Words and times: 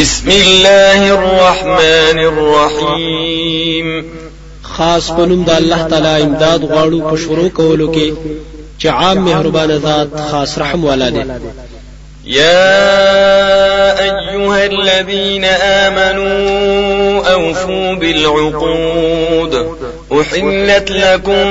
بسم 0.00 0.30
الله 0.30 1.14
الرحمن 1.14 2.18
الرحيم. 2.18 4.04
خاص 4.62 5.10
پنوم 5.10 5.44
د 5.44 5.50
الله 5.50 5.88
تعالی 5.88 6.22
امداد 6.22 6.60
غواړو 6.60 7.10
په 7.10 7.16
شروع 7.16 7.48
کولو 7.48 7.92
کې 7.94 8.12
چې 8.80 8.86
عام 8.86 9.18
مهربان 9.18 9.70
ذات 9.70 10.08
خاص 10.30 10.58
رحم 10.58 10.84
والا 10.84 11.08
دی. 11.08 11.24
يا 12.26 14.00
أيها 14.00 14.66
الذين 14.66 15.44
آمنوا 15.44 17.32
أوفوا 17.32 17.94
بالعقود. 17.94 19.66
أحلت 20.12 20.90
لكم 20.90 21.46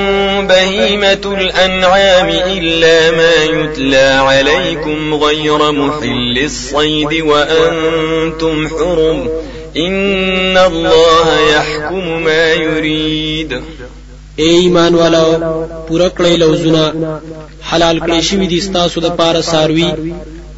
بهيمة 0.46 1.24
الأنعام 1.24 2.28
إلا 2.28 3.10
ما 3.10 3.44
يتلى 3.44 3.96
عليكم 3.96 5.14
غير 5.14 5.72
محل 5.72 6.38
الصيد 6.38 7.12
وأنتم 7.22 8.68
حرم 8.68 9.28
إن 9.76 10.56
الله 10.56 11.40
يحكم 11.40 12.22
ما 12.24 12.52
يريد. 12.52 13.52
اے 14.36 14.48
ایمان 14.60 14.94
والو 14.94 15.28
پورا 15.88 16.08
کړی 16.08 16.36
لوزونه. 16.36 17.20
حلال 17.72 17.98
کړی 18.00 18.20
شوی 18.20 18.46
دي 18.46 18.60
ستاسو 18.60 19.00
د 19.00 19.06
پاره 19.16 19.40
ساروي 19.40 19.90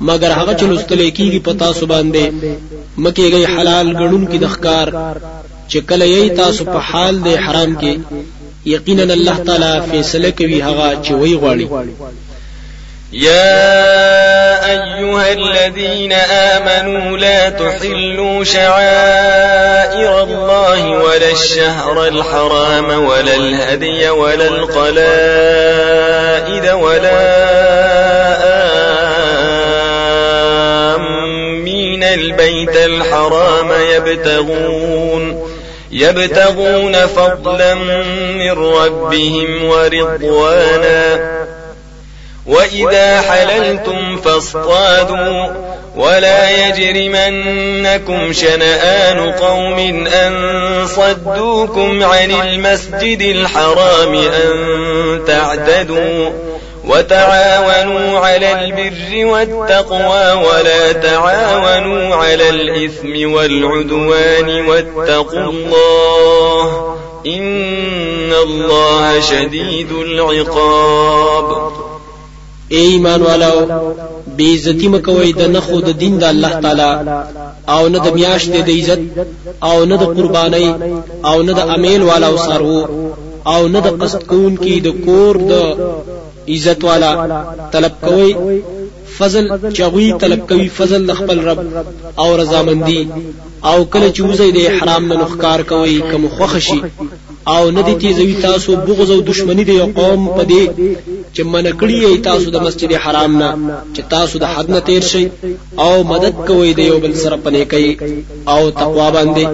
مگر 0.00 0.30
هغه 0.30 0.54
چې 0.54 0.62
لستل 0.62 1.10
کیږي 1.10 1.40
پتا 1.44 1.72
سو 1.72 1.86
باندې. 1.86 2.30
گئی 3.18 3.44
حلال 3.58 3.96
غړون 3.96 4.30
کی 4.30 4.38
د 4.38 4.44
ښکار 4.44 4.88
چې 5.70 5.78
کله 5.88 6.04
یې 6.04 6.36
تاسو 6.36 6.64
په 6.64 6.78
حال 6.88 7.14
د 7.26 7.28
حرام 7.44 7.76
کې 7.80 7.94
یقینا 8.74 9.02
الله 9.02 9.36
تعالی 9.46 9.72
فیصله 9.90 10.30
کوي 10.30 10.62
هغه 10.62 10.88
چې 11.04 11.12
وی 11.12 11.34
غواړي. 11.34 11.66
يا 13.12 14.70
أيها 14.70 15.32
الذين 15.32 16.12
آمنوا 16.12 17.18
لا 17.18 17.48
تحلوا 17.48 18.44
شعائر 18.44 20.22
الله 20.22 20.88
ولا 20.90 21.30
الشهر 21.30 22.06
الحرام 22.08 23.04
ولا 23.04 23.34
الهدي 23.34 24.08
ولا 24.08 24.48
القلائد 24.48 25.88
ولا 26.72 27.18
آمين 30.96 32.02
البيت 32.04 32.76
الحرام 32.76 33.72
يبتغون 33.96 35.57
يبتغون 35.90 37.06
فضلا 37.06 37.74
من 38.34 38.50
ربهم 38.50 39.64
ورضوانا. 39.64 41.38
وإذا 42.46 43.20
حللتم 43.20 44.16
فاصطادوا 44.16 45.46
ولا 45.96 46.68
يجرمنكم 46.68 48.32
شنآن 48.32 49.32
قوم 49.32 50.06
أن 50.06 50.86
صدوكم 50.86 52.04
عن 52.04 52.30
المسجد 52.30 53.20
الحرام 53.20 54.14
أن 54.14 54.54
تعتدوا. 55.26 56.30
وتعاونوا 56.88 58.18
على 58.18 58.52
البر 58.52 59.26
والتقوى 59.26 60.32
ولا 60.32 60.92
تعاونوا 60.92 62.14
على 62.14 62.48
الإثم 62.48 63.32
والعدوان 63.32 64.68
واتقوا 64.68 65.50
الله 65.52 66.96
إن 67.26 68.32
الله 68.32 69.20
شديد 69.20 69.92
العقاب. 69.92 71.46
اے 72.68 72.80
ایمان 72.92 73.22
والو 73.22 73.82
بے 74.36 74.48
عزتی 74.54 74.88
مکوي 74.88 75.32
د 75.32 75.42
نخو 75.56 75.80
د 75.80 76.00
دین 76.00 76.18
د 76.18 76.24
الله 76.24 76.60
تعالی. 76.60 76.92
أو 77.68 77.88
نه 77.88 77.98
د 77.98 78.14
میاشت 78.14 78.50
د 78.66 78.70
عزت 78.70 79.00
أو 79.62 79.84
نه 79.84 79.96
د 79.96 80.04
أو 81.24 81.42
نه 81.42 81.52
د 81.52 81.60
امیل 81.76 82.02
والا 82.02 82.26
أو 82.26 82.86
أو 83.46 83.68
نه 83.68 83.80
د 83.80 83.88
قصد 84.02 84.26
کون 84.26 84.56
کی 84.56 84.80
د 84.80 84.88
کور 85.04 85.36
د 85.50 85.52
عزت 86.48 86.84
والا 86.84 87.12
طلب 87.72 87.92
کوي 88.04 88.60
فضل 89.18 89.72
چغوي 89.72 90.12
طلب 90.12 90.48
کوي 90.48 90.68
فضل 90.68 91.06
د 91.06 91.14
خپل 91.20 91.40
رب 91.48 91.60
او 92.18 92.36
رضامندي 92.40 93.08
او 93.64 93.84
کله 93.84 94.12
چې 94.12 94.20
وزي 94.20 94.50
د 94.52 94.58
حرام 94.80 95.08
نه 95.12 95.16
نخکار 95.22 95.62
کوي 95.72 96.00
کوم 96.10 96.28
خوخشي 96.28 96.80
او 97.54 97.70
ندی 97.76 97.94
تیزوي 98.02 98.34
تاسو 98.42 98.76
بغض 98.86 99.10
او 99.10 99.20
دشمنی 99.30 99.64
د 99.66 99.72
یو 99.80 99.88
قوم 99.98 100.20
په 100.36 100.42
دې 100.50 100.64
چې 101.34 101.42
منکړی 101.52 101.98
تاسو 102.28 102.46
د 102.54 102.56
مسجد 102.66 102.90
حرام 103.04 103.32
نه 103.42 103.48
چې 103.94 104.02
تاسو 104.14 104.34
د 104.42 104.44
حد 104.52 104.66
نه 104.74 104.80
تیر 104.88 105.02
شي 105.10 105.24
او 105.84 105.92
مدد 106.12 106.34
کوي 106.48 106.70
د 106.74 106.80
یو 106.90 106.98
بل 107.04 107.14
سره 107.22 107.36
پنه 107.44 107.64
کوي 107.72 107.92
او 108.52 108.60
تقوا 108.80 109.08
باندې 109.16 109.46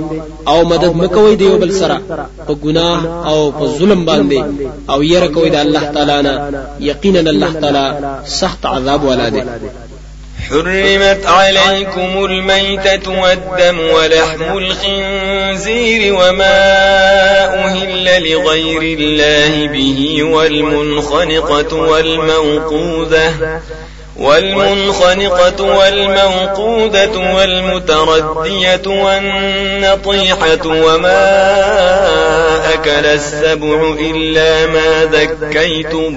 او 0.51 0.59
مدد 0.73 0.93
مکوي 1.03 1.35
د 1.37 1.43
یو 1.51 1.57
بل 1.63 1.73
سره 1.81 1.97
په 2.47 2.53
ګناه 2.65 2.99
او 3.31 3.39
په 3.59 3.65
ظلم 3.79 4.01
باندې 4.11 4.41
او 4.93 4.99
ير 5.13 5.25
کوي 5.35 5.51
د 5.51 5.57
الله 5.65 5.85
تعالی 5.95 6.19
نه 6.27 6.35
یقینا 6.91 7.21
الله 7.35 7.53
تعالی 7.63 7.87
سخت 8.41 8.67
عذاب 8.75 9.05
ولا 9.11 9.29
دی 9.35 9.43
حرمت 10.51 11.27
عليكم 11.27 12.25
الميتة 12.25 13.23
والدم 13.23 13.81
ولحم 13.81 14.59
الخنزير 14.59 16.15
وما 16.15 16.65
أهل 17.65 18.31
لغير 18.31 18.99
الله 18.99 19.67
به 19.67 20.23
والمنخنقة 20.23 21.77
والموقوذة 21.77 23.61
والمنخنقة 24.17 25.63
والموقوذة 25.63 27.35
والمتردية 27.37 28.83
والنطيحة 28.87 30.67
وما 30.67 31.25
أكل 32.75 33.07
السبع 33.07 33.95
إلا 34.01 34.67
ما 34.67 35.05
ذكيتم 35.05 36.17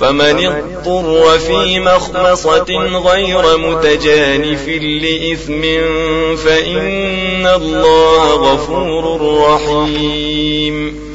فمن 0.00 0.46
اضطر 0.46 1.38
في 1.38 1.80
مخمصة 1.80 2.70
غير 3.08 3.58
متجانف 3.58 4.68
لإثم 4.68 5.62
فإن 6.36 7.46
الله 7.46 8.34
غفور 8.34 9.20
رحيم. 9.42 11.10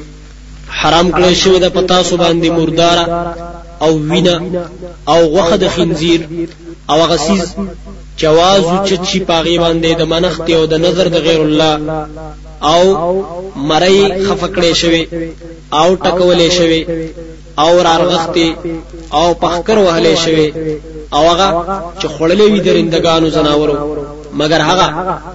حرام 0.69 1.11
کړی 1.11 1.33
شوی 1.33 1.59
د 1.59 1.69
پتا 1.73 2.03
سو 2.03 2.17
باندې 2.17 2.49
مرداره 2.49 3.35
او 3.81 3.97
وینا 4.09 4.35
او 5.07 5.19
غوخه 5.25 5.57
د 5.57 5.69
خنزیر 5.75 6.21
او 6.89 6.97
غسیز 7.11 7.55
جواز 8.17 8.63
چچی 8.89 9.19
پاغي 9.19 9.57
باندې 9.59 9.97
د 9.99 10.03
منخت 10.13 10.49
او 10.57 10.65
د 10.65 10.73
نظر 10.85 11.07
د 11.07 11.17
غیر 11.27 11.41
الله 11.41 11.75
او 12.73 12.83
مړی 13.69 13.99
خفکړې 14.27 14.73
شوی 14.81 15.03
او 15.79 15.95
ټکولې 15.95 16.49
شوی 16.57 16.81
او 17.63 17.71
رارغختی 17.87 18.49
او 19.19 19.27
پخکر 19.41 19.77
وهلې 19.77 20.15
شوی 20.23 20.47
او 21.15 21.23
هغه 21.31 21.47
چې 21.99 22.07
خړلې 22.15 22.45
وي 22.51 22.59
درندگانو 22.59 23.29
زناورو 23.29 23.75
مگر 24.41 24.61
هغه 24.69 24.87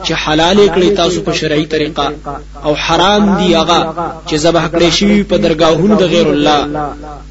چې 0.04 0.12
حلال 0.24 0.58
کړی 0.74 0.96
تاسو 1.00 1.18
په 1.26 1.32
شرعي 1.40 1.66
طریقه 1.74 2.06
او 2.66 2.72
حرام 2.84 3.24
دی 3.38 3.48
هغه 3.54 3.80
چې 4.28 4.34
ذبح 4.44 4.64
کړی 4.74 4.90
شوی 4.98 5.22
په 5.30 5.36
درگاهونو 5.44 5.94
د 6.02 6.04
غیر 6.12 6.28
الله. 6.34 6.60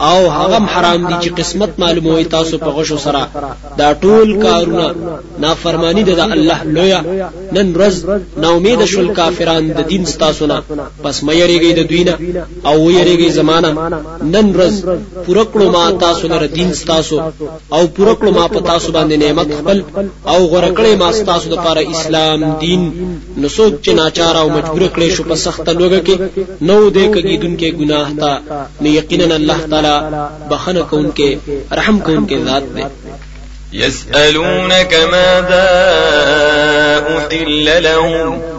او 0.09 0.19
هغه 0.37 0.59
حرام 0.73 1.01
دي 1.09 1.15
چې 1.23 1.29
قسمت 1.39 1.71
معلوموي 1.83 2.25
تاسو 2.35 2.57
په 2.57 2.69
غشو 2.75 2.97
سره. 3.05 3.21
دا 3.77 3.89
ټول 4.03 4.27
کارونه 4.45 4.85
نافرمانی 5.39 6.03
ده 6.03 6.13
د 6.15 6.19
الله 6.35 6.59
لویا 6.63 7.01
نن 7.55 7.67
ورځ 7.75 7.95
نا 8.41 8.47
امید 8.57 8.85
شول 8.85 9.13
کافران 9.19 9.71
د 9.77 9.79
دین 9.91 10.05
ستاسو 10.13 10.45
نه. 10.51 10.57
پس 11.03 11.23
مې 11.23 11.33
یریږي 11.41 11.71
د 11.75 11.81
دوینه 11.89 12.15
او 12.69 12.77
یریږي 12.97 13.29
زمانہ 13.39 13.69
نن 14.33 14.45
ورځ 14.55 14.73
پوره 15.25 15.43
کړو 15.53 15.65
ما 15.75 15.85
تاسو 16.05 16.27
لپاره 16.39 16.47
دین 16.55 16.73
ستاسو 16.73 17.17
او 17.75 17.87
پوره 17.95 18.13
کړو 18.19 18.31
ما 18.37 18.45
په 18.47 18.59
تاسو 18.71 18.91
باندې 18.91 19.15
نعمت 19.23 19.47
خپل 19.59 19.77
او 20.31 20.39
غره 20.51 20.71
کړې 20.77 20.93
ما 21.01 21.09
ستاسو 21.21 21.49
لپاره 21.59 21.81
اسلام 21.93 22.43
دین، 22.61 22.81
نو 23.37 23.47
څوک 23.57 23.73
چې 23.83 23.91
ناچار 24.01 24.35
او 24.41 24.47
مجبور 24.57 24.83
کړي 24.95 25.09
شو 25.15 25.23
په 25.31 25.35
سخت 25.45 25.69
لوګه 25.69 25.99
کې 26.07 26.15
نو 26.67 26.77
دې 26.89 27.05
کګیدونکو 27.13 27.69
ګناه 27.79 28.09
تا، 28.19 28.33
نو 28.81 28.87
یقینا 28.99 29.35
الله 29.39 29.59
تعالی 29.71 29.95
بخنه 30.51 30.81
کوونکې 30.91 31.29
رحم 31.81 31.99
کوونکې 32.05 32.37
ذات 32.45 32.63
دې 32.75 32.85
يسألونك 33.73 34.93
ماذا 35.11 35.65
أحل 37.31 37.83
لهم؟ 37.83 38.58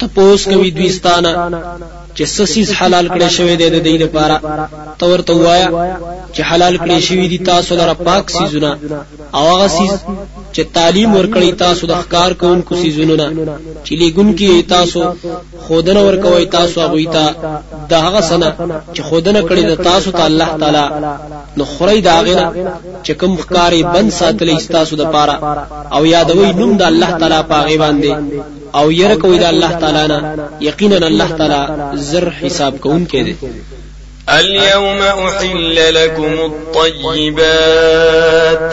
تپوس 0.00 0.44
کوي 0.52 0.70
دوی 0.76 0.90
ستانه 0.98 1.32
چې 2.16 2.24
سسیز 2.36 2.68
حلال 2.78 3.06
کړي 3.14 3.28
شوی 3.36 3.56
دی 3.60 3.68
د 3.70 3.78
دې 3.86 3.94
لپاره. 4.04 4.36
تور 5.00 5.20
ته 5.28 5.32
وایا 5.44 5.68
چې 6.34 6.40
حلال 6.50 6.74
کړي 6.82 6.98
شوی 7.08 7.26
دي 7.32 7.38
تاسو 7.50 7.74
لپاره 7.80 7.94
پاک 8.08 8.30
سيزونه 8.36 8.70
او 9.36 9.44
هغه 9.52 9.68
سيز 9.76 9.92
چې 10.54 10.62
تعلیم 10.76 11.10
ورکړي 11.16 11.50
تاسو 11.64 11.82
د 11.90 11.94
ښکار 12.02 12.30
کوونکو 12.40 12.72
سيزونو 12.82 13.16
نه 13.22 13.28
چې 13.84 13.92
لګون 14.02 14.28
کې 14.38 14.68
تاسو 14.74 15.00
خودنه 15.66 16.00
ورکوي 16.08 16.46
تاسو 16.56 16.76
هغه 16.86 17.04
ته. 17.16 17.24
د 17.90 17.92
هغه 18.06 18.20
سنه 18.30 18.48
چې 18.94 19.00
خودنه 19.08 19.40
کړي 19.48 19.62
د 19.70 19.74
تاسو 19.88 20.10
ته 20.18 20.22
الله 20.30 20.50
تعالی. 20.60 20.86
نو 21.56 21.64
خوري 21.72 22.00
دا 22.08 22.18
غنه 22.26 22.46
چې 23.04 23.12
کوم 23.20 23.32
ښکاری 23.42 23.82
بند 23.94 24.10
ساتلې 24.20 24.56
تاسو 24.76 24.92
د 24.96 25.04
پاره 25.14 25.36
او 25.94 26.02
یادوي 26.14 26.52
نوم 26.60 26.72
د 26.76 26.82
الله 26.90 27.10
تعالی 27.20 27.40
پاغي 27.52 27.76
باندې 27.84 28.12
أو 28.74 28.90
ير 28.90 29.14
کوي 29.14 29.38
د 29.38 29.42
الله 29.42 29.72
تعالی 29.72 30.06
نه 30.08 30.48
یقینا 30.60 31.06
الله 31.06 31.30
تعالی 31.38 31.66
زر 31.94 32.30
حساب 32.30 32.78
کوونکی 32.80 33.22
دی 33.22 33.36
اليوم 34.28 35.02
أحل 35.02 35.94
لكم 35.94 36.52
الطيبات 36.96 38.72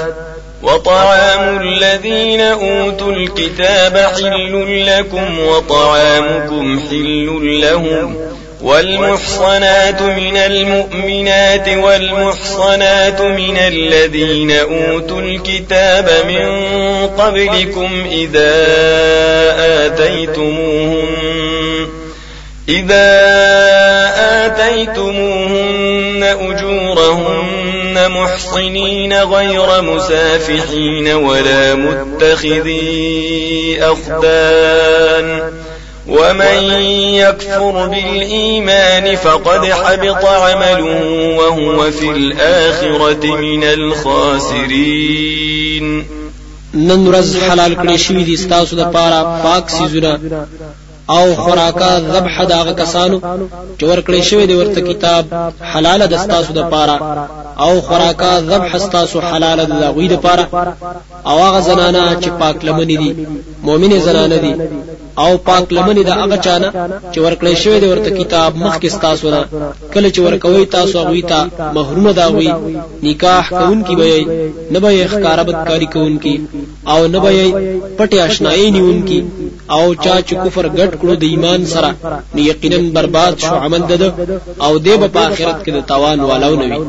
وطعام 0.63 1.61
الذين 1.61 2.41
أوتوا 2.41 3.11
الكتاب 3.11 3.97
حل 3.97 4.85
لكم 4.87 5.39
وطعامكم 5.39 6.79
حل 6.79 7.61
لهم. 7.61 8.15
والمحصنات 8.63 10.01
من 10.01 10.37
المؤمنات 10.37 11.69
والمحصنات 11.69 13.21
من 13.21 13.57
الذين 13.57 14.51
أوتوا 14.51 15.21
الكتاب 15.21 16.09
من 16.27 16.47
قبلكم 17.07 18.05
إذا 18.11 18.53
آتيتموهم 19.85 21.23
إذا 22.69 23.09
آتيتموهن 24.45 26.23
أجورهن 26.23 28.11
محصنين 28.11 29.13
غير 29.13 29.81
مسافحين 29.81 31.07
ولا 31.07 31.75
متخذي 31.75 32.83
أخدان 33.81 35.51
ومن 36.07 36.63
يكفر 37.15 37.87
بالإيمان 37.87 39.15
فقد 39.15 39.65
حبط 39.65 40.25
عمله 40.25 41.01
وهو 41.37 41.91
في 41.91 42.09
الآخرة 42.09 43.25
من 43.25 43.63
الخاسرين. 43.63 45.23
نن 46.73 47.05
ورځ 47.07 47.37
حلال 47.49 47.75
کړی 47.75 47.95
شوی 47.95 48.23
دي 48.23 48.37
ستاسو 48.37 48.75
د 48.75 48.83
پاره 48.93 49.41
پاک 49.43 49.69
سيزونه 49.69 50.19
أو 51.09 51.35
خوراکا 51.35 51.99
ذبح 51.99 52.43
داغه 52.43 52.73
کسانو 52.73 53.19
چې 53.77 53.83
ورکړی 53.83 54.21
شوی 54.21 54.45
دی 54.47 54.53
ورته 54.53 54.81
کتاب 54.81 55.25
حلال 55.73 56.07
د 56.07 56.17
ستاسو 56.23 56.53
د 56.53 56.69
پاره 56.69 57.27
أو 57.59 57.81
خوراکا 57.81 58.39
ذبح 58.39 58.77
ستاسو 58.77 59.19
حلال 59.19 59.65
د 59.65 59.83
غوی 59.95 60.07
د 60.07 60.15
پاره 60.15 60.45
أو 61.27 61.37
هغه 61.43 61.59
زنانه 61.59 62.17
چې 62.21 62.29
پاک 62.39 62.65
لمنې 62.65 62.97
دي 63.01 63.27
مؤمنه 63.63 63.97
زنانه 63.99 64.37
دي. 64.37 64.53
او 65.21 65.31
پاک 65.47 65.65
لمنې 65.75 66.03
د 66.05 66.11
هغه 66.21 66.37
چانه 66.45 66.69
چې 67.13 67.19
ورکړی 67.25 67.53
شوی 67.61 67.79
دی 67.79 67.87
ورته 67.89 68.09
کتاب 68.19 68.51
مخکې 68.65 68.87
ستاسو 68.97 69.27
نه. 69.35 69.41
کله 69.93 70.07
چې 70.13 70.19
ورکوي 70.27 70.65
تاسو 70.75 70.95
غوی 71.07 71.21
ته 71.31 71.39
محروم 71.77 72.11
دا 72.19 72.25
غوی 72.35 72.51
نکاح 73.03 73.49
کوون 73.49 73.79
کی 73.87 73.95
به 73.99 74.07
نه 74.73 74.79
به 74.83 75.07
ښکارابت 75.11 75.57
کاری 75.67 75.87
کوون 75.93 76.15
کی 76.23 76.35
او 76.91 76.99
نه 77.13 77.19
به 77.23 77.31
پټه 77.97 78.17
آشنایی 78.27 78.71
نیون 78.75 78.99
کی 79.07 79.19
او 79.75 79.85
چا 80.03 80.15
چې 80.27 80.33
کفر 80.43 80.65
ګټ 80.79 80.91
کړو 81.01 81.13
د 81.19 81.23
ایمان 81.33 81.61
سره 81.73 81.89
نو 82.33 82.39
یقینا 82.51 82.79
برباد 82.95 83.33
شو 83.45 83.55
عمل 83.65 83.81
ده 83.89 84.13
او 84.65 84.73
دی 84.85 84.95
په 85.13 85.19
آخرت 85.29 85.57
کې 85.63 85.71
د 85.73 85.79
تاوان 85.89 86.19
والو 86.29 86.55
نوي 86.61 86.79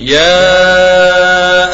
يا 0.00 0.36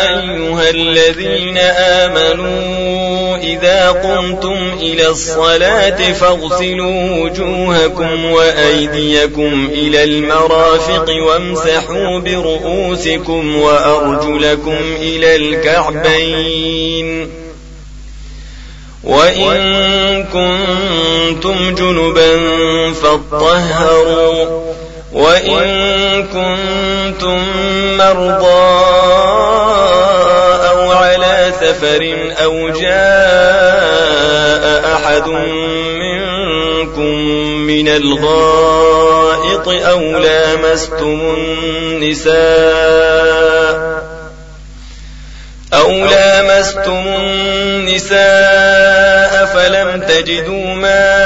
أيها 0.09 0.71
الذين 0.71 1.59
آمنوا 2.03 3.06
إذا 3.47 3.91
قمتم 3.91 4.73
إلى 4.81 5.09
الصلاة 5.09 6.13
فاغسلوا 6.13 7.25
وجوهكم 7.25 8.25
وأيديكم 8.25 9.69
إلى 9.73 10.05
المرافق 10.05 11.07
وامسحوا 11.27 12.19
برؤوسكم 12.19 13.57
وأرجلكم 13.57 14.79
إلى 15.01 15.37
الكعبين. 15.37 17.31
وإن 19.05 20.25
كنتم 20.25 21.75
جنبا 21.75 22.37
فاطهروا. 22.93 24.67
وإن 25.13 26.23
كنتم 26.23 27.39
مرضى 27.97 29.36
سفر 31.61 32.33
أو 32.45 32.69
جاء 32.69 34.17
أحد 34.95 35.29
منكم 35.99 37.15
من 37.67 37.89
الغائط 37.89 39.69
أو 39.69 40.01
لامستم 40.01 41.21
النساء 41.37 42.37
أو 45.75 45.91
لامستم 45.91 47.05
النساء 47.19 48.27
فلم 49.55 50.01
تجدوا 50.01 50.75
ماء 50.75 51.26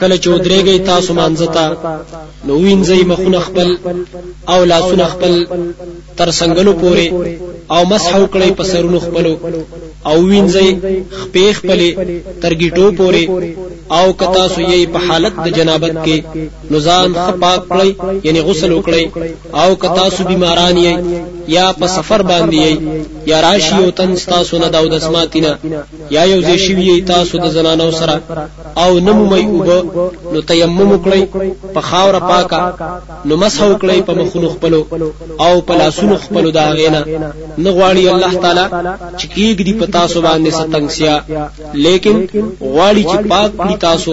کله 0.00 0.16
چې 0.22 0.28
ودرېږئ 0.30 0.78
تاسو 0.90 1.10
مانځتا 1.18 1.66
نو 2.46 2.52
وینځئ 2.64 3.00
مخونه 3.10 3.40
خپل 3.46 3.68
او 4.52 4.58
لاسونه 4.70 5.04
خپل 5.12 5.32
تر 6.18 6.28
څنګهلو 6.38 6.72
پورې 6.82 7.06
او 7.74 7.80
مسح 7.92 8.12
وکړئ 8.22 8.50
په 8.58 8.64
سرونو 8.70 8.98
خپلو 9.06 9.32
او 10.08 10.16
وینځئ 10.30 10.68
خپې 11.20 11.46
خپلې 11.58 11.88
تر 12.42 12.52
ګیټو 12.60 12.86
پورې 12.98 13.24
او 13.98 14.06
کتا 14.20 14.44
سو 14.54 14.60
یې 14.70 14.80
په 14.94 14.98
حالت 15.06 15.34
د 15.44 15.48
جنابت 15.56 15.94
کې 16.04 16.16
نزان 16.74 17.08
خپاک 17.26 17.60
کړئ 17.70 17.90
یعنی 18.26 18.40
غسل 18.46 18.70
وکړئ 18.74 19.04
او 19.62 19.68
کتا 19.82 20.06
سو 20.14 20.20
بیماران 20.30 20.76
یې 20.86 20.94
یا 21.56 21.66
په 21.78 21.86
سفر 21.96 22.20
باندې 22.30 22.78
یا 23.30 23.38
راشي 23.46 23.76
او 23.84 23.90
تن 23.98 24.10
تاسو 24.32 24.58
نه 24.62 24.68
داود 24.74 24.92
اسماتینا 24.92 25.52
یا 26.16 26.22
یو 26.32 26.40
ځای 26.46 26.58
شي 26.64 27.00
تاسو 27.12 27.34
د 27.44 27.46
زنانو 27.56 27.90
سره. 28.00 28.16
او 28.82 28.90
نمو 29.06 29.24
مې 29.30 29.44
وب 29.68 29.86
نو 30.32 30.40
تیمم 30.50 30.88
وکړئ 30.92 31.22
په 31.74 31.80
خاور 31.88 32.14
پاکا 32.30 32.60
نو 33.28 33.32
مسح 33.42 33.62
وکړئ 33.70 33.98
په 34.08 34.12
مخونو 34.20 34.48
خپلو 34.54 34.80
او 35.44 35.52
په 35.66 35.72
لاسونو 35.80 36.16
خپلو 36.24 36.48
دا 36.58 36.66
غینا 36.78 37.02
نه. 37.64 37.70
غواړي 37.76 38.02
الله 38.12 38.32
تعالی 38.44 38.66
چې 39.18 39.26
کیږي 39.34 39.72
په 39.80 39.86
تاسو 39.98 40.16
باندې 40.26 40.50
ستنګسیا 40.60 41.14
لیکن 41.84 42.16
غواړي 42.74 43.02
چې 43.10 43.16
پاک 43.32 43.50
کړي 43.60 43.76
تاسو 43.88 44.10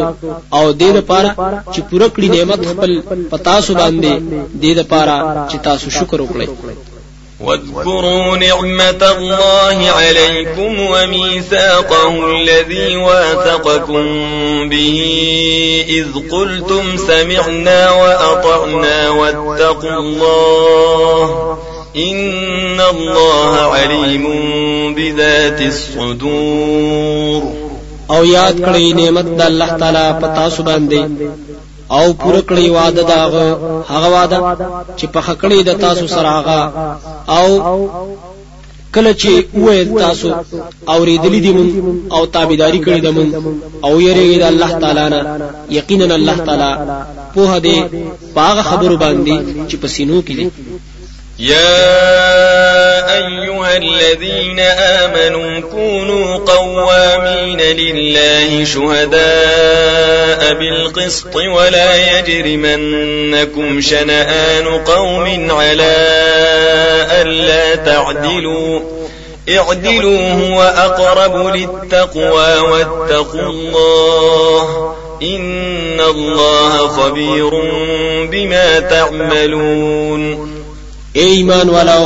او 0.57 0.63
دې 0.81 0.89
لپاره 0.97 1.29
چې 1.73 1.79
پوره 1.89 2.07
کړی 2.15 2.27
نعمت 2.35 2.61
خپل 2.71 2.91
په 3.31 3.37
تاسو 3.49 3.69
باندې 3.81 4.11
دې 4.63 4.71
لپاره 4.79 5.15
چې 5.49 5.57
تاسو 5.67 5.85
شکر 5.97 6.19
وکړئ 6.21 6.47
واذكروا 7.39 8.37
نعمة 8.37 9.11
الله 9.17 9.89
عليكم 9.89 10.79
وميثاقه 10.79 12.31
الذي 12.31 12.95
واثقكم 12.95 14.03
به 14.69 14.99
إذ 15.89 16.05
قلتم 16.31 16.97
سمعنا 16.97 17.91
وأطعنا 17.91 19.09
واتقوا 19.09 19.99
الله 19.99 21.57
إن 21.95 22.81
الله 22.81 23.55
عليم 23.55 24.25
بذات 24.95 25.61
الصدور. 25.61 27.43
أو 28.11 28.23
یاد 28.25 28.59
کړئ 28.65 28.93
نعمت 28.95 29.41
الله 29.41 29.77
تعالی 29.77 30.13
پتا 30.21 30.49
سو 30.49 30.63
او 31.91 32.13
پوره 32.13 32.41
کړی 32.49 32.67
وعده 32.69 33.03
داغه 33.13 33.45
هغه 33.91 34.07
وعده 34.15 34.37
چې 34.97 35.05
په 35.13 35.19
خکړې 35.27 35.59
د 35.63 35.71
تاسو 35.85 36.07
سره 36.15 36.29
هغه. 36.37 36.59
او 37.37 37.47
کله 38.95 39.11
چې 39.21 39.31
وې 39.63 39.79
تاسو 40.03 40.27
اوریدلې 40.93 41.39
دي 41.45 41.51
مون 41.57 41.67
او 42.15 42.21
تابعداري 42.35 42.79
کړې 42.85 42.99
ده 43.05 43.11
مون 43.15 43.29
او 43.85 43.93
یریږي 44.07 44.37
د 44.39 44.45
الله 44.51 44.71
تعالی 44.81 45.05
نه 45.13 45.19
یقینا 45.79 46.15
الله 46.19 46.37
تعالی 46.47 46.71
په 47.35 47.59
دې 47.65 47.77
باغ 48.37 48.61
خبرو 48.69 48.97
باندې 49.03 49.35
چې 49.69 49.75
پسینو 49.81 50.21
کې 50.27 50.33
دي 50.39 50.45
يا 51.39 53.15
أيها 53.15 53.77
الذين 53.77 54.59
آمنوا 54.59 55.59
كونوا 55.59 56.37
قوامين 56.37 57.61
لله 57.61 58.63
شهداء 58.65 60.53
بالقسط 60.53 61.35
ولا 61.35 62.19
يجرمنكم 62.19 63.81
شنآن 63.81 64.67
قوم 64.67 65.51
على 65.51 65.95
ألا 67.21 67.75
تعدلوا 67.75 68.79
اعدلوا 69.49 70.31
هو 70.31 70.61
أقرب 70.61 71.55
للتقوى 71.55 72.59
واتقوا 72.59 73.49
الله 73.49 74.95
إن 75.21 76.01
الله 76.01 76.87
خبير 76.87 77.49
بما 78.31 78.79
تعملون 78.79 80.56
اے 81.17 81.25
ایمان 81.35 81.69
والو 81.75 82.01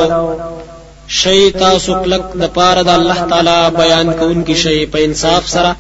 شی 1.20 1.40
تاسو 1.64 1.94
کلک 2.04 2.26
د 2.42 2.54
پاره 2.58 2.84
د 2.90 2.90
الله 3.00 3.20
تعالی 3.32 3.60
بیان 3.82 4.14
کوونکی 4.20 4.56
شی 4.64 4.80
په 4.94 4.98
انصاف 5.08 5.50
سره 5.56 5.72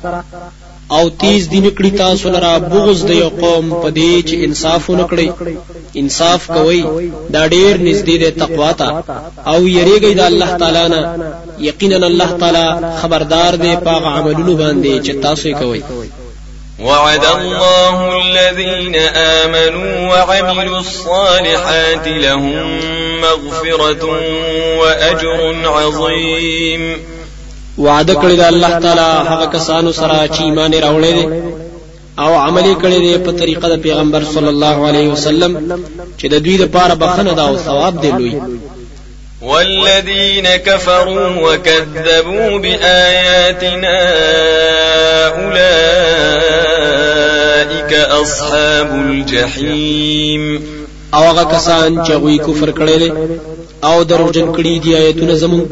او 0.95 1.03
تیز 1.21 1.41
دین 1.51 1.65
کړی 1.77 1.91
تاسو 1.97 2.29
لرا 2.35 2.53
بغض 2.71 2.99
د 3.09 3.11
یو 3.21 3.29
قوم 3.43 3.65
په 3.81 3.89
دې 3.97 4.13
چې 4.27 4.35
انصاف 4.45 4.89
ونکړي 4.89 5.29
انصاف 6.01 6.47
کوي 6.55 6.81
دا 7.35 7.43
ډیر 7.53 7.73
نږدې 7.87 8.15
د 8.23 8.25
تقوا 8.41 8.71
ته. 8.79 8.89
او 9.51 9.59
یریږي 9.77 10.13
د 10.19 10.21
الله 10.31 10.49
تعالی 10.61 10.85
نه. 10.93 11.01
یقینا 11.69 12.05
الله 12.11 12.31
تعالی 12.41 12.67
خبردار 13.01 13.59
دی 13.63 13.73
په 13.85 13.93
عملونو 14.15 14.53
باندې 14.61 14.93
چې 15.05 15.11
تاسو 15.25 15.47
کوي 15.61 15.81
وعد 16.81 17.25
الله 17.25 18.21
الذين 18.21 18.95
آمنوا 19.15 20.09
وعملوا 20.09 20.79
الصالحات 20.79 22.07
لهم 22.07 22.79
مغفرة 23.21 24.05
وأجر 24.79 25.55
عظيم. 25.65 26.99
وعد 27.77 28.11
کړی 28.11 28.35
د 28.35 28.41
الله 28.41 28.79
تعالی 28.79 29.09
هغه 29.27 29.45
کسانو 29.45 29.91
سره 29.91 30.27
چې 30.27 30.41
ایمان 30.41 30.73
راوړی 30.73 31.13
دي 31.17 31.25
أو 32.19 32.33
عملي 32.35 32.75
کړی 32.75 32.99
دی 33.05 33.17
په 33.25 33.31
طریقه 33.31 33.67
د 33.69 33.81
پیغمبر 33.83 34.23
صلی 34.33 34.47
الله 34.47 34.87
علیه 34.87 35.07
وسلم 35.09 35.51
چې 36.17 36.25
د 36.33 36.35
دوی 36.43 36.57
لپاره 36.57 36.93
بخنه 36.93 37.33
ده 37.33 37.47
أو 37.47 37.57
ثواب 37.57 38.01
دی 38.01 38.11
لوی. 38.11 38.33
والذين 39.41 40.47
كفروا 40.55 41.29
وكذبوا 41.41 42.59
بآياتنا 42.59 43.97
أولئك 45.27 46.50
أصحاب 47.93 48.89
الجحيم. 48.95 50.61
او 51.13 51.23
هغه 51.23 51.43
کسان 51.43 51.95
چې 52.05 52.11
غوي 52.11 52.37
کفر 52.37 52.71
کړي 52.71 53.11
او 53.83 54.03
دروژن 54.03 54.47
کړي 54.55 54.75
دي 54.83 54.95
آیتونه 54.95 55.33
زمون 55.33 55.63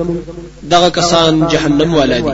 دغه 0.71 0.89
کسان 0.89 1.47
جهنم 1.51 1.93
والا 1.93 2.19
دي 2.19 2.33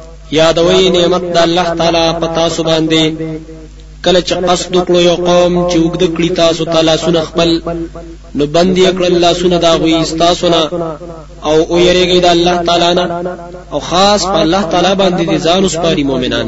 یادوي 0.39 0.89
نعمت 0.95 1.23
د 1.35 1.37
الله 1.47 1.67
تعالی 1.79 2.05
پتا 2.21 2.45
سو 2.55 2.63
باندې. 2.69 3.03
کله 4.05 4.21
چې 4.27 4.33
قصد 4.49 4.75
کړو 4.87 4.99
یو 5.09 5.15
قوم 5.29 5.53
چې 5.69 5.77
وګد 5.85 6.03
کړی 6.15 6.29
تاسو 6.41 6.65
تعالی 6.73 6.95
سن 7.03 7.15
خپل 7.29 7.49
نو 8.37 8.43
بندي 8.55 8.85
کړل 8.97 9.13
الله 9.15 9.33
سن 9.41 9.53
دا 9.65 9.73
غوي 9.81 9.97
تاسو 10.23 10.49
نه 10.53 10.61
او 11.47 11.55
او 11.71 11.75
یریږي 11.87 12.19
د 12.25 12.27
الله 12.35 12.55
تعالی 12.67 12.91
نه. 12.99 13.05
او 13.73 13.79
خاص 13.89 14.21
په 14.33 14.39
الله 14.45 14.63
تعالی 14.71 14.93
باندې 15.01 15.43
ځان 15.45 15.61
وسپاري 15.65 16.03
مؤمنان 16.11 16.47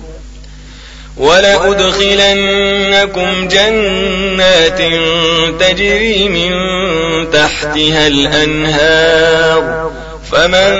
ولأدخلنكم 1.21 1.87
جنات 3.47 4.79
تجري 5.59 6.29
من 6.29 6.51
تحتها 7.31 8.07
الأنهار. 8.07 9.91
فمن 10.31 10.71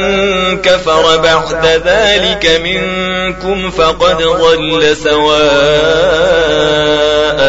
كفر 0.57 1.17
بعد 1.17 1.65
ذلك 1.65 2.62
منكم 2.63 3.71
فقد 3.71 4.17
ضل 4.17 4.98
سواء 5.03 5.41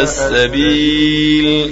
السبيل. 0.02 1.70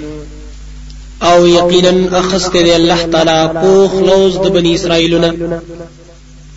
أو 1.23 1.45
یقینا 1.45 2.19
اخست 2.19 2.53
دی 2.53 2.75
الله 2.75 3.09
تعالی 3.11 3.59
پوخ 3.61 3.93
لوز 3.93 4.37
د 4.37 4.47
بنی 4.47 4.75
اسرائیلونه 4.75 5.61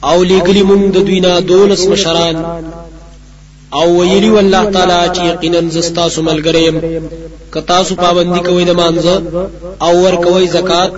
أو 0.04 0.24
لګلی 0.24 0.62
مونږ 0.62 0.94
د 0.94 1.04
دوی 1.04 1.20
دولس 1.20 1.86
مشران 1.86 2.44
او 3.78 3.86
ویلی 3.98 4.30
والله 4.36 4.64
تعالی 4.74 5.00
چې 5.14 5.20
یقینا 5.30 5.60
زستا 5.76 6.04
سو 6.14 6.22
ملګریم 6.28 6.74
کتا 7.54 7.78
سو 7.88 7.94
پابندی 8.02 8.40
کوي 8.48 8.64
د 8.66 8.72
مانزه 8.80 9.16
او 9.86 9.92
ور 10.04 10.16
کوي 10.26 10.46
زکات 10.56 10.92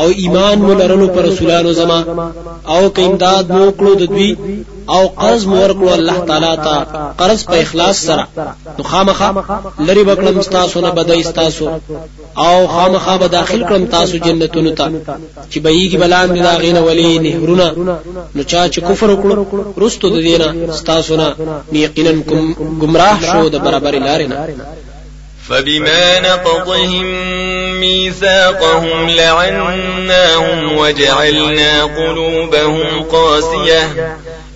او 0.00 0.06
ایمان 0.22 0.58
مولرلو 0.66 1.08
پر 1.14 1.24
رسولانو 1.30 1.72
زما 1.80 2.00
او 2.74 2.82
کیمداد 2.98 3.44
مو 3.56 3.64
کړو 3.78 3.92
د 4.00 4.02
دوی 4.12 4.30
او 4.94 5.02
قرض 5.20 5.42
مور 5.52 5.70
کړو 5.78 5.92
الله 5.98 6.18
تعالی 6.28 6.54
ته 6.66 6.74
قرض 7.20 7.40
په 7.50 7.56
اخلاص 7.64 7.96
سره. 8.06 8.24
نو 8.78 8.82
خامخه 8.84 9.28
لری 9.88 10.04
بکړم 10.04 10.36
تاسو 10.58 10.80
نه 10.80 10.90
بدای 10.98 11.22
تاسو 11.22 11.64
او 12.46 12.66
خامخه 12.74 13.14
به 13.20 13.26
داخل 13.38 13.62
کړم 13.68 13.90
تاسو 13.96 14.14
جنتونو 14.26 14.70
ته. 14.70 14.86
چې 15.50 15.58
بهيږي 15.64 15.96
بلان 16.02 16.32
دي 16.34 16.40
داغینه 16.40 16.80
ولی 16.80 17.18
نهرونه. 17.18 17.68
نو 18.34 18.42
چا 18.42 18.68
چې 18.72 18.78
کفر 18.88 19.08
وکړو 19.10 19.36
رستو 19.82 20.06
د 20.10 20.16
دینه 20.26 20.48
تاسو 20.90 21.16
نه 21.16 21.34
یقینا 21.72 22.12
گمراه 22.82 23.18
شو 23.30 23.48
د 23.48 23.56
برابر 23.66 23.94
لارې 24.06 24.26
نه. 24.32 24.38
فبما 25.48 26.20
نقضهم 26.20 27.06
ميثاقهم 27.80 29.08
لعناهم 29.10 30.78
وجعلنا 30.78 31.84
قلوبهم 31.84 33.02
قاسيه 33.12 34.16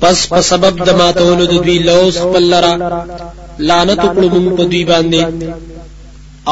پس 0.00 0.18
په 0.30 0.40
سبب 0.50 0.74
د 0.86 0.90
ماتولو 1.00 1.44
د 1.52 1.54
دوی 1.64 1.78
لوس 1.88 2.14
خپل 2.24 2.42
لرا 2.52 2.72
لعنت 3.68 4.00
کړو 4.14 4.28
موږ 4.34 4.46
په 4.58 4.64
دوی 4.70 4.84
باندې. 4.92 5.22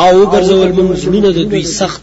او 0.03 0.13
ګرځول 0.33 0.71
موږ 0.79 0.91
زړونه 1.03 1.29
د 1.39 1.41
دوی 1.51 1.65
سخت. 1.79 2.03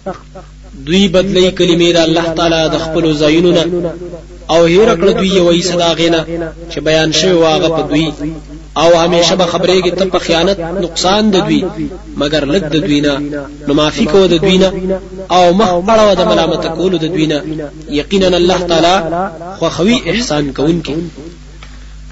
دوی 0.88 1.04
بدلی 1.16 1.48
کلمې 1.58 1.90
د 1.94 2.00
الله 2.08 2.26
تعالی 2.38 2.62
د 2.74 2.78
خپل 2.86 3.04
زایونو 3.22 3.52
نه. 3.58 3.64
او 4.54 4.60
هیر 4.74 4.90
کړ 5.00 5.08
دوی 5.20 5.32
یو 5.40 5.48
ای 5.54 5.62
صداغینا 5.72 6.22
چې 6.72 6.80
بیان 6.88 7.10
شوی 7.20 7.36
واغه 7.44 7.70
په 7.76 7.82
دوی. 7.90 8.08
او 8.82 8.90
همیشه 9.04 9.36
به 9.40 9.46
خبرېږي 9.54 9.92
ته 10.00 10.06
په 10.14 10.20
خیانت 10.26 10.60
نقصان 10.84 11.24
د 11.32 11.38
دوی. 11.48 11.62
مگر 12.22 12.42
لږ 12.54 12.64
د 12.74 12.76
دوی 12.88 13.00
نه 13.08 13.14
نو 13.68 13.72
معافي 13.80 14.06
کوو 14.12 14.32
د 14.34 14.36
دوی 14.44 14.58
نه. 14.64 14.70
او 15.38 15.44
مخ 15.60 15.72
پړو 15.88 16.10
د 16.20 16.22
ملامت 16.32 16.64
کولو 16.78 16.98
د 17.04 17.06
دوی 17.14 17.28
نه. 17.34 17.40
یقینا 18.02 18.28
الله 18.42 18.60
تعالی 18.72 18.96
خو 19.58 19.66
خوي 19.78 19.98
احسان 20.12 20.46
کوونکی 20.58 20.96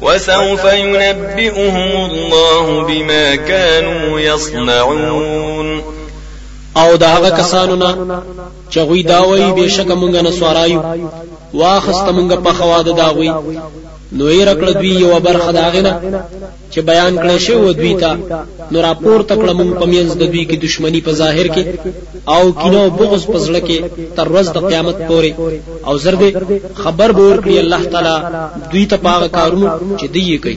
وسوف 0.00 0.64
ينبئهم 0.64 2.10
الله 2.10 2.82
بما 2.86 3.34
كانوا 3.34 4.20
يصنعون. 4.20 5.82
أو 6.76 6.96
دا 6.96 7.06
هغه 7.06 7.30
کسانو 7.30 7.74
نه 7.74 8.22
چې 8.70 8.78
غوی 8.78 9.02
دا 9.02 9.20
وایي 9.20 9.52
بشک 9.52 9.86
مونږ 9.86 10.14
نه 10.22 10.30
سوارایو 10.30 10.82
واخست 11.54 12.08
مونږ 12.08 12.32
په 12.44 12.52
خوا 12.52 12.82
د 12.82 12.96
داوي 12.96 13.32
نو 14.12 14.24
یې 14.36 14.42
رکړه 14.50 14.72
دوی 14.80 14.94
یو 15.04 15.20
برخه 15.28 15.50
داغنه 15.60 15.92
چې 16.72 16.80
بیان 16.90 17.14
کړي 17.22 17.38
شی 17.44 17.54
و 17.54 17.72
دوی 17.80 17.94
ته. 18.02 18.10
نو 18.72 18.76
راپور 18.88 19.18
تکړه 19.30 19.52
مونږ 19.58 19.70
په 19.80 19.86
میانځ 19.92 20.12
د 20.16 20.24
دوی 20.32 20.44
کې 20.50 20.56
دشمنی 20.64 21.00
په 21.06 21.12
ظاهر 21.20 21.46
کې 21.54 21.64
او 22.34 22.42
کینو 22.60 22.82
بغض 22.98 23.22
په 23.32 23.38
زړه 23.46 23.60
کې 23.66 23.78
تر 24.16 24.26
ورځ 24.32 24.46
د 24.52 24.58
قیامت 24.70 24.98
پورې. 25.08 25.32
او 25.86 25.94
زرد 26.04 26.22
خبر 26.82 27.08
به 27.16 27.22
ورکړي 27.30 27.56
الله 27.62 27.82
تعالی 27.92 28.16
دوی 28.72 28.84
ته 28.90 28.96
پاغه 29.06 29.28
کارونه 29.38 29.68
چې 29.98 30.06
دی 30.14 30.38
کوي 30.44 30.56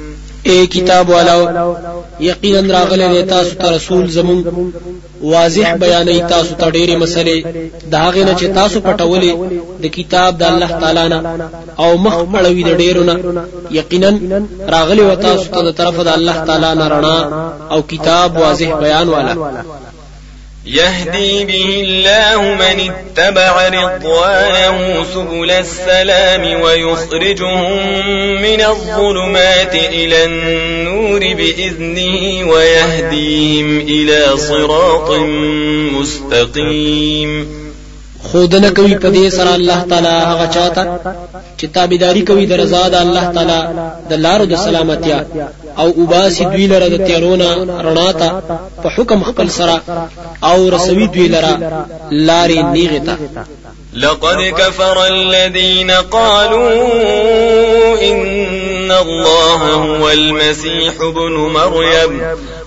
اے 0.49 0.55
کتاب 0.73 1.09
والاو 1.09 1.73
یقینا 2.19 2.61
راغله 2.77 3.21
تاسو 3.33 3.51
ته 3.59 3.75
رسول 3.75 4.07
زمون. 4.17 4.39
واضح 5.33 5.67
بیانې 5.81 6.29
تاسو 6.33 6.55
ته 6.59 6.65
ډېرې 6.75 6.95
مسلې 7.03 7.37
دا 7.93 8.05
غنه 8.13 8.33
چې 8.39 8.45
تاسو 8.59 8.77
پټولې 8.87 9.31
د 9.83 9.85
کتاب 9.97 10.31
د 10.37 10.43
الله 10.51 10.71
تعالی 10.81 11.05
نه 11.13 11.19
او 11.83 11.97
مخ 11.97 12.15
پړوي 12.33 12.63
د 12.65 12.71
ډېرو 12.81 13.03
نه. 13.09 13.15
یقینا 13.79 14.11
راغله 14.75 15.03
و 15.11 15.15
تاسو 15.27 15.45
ته 15.53 15.71
طرف 15.79 15.95
د 16.07 16.09
الله 16.17 16.37
تعالی 16.47 16.71
نه 16.79 16.85
رڼا 16.93 17.17
او 17.71 17.79
کتاب 17.91 18.37
واضح 18.43 18.69
بیان 18.83 19.07
والا 19.09 19.33
يهدي 20.65 21.45
به 21.45 21.83
الله 21.87 22.53
من 22.53 22.91
اتبع 22.91 23.67
رضوانه 23.67 25.05
سبل 25.13 25.51
السلام 25.51 26.61
ويخرجهم 26.61 27.87
من 28.41 28.61
الظلمات 28.61 29.75
إلى 29.75 30.25
النور 30.25 31.19
بإذنه 31.19 32.49
ويهديهم 32.51 33.79
إلى 33.79 34.37
صراط 34.37 35.09
مستقيم. 35.99 37.60
خود 38.29 38.55
نه 38.55 38.69
کوي 38.77 38.95
په 39.03 39.09
دې 39.15 39.27
سره 39.37 39.53
الله 39.59 39.79
تعالی 39.89 40.15
هغه 40.31 40.45
چاته 40.55 40.83
چې 41.57 41.65
تابعداري 41.75 42.21
کوي 42.29 42.45
د 42.45 42.53
رضا 42.61 42.83
د 42.93 42.95
الله 42.95 43.25
تعالی 43.35 43.61
د 44.09 44.13
لارو 44.25 44.45
د 44.45 44.55
سلامتیا. 44.65 45.19
او 45.81 45.87
وباسي 46.01 46.43
دوی 46.53 46.67
لره 46.73 46.87
د 46.89 46.97
تیرونه 47.07 47.47
رڼا 47.85 48.09
ته 48.19 48.29
په 48.83 48.87
حکم 48.95 49.23
خپل 49.29 49.47
سره 49.49 49.75
او 50.49 50.69
رسوي 50.75 51.07
دوی 51.07 51.27
لره 51.35 51.53
لارې 52.11 52.59
نیغه 52.75 52.99
ته. 53.07 53.15
لقد 53.93 54.37
كفر 54.57 55.05
الذين 55.05 55.91
قالوا 55.91 56.71
إن 58.09 58.91
الله 58.91 59.61
هو 59.73 60.09
المسيح 60.09 60.93
ابن 61.01 61.33
مريم 61.57 62.21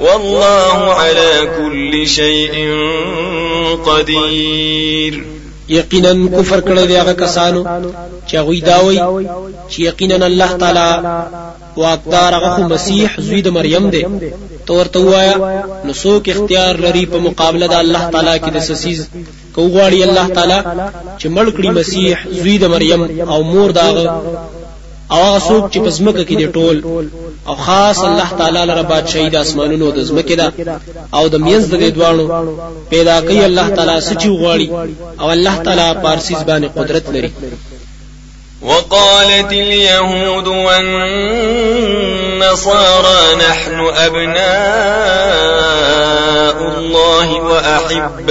والله 0.00 0.92
على 0.94 1.48
كل 1.56 2.06
شيء 2.08 2.54
قدير. 3.86 5.24
یقینا 5.70 6.12
کفر 6.36 6.60
کړی 6.60 6.84
دی 6.90 6.96
هغه 6.96 7.12
کسانو 7.18 7.60
چې 8.28 8.36
غوی 8.46 8.60
داوي 8.60 8.96
چې 9.70 9.78
یقینا 9.88 10.16
الله 10.30 10.56
تعالی 10.62 10.88
واقدار 11.76 12.34
هغه 12.34 12.66
مسیح 12.72 13.18
زوی 13.26 13.42
د 13.42 13.54
مریم 13.58 13.84
دی 13.94 14.02
تو 14.66 14.78
ورته 14.78 14.98
وایا 15.10 15.36
نو 15.84 15.92
څوک 16.02 16.28
اختیار 16.32 16.80
لري 16.86 17.04
په 17.12 17.18
مقابله 17.26 17.66
د 17.72 17.76
الله 17.82 18.10
تعالی 18.14 18.36
کې 18.40 18.50
د 18.56 18.58
سسیز 18.70 19.00
کو 19.54 19.68
غواړي 19.74 20.00
الله 20.08 20.26
تعالی 20.36 20.60
چې 21.20 21.26
مړ 21.36 21.46
کړي 21.56 21.70
مسیح 21.78 22.16
زوی 22.40 22.56
د 22.58 22.74
مریم 22.74 23.02
أو 23.32 23.42
مور 23.52 23.70
داغه 23.80 24.04
او 25.12 25.18
هغه 25.26 25.40
څوک 25.48 25.64
چې 25.72 25.78
په 25.84 25.90
ځمکه 25.98 26.22
کې 26.28 26.34
دی 26.40 26.46
ټول 26.56 26.76
او 27.48 27.54
خاص 27.54 27.98
الله 28.08 28.28
تعالی 28.38 28.62
لپاره 28.70 28.82
بادشاہي 28.92 29.28
د 29.30 29.36
اسمانونو 29.44 29.86
د 29.90 30.00
ځمکې 30.08 30.34
ده. 30.40 30.48
او 31.16 31.24
د 31.32 31.34
مینځ 31.46 31.64
د 31.72 31.74
دوانو 31.96 32.24
پیدا 32.92 33.16
کوي 33.26 33.44
الله 33.44 33.68
تعالی 33.76 33.96
سچ 34.08 34.22
غواړي 34.40 34.68
او 35.20 35.26
الله 35.36 35.54
تعالی 35.64 35.88
پارسیز 36.02 36.40
باندې 36.48 36.68
قدرت 36.78 37.04
لري. 37.14 37.30
وقالت 38.62 39.52
اليهود 39.52 40.46
والنصارى 40.46 41.60
نحن 43.44 43.78
أبناء 44.06 44.40
الله 46.68 47.28
وأحباؤه 47.50 48.30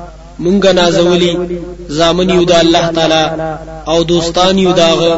نصارا 0.41 0.49
مونږ 0.49 0.65
نازولی 0.79 1.37
زامن 1.89 2.29
یو 2.29 2.43
د 2.43 2.51
الله 2.51 2.85
تعالی 2.91 3.23
او 3.91 4.03
دوستان 4.03 4.57
یو 4.57 4.71
داغه 4.71 5.11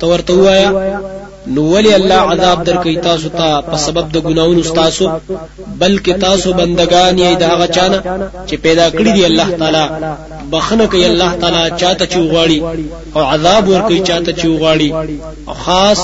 تورته 0.00 0.32
وایا 0.32 0.70
نو 1.54 1.62
ولی 1.72 1.94
الله 1.94 2.20
عذاب 2.32 2.64
درکې 2.68 3.02
تاسو 3.08 3.28
ته 3.38 3.60
په 3.70 3.76
سبب 3.86 4.06
د 4.12 4.16
ګناونو 4.26 4.62
تاسو 4.80 5.04
بلکې 5.80 6.12
تاسو 6.26 6.52
بندگان 6.60 7.18
یې 7.18 7.38
دا 7.42 7.50
غچانه 7.60 7.98
چې 8.48 8.54
پیدا 8.64 8.86
کړی 8.90 9.12
دی 9.16 9.24
الله 9.24 9.48
تعالی 9.60 9.84
بخنه 10.52 10.86
کوي 10.86 11.06
الله 11.06 11.32
تعالی 11.42 11.62
چاته 11.80 12.06
چوغاړي 12.06 12.58
او 13.16 13.22
عذاب 13.32 13.68
ورکوي 13.68 14.00
چاته 14.08 14.32
چوغاړي 14.32 14.90
او 15.48 15.54
خاص 15.64 16.00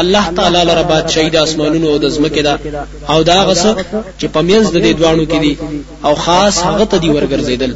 الله 0.00 0.24
تعالی 0.36 0.62
لره 0.70 0.82
بادشاہي 0.92 1.30
د 1.30 1.36
اسمانونو 1.36 1.86
او 1.92 1.98
د 1.98 2.06
زمکه 2.08 2.42
ده. 2.42 2.58
او 3.12 3.22
دا 3.22 3.38
غس 3.48 3.64
چې 4.18 4.26
پمینځ 4.34 4.66
د 4.72 4.76
دې 4.84 4.92
دوانو 4.98 5.24
کې 5.30 5.38
دي. 5.44 5.58
او 6.04 6.14
خاص 6.14 6.62
هغه 6.68 6.84
ته 6.84 6.96
دی 6.98 7.08
ورګرځیدل 7.10 7.72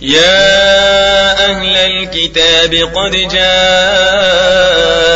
يا 0.00 1.50
أهل 1.50 1.76
الكتاب 1.76 2.74
قد 2.96 3.14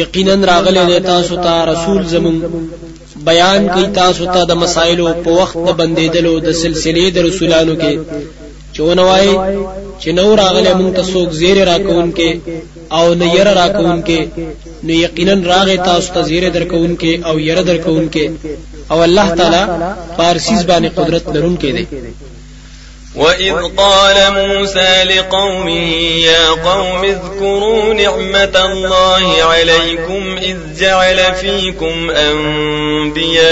یقینا 0.00 0.34
راغله 0.52 0.82
د 0.90 0.94
تاسو 1.10 1.34
ته 1.44 1.52
رسول 1.72 2.00
زمون 2.14 2.36
بیان 3.30 3.68
کوي 3.72 3.86
تاسو 4.00 4.24
ته 4.34 4.40
د 4.50 4.52
مسایلو 4.62 5.06
په 5.24 5.30
وخت 5.40 5.56
د 5.66 5.76
بندیدلو 5.80 6.34
د 6.46 6.48
سلسله 6.62 7.04
د 7.10 7.18
رسولانو 7.28 7.74
کې. 7.82 7.94
چونه 8.76 9.02
وای 9.08 9.28
چې 10.00 10.08
نو 10.18 10.26
راغله 10.42 10.72
مونږ 10.78 10.92
ته 10.96 11.02
څوک 11.12 11.28
زیر 11.40 11.58
راکون 11.70 12.06
کې 12.18 12.30
او 12.96 13.04
نه 13.20 13.26
ير 13.36 13.48
راکون 13.60 13.96
کې 14.08 14.20
نو 14.86 14.92
یقینا 15.06 15.34
راغه 15.52 15.76
تاسو 15.88 16.08
ته 16.14 16.20
زیر 16.30 16.44
درکون 16.56 16.92
کې 17.00 17.12
او 17.28 17.34
ير 17.48 17.58
درکون 17.70 18.04
کې 18.14 18.26
او 18.92 18.98
الله 19.06 19.28
تعالی 19.38 19.62
پارسیز 20.18 20.60
باندې 20.70 20.88
قدرت 20.98 21.24
لرونکي 21.34 21.70
دی 21.76 21.84
وإذ 23.16 23.54
قال 23.76 24.32
موسى 24.32 25.04
لقومه 25.04 25.92
يا 26.24 26.48
قوم 26.48 27.04
اذكروا 27.04 27.94
نعمة 27.94 28.64
الله 28.64 29.42
عليكم 29.42 30.36
إذ 30.42 30.56
جعل 30.80 31.34
فيكم 31.34 32.10
أنبياء 32.10 33.42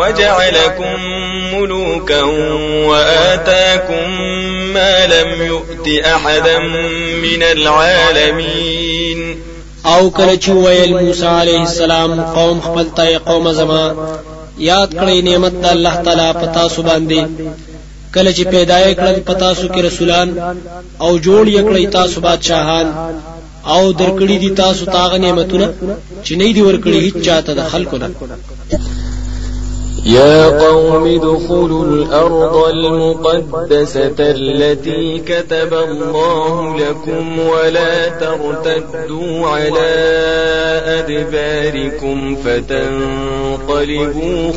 وجعلكم 0.00 1.00
ملوكا 1.54 2.22
وآتاكم 2.88 4.10
ما 4.74 5.06
لم 5.06 5.42
يؤت 5.42 5.88
أحدا 6.06 6.58
من 7.22 7.42
العالمين 7.42 9.38
أو 9.86 10.10
کله 10.10 10.36
چې 10.36 10.48
ویل 10.48 10.92
موسی 10.94 11.26
علیه 11.26 11.60
السلام 11.60 12.20
قوم 12.20 12.60
خپل 12.60 12.84
ته 12.96 13.18
قوم 13.18 13.52
زما 13.52 13.94
یاد 14.58 14.94
کړئ 14.94 15.24
نعمت 15.24 15.64
الله 15.72 15.94
تعالی 15.94 16.32
پتا 16.32 16.68
سو 16.68 16.82
باندې. 16.82 17.24
کله 18.14 18.30
چې 18.36 18.44
پیدا 18.54 18.78
کړل 18.98 19.16
پتا 19.30 19.50
سو 19.58 19.66
کې 19.72 19.80
رسولان 19.88 20.28
او 21.04 21.10
جوړ 21.26 21.44
یکړی 21.58 21.84
تاسو 21.98 22.16
بادشاہان 22.26 22.86
او 23.74 23.82
درکړی 24.00 24.36
دي 24.42 24.50
تاسو 24.62 24.82
تاغ 24.96 25.10
نعمتونه 25.24 25.66
چې 26.24 26.32
نه 26.40 26.46
دی 26.54 26.62
ورکړي 26.68 26.98
هیڅ 27.06 27.16
چاته 27.26 27.52
د 27.54 27.60
خلکو 27.72 27.96
نه. 28.02 28.08
يا 30.06 30.48
قوم 30.48 31.04
ادخلوا 31.06 31.84
الأرض 31.84 32.56
المقدسة 32.56 34.18
التي 34.18 35.18
كتب 35.28 35.74
الله 35.74 36.76
لكم 36.76 37.38
ولا 37.38 38.08
ترتدوا 38.08 39.48
على 39.48 39.92
أدباركم 40.98 42.36
فتنقلبوا 42.44 44.12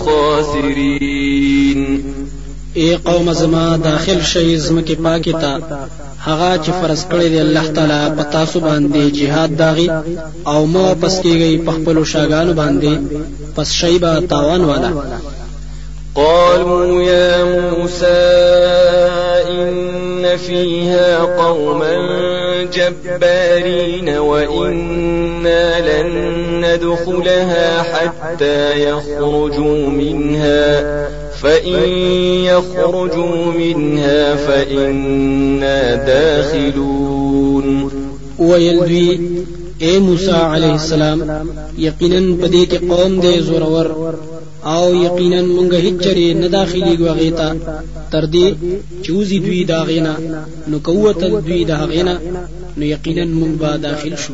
خاسرين 0.05 1.81
ای 2.79 2.97
قوم 2.97 3.33
زما 3.33 3.77
داخل 3.77 4.21
شي 4.21 4.57
زمکه 4.57 4.95
پاکه 4.95 5.33
تا. 5.41 5.59
هغه 6.27 6.49
چې 6.63 6.71
فرض 6.81 7.01
کړی 7.11 7.27
دی 7.33 7.39
الله 7.39 7.67
تعالی 7.75 8.01
په 8.17 8.23
تاسو 8.23 8.59
باندې 8.59 9.15
jihad 9.17 9.51
داغي 9.57 9.89
أو 10.47 10.65
مو 10.65 10.95
پس 11.01 11.15
کېږي 11.21 11.65
په 11.65 11.71
خپل 11.71 12.03
شاګانو 12.13 12.53
باندې 12.61 12.93
پس 13.55 13.71
شیبا 13.73 14.19
تاوان 14.29 14.61
والا. 14.61 14.91
قالوا 16.15 17.03
يا 17.03 17.43
موسى 17.43 18.23
إن 19.49 20.37
فيها 20.37 21.19
قوما 21.19 21.93
جبارين 22.73 24.09
وإنا 24.17 25.65
لن 25.89 26.09
ندخلها 26.65 27.83
حتى 27.83 28.83
يخرجوا 28.83 29.89
منها. 29.89 31.26
فإن 31.41 31.89
يخرجوا 32.50 33.52
منها 33.58 34.36
فإنا 34.36 35.95
داخلون. 35.95 37.67
ويلوي 38.39 39.10
اے 39.86 39.97
موسی 40.00 40.32
علیہ 40.32 40.71
السلام 40.71 41.19
یقینا 41.78 42.19
پدې 42.41 42.63
کې 42.69 42.80
قوم 42.89 43.19
دې 43.21 43.39
زورور 43.47 43.88
آو 44.76 44.88
یقینا 44.93 45.41
مونږ 45.56 45.73
هیڅ 45.86 45.97
چره 46.04 46.34
نه 46.41 46.47
داخلي 46.58 46.93
غوغیتا 47.02 47.50
تر 48.12 48.23
دې 48.34 48.47
چوزي 49.06 49.39
دوی 49.45 49.63
داغینا 49.73 50.13
نو 50.69 50.78
قوت 50.88 51.21
دوی 51.47 51.63
داغینا 51.73 52.15
نو 52.78 52.84
یقینا 52.86 53.23
مونږ 53.39 53.54
با 53.62 53.71
داخل 53.88 54.15
شو. 54.23 54.34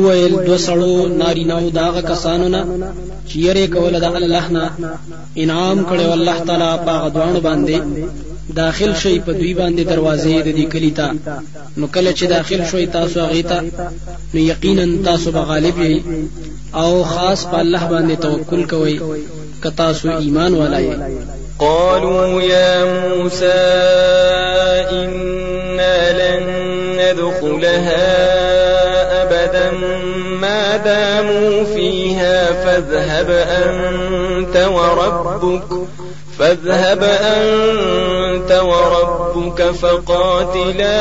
وویل 0.00 0.34
دو 0.48 0.56
سړو 0.66 0.94
نارینهو 1.20 1.70
داغه 1.80 2.00
کسانو 2.10 2.48
نه 2.54 2.62
چې 3.28 3.36
یې 3.46 3.66
کوله 3.74 3.98
د 4.00 4.04
الله 4.20 4.46
نه 4.56 4.64
انعام 5.42 5.78
کړي 5.88 6.04
الله 6.18 6.38
تعالی 6.48 6.72
په 6.86 7.08
دوانو 7.14 7.40
باندې 7.48 7.76
داخل 8.62 8.92
شي 9.02 9.14
په 9.26 9.32
دوی 9.40 9.52
باندې 9.60 9.82
دروازې 9.92 10.34
د 10.46 10.48
دې 10.58 10.66
کلی 10.72 10.90
ته. 10.98 11.06
نو 11.78 11.86
کله 11.94 12.10
چې 12.18 12.24
داخل 12.36 12.60
شوي 12.70 12.86
تاسو 12.96 13.20
هغه 13.20 13.42
ته 13.50 13.58
نو 14.34 14.40
یقینا 14.52 14.86
تاسو 15.08 15.32
به 15.36 15.42
غالب 15.50 15.76
او 16.82 17.04
خاص 17.12 17.40
په 17.50 17.56
الله 17.62 17.82
باندې 17.92 18.22
توکل 18.24 18.62
کوئ 18.72 18.96
که 19.62 19.70
تاسو 19.70 20.08
ایمان 20.08 20.54
ولای 20.54 20.88
قالوا 21.58 22.42
يا 22.42 22.84
موسى 22.84 23.60
إنا 24.90 25.96
لن 26.20 26.44
ندخلها 27.00 28.29
داموا 30.76 31.64
فيها 31.64 32.52
فاذهب 32.52 33.30
أنت 33.30 34.56
وربك 34.56 35.86
فاذهب 36.38 37.02
أنت 37.02 38.52
وربك 38.52 39.62
فقاتلا 39.62 41.00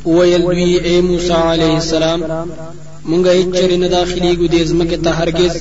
ویل 0.06 0.42
دوی 0.42 0.74
اے 0.84 1.00
موسی 1.02 1.34
علیہ 1.34 1.74
السلام 1.74 2.22
مونږه 3.10 3.32
هیڅ 3.38 3.50
چرې 3.58 3.78
نه 3.84 3.88
داخلي 3.88 4.32
ګو 4.40 4.48
دې 4.54 4.62
زمکه 4.72 4.98
ته 5.04 5.12
هرگز 5.20 5.54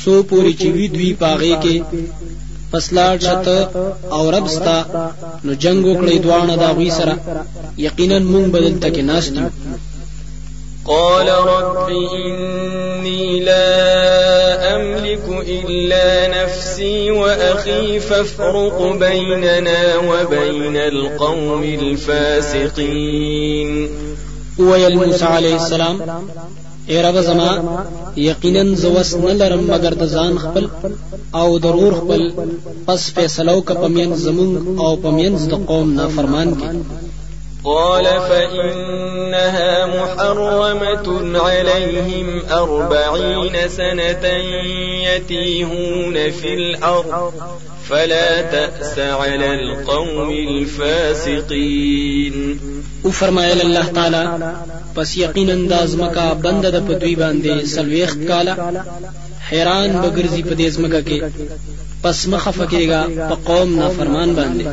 سو 0.00 0.22
پوری 0.30 0.52
چې 0.60 0.68
وی 0.74 0.86
دوی 0.94 1.12
پاغه 1.22 1.54
کې 1.62 1.76
پس 2.74 2.86
لاړ 2.96 3.14
شته 3.26 3.56
أو 4.16 4.22
ربستا 4.36 4.78
نو 5.44 5.52
جنگ 5.64 5.80
وکړي 5.86 6.16
دوانه 6.24 6.54
دا 6.62 6.68
غوي 6.76 6.90
سره. 6.90 7.14
یقینا 7.76 8.18
مونږ 8.18 8.46
بدل 8.54 8.74
تک 8.84 8.96
ناس 9.10 9.26
دي 9.28 9.44
قال 10.86 11.28
رب 11.28 11.88
إني 11.88 13.24
لا 13.40 13.68
أملك 14.76 15.26
إلا 15.48 16.06
نفسي 16.28 17.10
وأخي 17.10 18.00
فافرق 18.00 18.78
بيننا 19.04 19.82
وبين 19.96 20.76
القوم 20.76 21.62
الفاسقين. 21.80 23.10
ويل 24.58 24.96
موسى 24.96 25.24
عليه 25.24 25.56
السلام 25.56 25.96
اے 26.90 26.96
رب 27.02 27.16
زما 27.26 27.50
یقینا 28.16 28.62
زوس 28.80 29.14
نه 29.14 29.32
لرم 29.40 29.62
مگر 29.70 29.94
د 30.00 30.02
ځان 30.14 30.38
خپل 30.38 30.64
أو 31.40 31.58
ضرور 31.58 31.92
خپل 32.00 32.22
پس 32.86 33.00
فیصلو 33.14 33.60
ک 33.60 33.70
پمین 33.82 34.14
زمون 34.24 34.78
أو 34.78 34.96
پمین 35.02 35.36
د 35.50 35.66
قوم 35.66 35.92
نافرمان 36.00 36.54
کی 36.60 36.68
قال 37.64 38.04
فإنها 38.04 39.86
محرمة 39.86 41.38
عليهم 41.40 42.42
أربعين 42.50 43.68
سنة 43.68 44.26
يتيهون 45.04 46.30
في 46.30 46.54
الأرض 46.54 47.32
فلا 47.88 48.42
تأس 48.42 48.98
على 48.98 49.54
القوم 49.54 50.30
الفاسقين. 50.30 52.34
أو 53.04 53.10
فرمایل 53.10 53.60
الله 53.60 53.86
تعالی 53.86 54.24
پس 54.94 55.16
یقینا 55.16 55.54
د 55.70 55.72
ازمکا 55.72 56.26
بند 56.44 56.66
د 56.74 56.76
پدوی 56.86 57.14
باندې 57.22 57.64
سلويخ 57.74 58.12
کالا 58.28 58.54
حیران 59.48 59.90
بګرځي 60.02 60.42
په 60.48 60.54
دې 60.58 60.66
ازمکا 60.70 61.00
کې 61.08 61.18
پس 62.02 62.28
مخه 62.32 62.50
فکیږي 62.58 63.02
په 63.28 63.36
قوم 63.48 63.76
نافرمان 63.80 64.34
باندې 64.38 64.66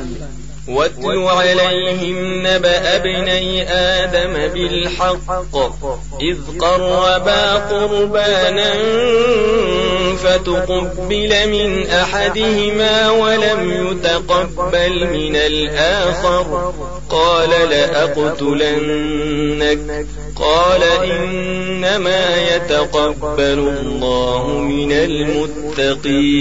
واتل 0.67 1.19
عليهم 1.29 2.47
نبأ 2.47 2.95
ابني 2.95 3.63
آدم 3.69 4.33
بالحق 4.53 5.55
إذ 6.21 6.37
قربا 6.59 7.53
قربانا 7.71 8.71
فتقبل 10.15 11.47
من 11.47 11.87
أحدهما 11.89 13.09
ولم 13.09 13.71
يتقبل 13.71 15.07
من 15.07 15.35
الآخر. 15.35 16.71
قال 17.09 17.49
لأقتلنك. 17.69 18.45
قال 20.35 20.83
إنما 20.83 22.37
يتقبل 22.55 23.73
الله 23.79 24.47
من 24.47 24.91
المتقين. 24.91 26.31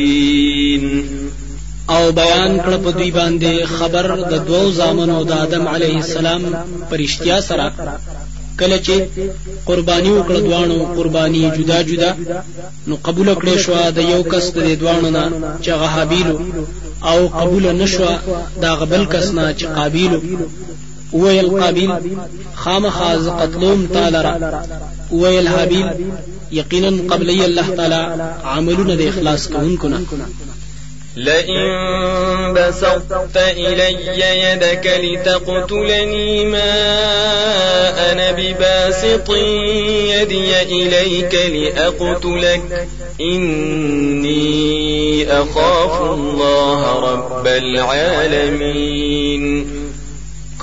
أو 1.90 2.10
بیان 2.10 2.60
کړ 2.60 2.84
په 2.84 2.90
دوی 2.90 3.10
باندې 3.10 3.64
خبر 3.64 4.16
د 4.30 4.46
دوو 4.46 4.70
زامنو 4.70 5.24
د 5.24 5.32
آدم 5.32 5.68
علیه 5.68 5.96
السلام 5.96 6.54
پرشتیا 6.90 7.40
سره. 7.40 7.72
کله 8.60 8.78
چې 8.86 8.94
قرباني 9.68 10.10
وکړه 10.14 10.40
دوانو 10.46 10.76
قرباني 10.96 11.42
جدا 11.56 11.78
جدا 11.90 12.10
نو 12.88 12.94
قبول 13.06 13.28
کړې 13.40 13.56
شو 13.64 13.74
د 13.96 13.98
یو 14.12 14.20
کس 14.32 14.44
د 14.56 14.58
دوانو 14.80 15.10
نه 15.16 15.24
چې 15.64 15.70
غهابیلو 15.80 16.36
او 17.10 17.18
قبول 17.40 17.64
نشو 17.80 18.10
دا 18.62 18.70
غبل 18.80 19.02
کس 19.12 19.26
نه 19.36 19.44
چې 19.58 19.66
قابیلو. 19.76 20.20
ویل 21.12 21.48
قابیل 21.60 21.90
خامخا 22.54 23.16
ز 23.24 23.28
قتلوم 23.40 23.86
تعالی 23.86 24.22
ویل 25.12 25.48
حابیل 25.48 25.88
یقینا 26.52 26.90
قبلی 27.10 27.44
الله 27.44 27.68
تعالی 27.76 28.02
عملونه 28.44 28.96
د 28.96 29.00
اخلاص 29.00 29.48
کوونکو 29.48 29.88
نه 29.88 29.98
لئن 31.16 32.54
بسطت 32.54 33.36
إلي 33.36 33.96
يدك 34.20 35.00
لتقتلني 35.04 36.44
ما 36.44 36.72
أنا 38.12 38.30
بباسط 38.30 39.30
يدي 40.10 40.62
إليك 40.62 41.34
لأقتلك. 41.34 42.88
إني 43.20 44.40
أخاف 45.32 46.02
الله 46.02 47.00
رب 47.12 47.46
العالمين. 47.46 49.00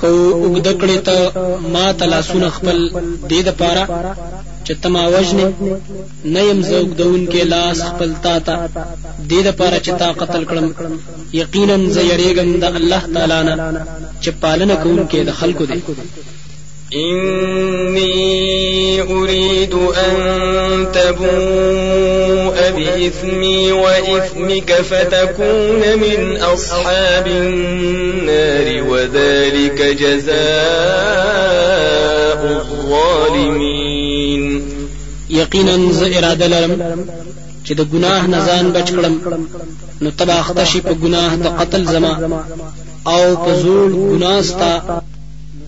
کو 0.00 0.06
وګد 0.06 0.68
کړی 0.80 0.98
ته 1.04 1.32
ما 1.68 1.92
تلاسونه 1.92 2.48
خپل 2.48 2.90
دې 3.30 3.42
د 3.42 3.48
چې 4.68 4.74
تما 4.82 5.04
وجنه 5.08 5.46
نه 6.34 6.40
يم 6.48 6.60
زوګ 6.70 6.88
دون 7.00 7.20
کې 7.32 7.42
لاس 7.52 7.78
خپل 7.90 8.10
تا 8.24 8.34
ته 8.46 8.54
دې 9.30 9.40
د 9.46 9.48
پاره 9.58 9.78
چې 9.84 9.92
تا 10.00 10.08
قتل 10.20 10.42
کړم. 10.50 10.66
یقینا 11.42 11.76
زه 11.94 12.02
یریږم 12.10 12.50
د 12.62 12.64
الله 12.80 13.02
تعالی 13.14 13.40
نه 13.48 13.54
چې 14.22 14.30
پالنه 14.42 14.74
کوونکې 14.82 15.18
د 15.28 15.30
خلکو 15.40 15.64
دی. 15.70 15.80
إني 16.94 18.18
أريد 19.02 19.74
أن 19.74 20.14
تبوء 20.92 22.56
بإثمي 22.76 23.72
وإثمك 23.72 24.72
فتكون 24.72 25.98
من 25.98 26.36
أصحاب 26.36 27.26
النار 27.26 28.82
وذلك 28.90 29.82
جزاء 29.82 30.38
الظالمين 32.60 33.98
يقينا 35.30 35.92
ز 35.92 36.02
اراده 36.02 36.46
لرم 36.46 37.04
چې 37.64 37.72
د 37.72 37.80
ګناه 37.92 38.26
نه 38.26 38.46
ځان 38.46 38.72
بچ 38.72 38.90
کړم. 38.90 39.14
نو 40.02 40.10
تبا 40.10 40.40
اختشي 40.40 40.80
په 40.80 40.94
ګناه 41.02 41.36
د 41.36 41.46
قتل 41.60 41.84
زما. 41.84 42.42
او 43.06 43.36
په 43.36 43.54
زول 43.62 43.92
ګناه 43.92 44.42
ستا 44.42 45.00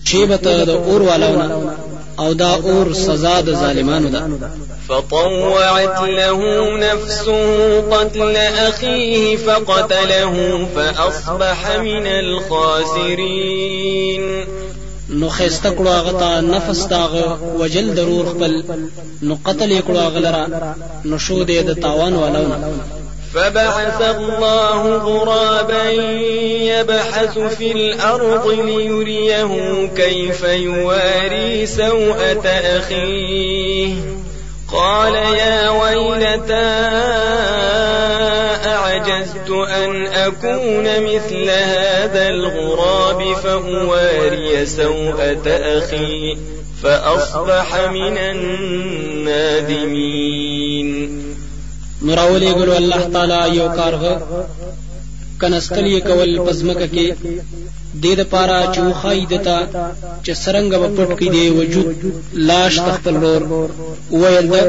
شیبت 0.05 0.43
د 0.43 0.69
اور 0.69 1.01
والاونه 1.01 1.75
او 2.19 2.33
دا 2.33 2.53
اور 2.53 2.93
سزا 2.93 3.41
د 3.41 3.53
ظالمانو 3.53 4.09
ده. 4.09 4.29
فطوعت 4.89 6.01
له 6.01 6.37
نفسه 6.77 7.81
قتل 7.81 8.35
أخيه 8.37 9.37
فقتله 9.37 10.67
فأصبح 10.75 11.77
من 11.77 12.07
الخاسرين. 12.07 13.81
نو 15.19 15.29
خسته 15.29 15.69
کړو 15.77 15.91
هغه 15.99 16.41
نفس 16.41 16.79
داغه 16.87 17.39
وجل 17.59 17.93
ضرور 17.95 18.25
خپل 18.25 18.63
نو 19.21 19.37
قتل 19.45 19.79
کړو 19.87 19.97
هغه 20.07 20.19
لرا 20.19 20.73
نو 21.05 21.17
شو 21.17 21.43
دې 21.43 21.59
د 21.69 21.79
تاوان 21.85 22.13
والاونه 22.15 22.57
فبعث 23.33 24.01
الله 24.01 24.97
غرابا 24.97 25.89
يبحث 26.71 27.37
في 27.57 27.71
الأرض 27.71 28.47
ليريه 28.47 29.51
كيف 29.95 30.43
يواري 30.43 31.65
سوءة 31.65 32.47
أخيه. 32.77 33.93
قال 34.71 35.15
يا 35.15 35.69
ويلتى 35.69 36.69
أعجزت 38.65 39.49
أن 39.49 40.05
أكون 40.05 40.85
مثل 41.03 41.49
هذا 41.49 42.27
الغراب 42.27 43.33
فأواري 43.43 44.65
سوءة 44.65 45.47
أخي 45.47 46.37
فأصبح 46.83 47.89
من 47.89 48.17
النادمين. 48.17 49.71
راولې 52.03 52.53
ګلو 52.53 52.73
الله 52.77 53.09
تعالی 53.13 53.57
یو 53.57 53.69
کارغه 53.69 54.21
کنستلی 55.41 56.01
کول 56.01 56.39
دې 58.03 58.13
د 58.19 58.21
پاره 58.31 58.59
چې 58.73 58.79
وخای 58.87 59.21
دتا 59.31 59.59
چې 60.23 60.31
سرنګ 60.43 60.71
په 60.81 60.87
پټ 60.95 61.09
کې 61.19 61.27
دی 61.35 61.45
وجود 61.59 61.87
لاش 62.49 62.73
تخپل 62.87 63.15
لور. 63.23 63.41
ویل 64.21 64.45
ده 64.53 64.63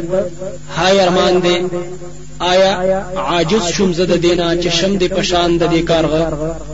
هاي 0.76 0.94
ارمان 1.04 1.34
دې 1.44 1.56
آیا 2.50 2.72
عاجز 3.30 3.64
شوم 3.74 3.90
زده 3.98 4.16
دینا 4.24 4.48
چې 4.62 4.68
شم 4.78 4.92
دې 4.98 5.08
پشان 5.16 5.50
د 5.58 5.64
دې 5.72 5.82
کارغه 5.90 6.22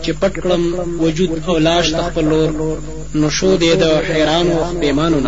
چې 0.02 0.11
پټ 0.20 0.34
کړم 0.42 0.62
وجود 1.04 1.30
أو 1.48 1.56
لاش 1.68 1.87
تخپل 1.98 2.24
لور. 2.32 2.50
نو 3.14 3.30
شو 3.30 3.56
دې 3.62 3.72
د 3.82 3.84
حیران 4.08 4.46
أو 4.50 4.80
پیمانو 4.80 5.18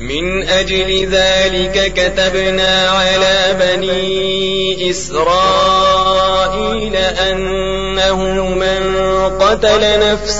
من 0.00 0.42
أجل 0.42 1.08
ذلك 1.12 1.92
كتبنا 1.96 2.90
على 2.90 3.56
بني 3.60 4.90
إسرائيل 4.90 6.96
أنه 6.96 8.18
من 8.62 8.82
قتل 9.40 9.82
نفسا 10.00 10.39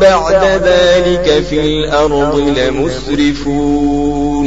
بعد 0.00 0.42
ذلك 0.64 1.26
في 1.50 1.60
الأرض 1.60 2.34
لمسرفون. 2.58 4.46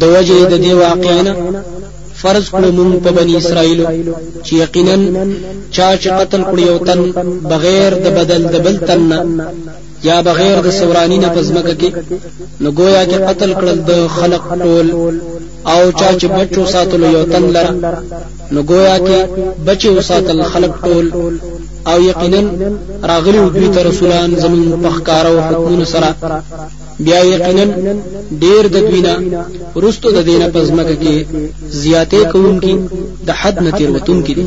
د 0.00 0.02
وجه 0.04 0.44
د 0.44 0.54
دې 0.64 0.72
واقعې 0.84 1.14
نه 1.14 1.34
فرض 2.22 2.44
کړو 2.54 2.68
مونږ 2.78 2.92
په 3.04 3.10
بنی 3.18 3.34
اسرائیل 3.36 3.80
چې 4.44 4.52
یقینا 4.64 4.96
چا 5.74 5.88
چې 6.02 6.08
قتل 6.20 6.42
کړی 6.50 6.62
یو 6.70 6.78
تن 6.88 7.00
بغیر 7.52 7.90
د 8.04 8.06
بدل 8.18 8.42
د 8.54 8.56
بل 8.64 8.76
تن 8.88 9.02
یا 10.08 10.16
بغیر 10.28 10.56
د 10.66 10.68
سورانی 10.80 11.18
نه 11.24 11.28
په 11.34 11.45
زمکه 11.45 11.74
کې 11.80 11.90
نو 12.62 12.68
گویا 12.78 13.02
قتل 13.28 13.50
کړل 13.60 13.78
د 13.90 13.92
خلق 14.16 14.44
ټول 14.62 14.86
او 15.72 15.90
چا 15.98 16.08
چې 16.20 16.26
بچو 16.36 16.66
ساتلو 16.74 17.06
یو 17.16 17.24
تن 17.32 17.44
لره 17.56 17.72
نو 18.52 18.60
گویا 18.70 18.96
کې 19.06 19.18
بچو 19.66 20.00
ساتل 20.08 20.42
خلق 20.52 20.72
ټول 20.84 21.06
او 21.90 21.96
یقینا 22.10 22.40
راغلی 23.10 23.40
دوی 23.54 23.68
ته 23.74 23.80
رسولان 23.88 24.30
زمون 24.42 24.82
په 24.82 24.90
ښکارا 24.96 25.30
او 25.32 25.40
حکمونو 25.46 25.84
سره. 25.84 26.10
بیا 27.06 27.20
یقینا 27.34 27.64
ډیر 28.42 28.62
د 28.74 28.76
دوینا 28.88 29.14
ورستو 29.76 30.08
د 30.16 30.18
دینه 30.28 30.46
پزمکه 30.54 30.96
کې 31.02 31.16
زیاتې 31.82 32.20
کوونکی 32.32 32.74
د 33.26 33.30
حد 33.40 33.56
نتیر 33.66 33.88
وتون 33.90 34.18
کې 34.26 34.32
دي 34.38 34.46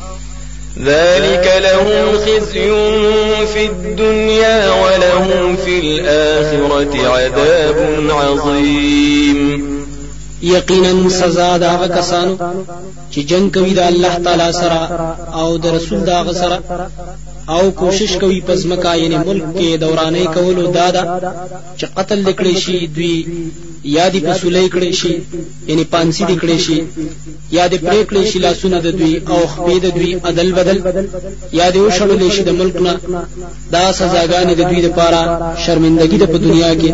ذلك 0.85 1.45
لهم 1.63 2.17
خزي 2.17 2.69
في 3.53 3.65
الدنيا 3.65 4.73
ولهم 4.83 5.55
في 5.55 5.79
الآخرة 5.79 7.07
عذاب 7.07 7.77
عظيم. 8.09 9.71
یقینا 10.43 11.09
سزا 11.09 11.57
دا 11.57 11.69
هغه 11.69 11.87
کسانو 11.87 12.37
چې 13.11 13.19
جنگ 13.19 13.51
کوي 13.53 13.73
د 13.73 13.79
الله 13.79 14.17
تعالی 14.25 14.51
سره 14.51 14.79
أو 15.33 15.57
د 15.57 15.65
رسول 15.65 16.05
دا 16.05 16.33
سره 16.33 16.59
او 17.55 17.71
کوشش 17.81 18.11
کوي 18.21 18.39
پزمکا 18.47 18.93
یعنی 18.95 19.17
ملک 19.27 19.43
کې 19.57 19.79
دورانه 19.83 20.25
کولو 20.35 20.71
دادا 20.77 21.03
چې 21.79 21.85
قتل 21.97 22.19
لیکړي 22.27 22.55
شي 22.63 22.77
دوی 22.95 23.15
یا 23.83 24.09
دی 24.13 24.19
پسولې 24.19 24.69
کړي 24.73 24.91
شي 24.99 25.13
یعنی 25.67 25.83
پانسی 25.93 26.23
دی 26.29 26.35
کړي 26.41 26.57
شي 26.65 26.77
یا 27.57 27.67
دی 27.67 27.77
پرې 27.77 28.01
کړي 28.09 28.23
شي 28.31 28.39
لاسونه 28.39 28.79
د 28.81 28.97
دوی 28.99 29.15
او 29.31 29.39
خپې 29.53 29.75
د 29.85 29.87
دوی 29.97 30.11
عدل 30.29 30.51
بدل 30.57 30.77
یا 31.59 31.69
دی 31.69 31.79
وشړل 31.79 32.31
شي 32.35 32.43
د 32.43 32.51
ملک 32.59 32.75
نه 32.85 32.93
دا 33.71 33.85
سزاګانې 33.99 34.53
د 34.57 34.61
دوی 34.69 34.81
لپاره 34.87 35.19
شرمندګي 35.65 36.17
د 36.19 36.25
په 36.31 36.37
دنیا 36.45 36.71
کې 36.81 36.91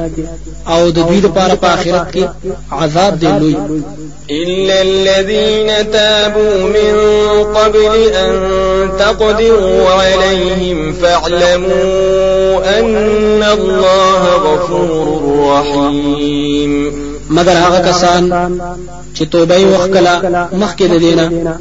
او 0.74 0.92
د 0.92 1.00
دوی 1.08 1.20
لپاره 1.28 1.56
په 1.56 1.68
آخرت 1.76 2.06
کې 2.14 2.24
عذاب 2.72 3.20
دی 3.22 3.32
لوی. 3.40 3.56
إلا 4.30 4.82
الذين 4.82 5.92
تابوا 5.92 6.56
من 6.78 6.94
قبل 7.58 7.94
أن 8.24 8.32
تقدروا 9.00 9.90
عليهم 9.90 10.47
فاعلموا 11.02 12.80
أن 12.80 13.44
الله 13.44 14.22
غفور 14.36 15.08
رحيم. 15.50 16.92
مگر 17.30 17.52
هغه 17.52 17.80
کسان 17.92 18.24
چې 19.16 19.24
توبه 19.32 19.58
وکړه 19.58 20.56
مخکې 20.56 20.84
د 20.84 20.96
دینه 21.00 21.58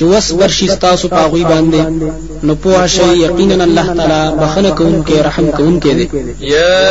چې 0.00 0.04
وس 0.12 0.26
ورشي 0.32 0.66
تاسو 0.80 1.08
په 1.08 1.22
غوي 1.30 1.44
باندې 1.44 1.80
نو 2.46 2.54
په 2.62 2.86
شي 2.86 3.08
یقینا 3.26 3.64
الله 3.64 3.86
تعالی 3.96 4.22
بخنه 4.40 4.70
کوونکی 4.78 5.16
رحم 5.26 5.46
کوونکی 5.56 5.92
دی 5.94 6.06
يا 6.40 6.86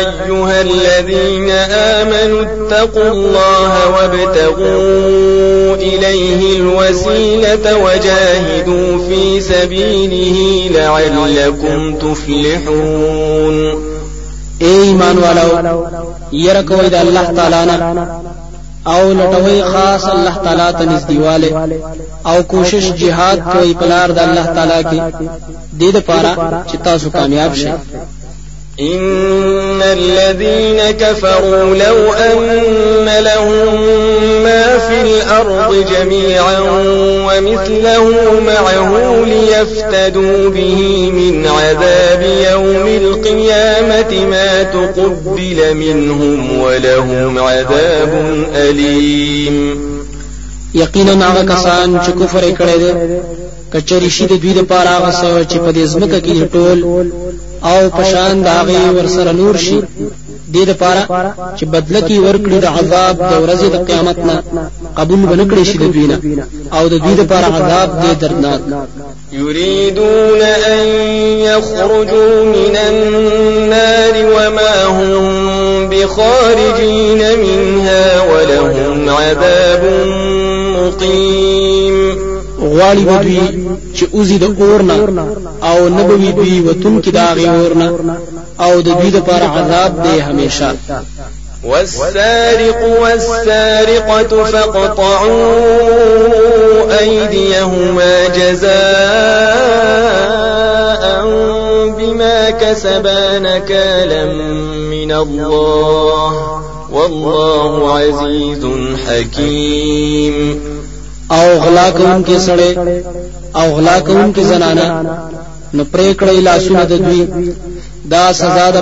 أيها 0.00 0.60
الذين 0.60 1.50
آمنوا 1.50 2.42
اتقوا 2.42 3.10
الله 3.10 3.72
وابتغوا 3.94 5.74
إليه 5.74 6.40
الوسيلة 6.60 7.66
وجاهدوا 7.84 8.88
في 9.08 9.40
سبيله 9.40 10.38
لعلكم 10.78 11.94
تفلحون۔ 11.96 13.56
اے 14.58 14.72
ایمان 14.82 15.18
والو 15.18 15.50
د 16.88 16.94
الله 16.94 17.26
تعالی 17.36 17.60
نه 17.70 17.76
او 18.86 19.12
لټوي 19.12 19.62
خاص 19.72 20.04
الله 20.04 20.34
تعالی 20.44 20.72
ته 20.78 20.84
نږدېواله 20.84 21.50
او 22.30 22.42
کوشش 22.42 22.84
jihad 23.00 23.38
کوي 23.52 23.74
پلار 23.74 24.08
د 24.12 24.18
الله 24.18 24.46
تعالی 24.56 24.82
کې. 24.90 25.00
د 25.78 25.80
دې 25.80 25.90
لپاره 25.96 26.30
چې 26.68 26.76
تاسو 26.84 27.10
کامیاب 27.10 27.54
شئ 27.54 27.72
إن 28.80 29.82
الذين 29.82 30.90
كفروا 30.90 31.74
لو 31.74 32.12
أن 32.12 33.08
لهم 33.24 33.82
ما 34.42 34.78
في 34.78 35.00
الأرض 35.00 35.84
جميعا 35.90 36.58
ومثله 37.26 38.40
معه 38.46 39.24
ليفتدوا 39.24 40.50
به 40.50 41.10
من 41.10 41.46
عذاب 41.46 42.22
يوم 42.52 42.86
القيامة 42.86 44.26
ما 44.26 44.62
تقبل 44.62 45.74
منهم 45.74 46.60
ولهم 46.60 47.38
عذاب 47.38 48.12
أليم. 48.54 49.78
یقینا 50.74 51.32
هغه 51.32 51.42
کسان 51.42 52.00
چې 52.00 52.10
کفر 52.10 52.40
کړي 52.40 52.78
دي 52.78 52.92
کچری 53.72 54.10
شي 54.10 54.26
د 54.26 54.32
دوی 54.42 54.52
لپاره 54.52 54.88
أو 57.64 57.90
پشان 57.90 58.42
داغي 58.42 58.90
ورسره 58.96 59.32
نور 59.32 59.56
شي. 59.56 59.80
دې 60.54 60.68
لپاره 60.68 61.02
چې 61.58 61.64
بدله 61.64 62.20
ورکړي 62.26 62.58
د 62.60 62.66
عذاب 62.66 63.16
د 63.16 63.32
ورځې 63.44 63.68
د 63.74 63.76
قیامت 63.88 64.18
نه 64.18 64.42
قبول 64.96 65.18
بنکړي 65.18 65.64
شي 65.64 65.78
د 65.78 65.92
دوی 65.92 66.06
نه. 66.06 66.18
أو 66.72 66.88
د 66.88 66.94
دوی 67.04 67.14
لپاره 67.14 67.46
عذاب 67.46 67.88
دې 68.02 68.20
دردناک. 68.20 68.60
يريدون 69.32 70.42
أن 70.42 70.86
يخرجوا 71.48 72.44
من 72.44 72.76
النار 72.76 74.14
وما 74.34 74.84
هم 74.84 75.24
بخارجين 75.88 77.20
منها 77.44 78.22
ولهم 78.30 79.08
عذاب 79.08 79.82
مقيم. 80.76 81.57
غواړي 82.78 83.02
دوی 83.24 83.40
چې 83.96 84.04
اوزي 84.14 84.38
د 84.38 84.44
اورنا 84.60 84.96
أو 85.62 85.88
نبوي 85.88 86.32
دوی 86.32 86.60
وتون 86.60 87.02
کې 87.02 87.08
داغي 87.08 87.48
اورنا 87.48 87.88
أو 88.60 88.80
د 88.80 88.88
دوی 89.00 89.10
لپاره 89.10 89.44
عذاب 89.44 89.92
دی 90.02 90.20
همیشه 90.20 90.74
والسارق 91.64 92.80
والسارقة 93.02 94.44
فاقطعوا 94.44 95.48
أيديهما 97.00 98.28
جزاء 98.28 98.68
بما 101.98 102.50
كسبا 102.50 103.38
نكالا 103.38 104.24
من 104.94 105.12
الله 105.12 106.32
والله 106.92 107.92
عزيز 107.98 108.64
حكيم۔ 109.08 110.77
او 111.36 111.44
غلا 111.64 111.90
کوونکې 111.90 112.36
سړی 112.46 112.72
او 113.60 113.66
غلا 113.76 113.96
کوونکې 114.00 114.42
زنانه 114.50 114.86
نو 115.74 115.82
پرې 115.92 116.08
کړی 116.20 116.38
لاسونه 116.48 116.84
د 116.84 116.92
دوی. 117.04 117.22
دا 118.12 118.32
سزا 118.32 118.66
د 118.70 118.76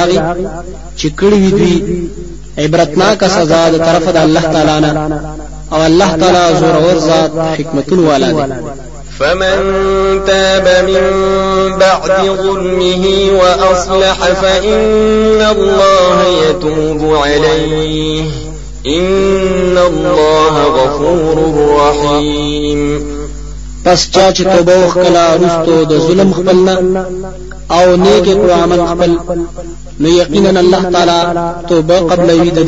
هغه 0.00 0.36
چې 0.98 1.06
کړی 1.20 1.38
وي 1.42 1.50
دوی 1.58 1.76
عبرتناک 2.58 3.24
سزا 3.36 3.62
ده 3.72 3.78
طرف 3.78 4.04
د 4.08 4.16
الله 4.16 4.40
تعالی 4.40 4.76
نه. 4.86 4.92
او 5.72 5.80
الله 5.90 6.10
تعالی 6.20 6.58
زور 6.60 6.74
اور 6.74 6.98
ذات 7.08 7.30
حکمتونو 7.58 7.98
والا 8.06 8.30
دی. 8.32 8.52
فمن 9.18 9.56
تاب 10.26 10.66
من 10.88 11.04
بعد 11.78 12.26
ظلمه 12.42 13.04
وأصلح 13.40 14.18
فإن 14.42 15.40
الله 15.56 16.18
يتوب 16.48 17.14
عليه 17.14 18.51
ان 18.86 19.78
الله 19.78 20.54
غفور 20.76 21.36
رحيم 21.78 23.02
پس 23.84 24.10
چا 24.14 24.32
چې 24.32 24.42
توبه 24.42 24.74
وکړه 24.86 25.24
رستو 25.42 25.84
د 25.84 25.98
ظلم 26.06 26.32
خپلنا 26.32 26.74
او 27.76 27.96
نیک 27.96 28.24
کړو 28.24 28.50
عمل 28.62 28.80
خپل. 28.86 29.10
نو 30.00 30.08
یقینا 30.08 30.60
الله 30.60 30.82
تعالی 30.94 31.20
توبه 31.68 31.98
قبل 32.10 32.30
وی 32.30 32.50
وید 32.50 32.58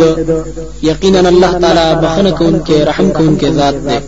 یقینا 0.83 1.29
الله 1.29 1.53
تعالی 1.63 1.87
بخنه 2.03 2.31
کوونکې 2.39 2.87
رحم 2.89 3.09
کوونکې 3.13 3.49
ذات 3.59 3.75
دی 3.87 3.99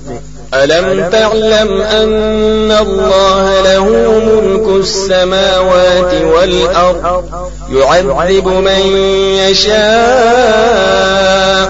ألم 0.55 1.11
تعلم 1.11 1.81
أن 1.81 2.71
الله 2.71 3.63
له 3.63 3.85
ملك 4.19 4.69
السماوات 4.69 6.15
والأرض؟ 6.35 7.25
يعذب 7.71 8.49
من 8.49 8.97
يشاء 9.37 9.77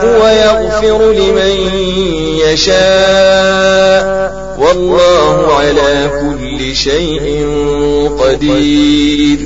ويغفر 0.05 1.13
لمن 1.13 1.55
يشاء. 2.39 4.27
والله 4.59 5.53
على 5.53 6.11
كل 6.21 6.77
شيء 6.77 7.47
قدير. 8.19 9.39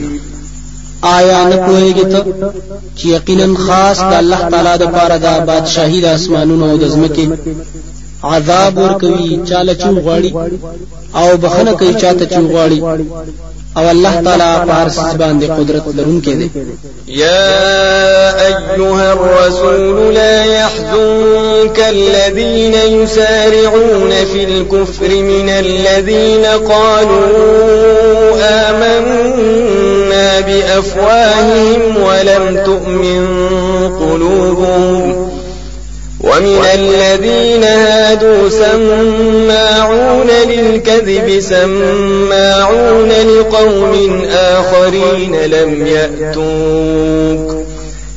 آیا 1.03 1.45
نه 1.45 1.57
پوهیږي 1.67 2.05
ته 2.05 2.25
چې 2.97 3.07
یقینا 3.07 3.59
خاص 3.59 4.01
د 4.01 4.13
الله 4.13 4.49
تعالی 4.51 4.79
د 4.79 4.85
پاره 4.85 5.17
د 5.17 5.47
بادشاہي 5.47 6.01
د 6.01 6.05
آسمانونو 6.05 6.71
أو 6.71 6.77
د 6.77 6.89
ځمکې 6.89 7.29
عذاب 8.25 8.79
ور 8.79 8.93
کوي 8.93 9.41
چاله 9.49 9.75
چون 9.75 9.99
غواړي 10.05 10.33
أو 11.17 11.37
بخنه 11.37 11.73
کوي 11.73 11.95
چاته 11.95 12.25
چون 12.27 12.51
غواړي. 12.53 12.83
أو 13.77 13.91
الله 13.91 14.21
تعالی 14.25 14.71
پارس 14.71 14.99
باندې 14.99 15.45
قدرت 15.45 15.83
لرونکی 15.95 16.35
دی. 16.35 16.51
يا 17.09 18.47
أيها 18.47 19.13
الرسول 19.13 20.15
لا 20.15 20.45
يحزنك 20.45 21.79
الذين 21.79 22.75
يسارعون 22.75 24.11
في 24.33 24.45
الكفر 24.45 25.09
من 25.09 25.49
الذين 25.49 26.45
قالوا 26.45 27.31
آمنا 28.69 30.41
بأفواههم 30.41 32.03
ولم 32.03 32.65
تؤمن 32.67 33.27
قلوبهم. 34.01 35.30
ومن 36.21 36.65
الذين 36.75 37.65
هادوا 37.65 38.49
سماعون 38.49 40.27
للكذب 40.49 41.41
سماعون 41.41 43.09
لقوم 43.09 44.25
آخرين 44.31 45.37
لم 45.37 45.87
يأتوك. 45.87 47.61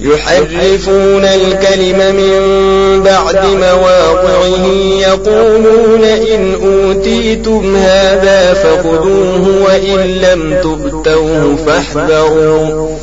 يحرفون 0.02 1.26
الكلم 1.26 2.16
من 2.16 3.04
بعد 3.04 3.46
مواضعه 3.46 4.68
يقولون 5.00 6.04
إن 6.04 6.54
أوتيتم 6.64 7.76
هذا 7.76 8.54
فخذوه 8.54 9.64
وإن 9.66 10.00
لم 10.22 10.60
تؤتوه 10.64 11.56
فاحذروا. 11.66 13.03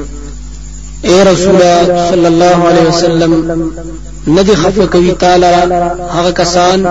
اے 1.09 1.17
رسول 1.23 1.61
صلی 2.09 2.25
الله 2.31 2.57
علیه 2.69 2.87
وسلم 2.87 3.31
ندی 4.27 4.55
خفه 4.55 4.85
کوي 4.85 5.11
تعالی 5.11 5.45
هغه 6.15 6.31
کسان 6.31 6.83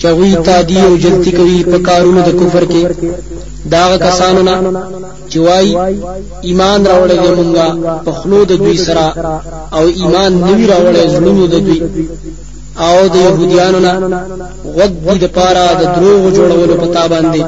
چې 0.00 0.06
وی 0.18 0.34
تادی 0.48 0.80
او 0.86 0.96
جلتی 0.96 1.32
کوي 1.32 1.62
په 1.64 1.78
کارونو 1.78 2.20
د 2.22 2.30
کفر 2.40 2.64
کې. 2.64 2.82
داغه 3.70 3.96
کسانو 3.98 4.42
نه 4.42 4.56
چې 5.30 5.36
وای 5.36 5.76
ایمان 6.42 6.86
راوړل 6.86 7.20
مونږه 7.38 7.66
په 8.04 8.12
خلود 8.12 8.48
دوی 8.48 8.76
سره 8.76 9.06
او 9.72 9.84
ایمان 9.86 10.32
نوی 10.40 10.66
راوړل 10.66 11.10
زړونو 11.14 11.46
د 11.46 11.54
دوی. 11.66 11.82
او 12.86 13.08
د 13.08 13.16
يهوديانو 13.16 13.78
نه 13.78 13.92
غوږ 14.76 15.18
د 15.24 15.26
پاره 15.36 15.66
د 15.80 15.82
دروغ 15.96 16.22
جوړولو 16.36 16.80
پتا 16.82 17.08
باندې. 17.08 17.42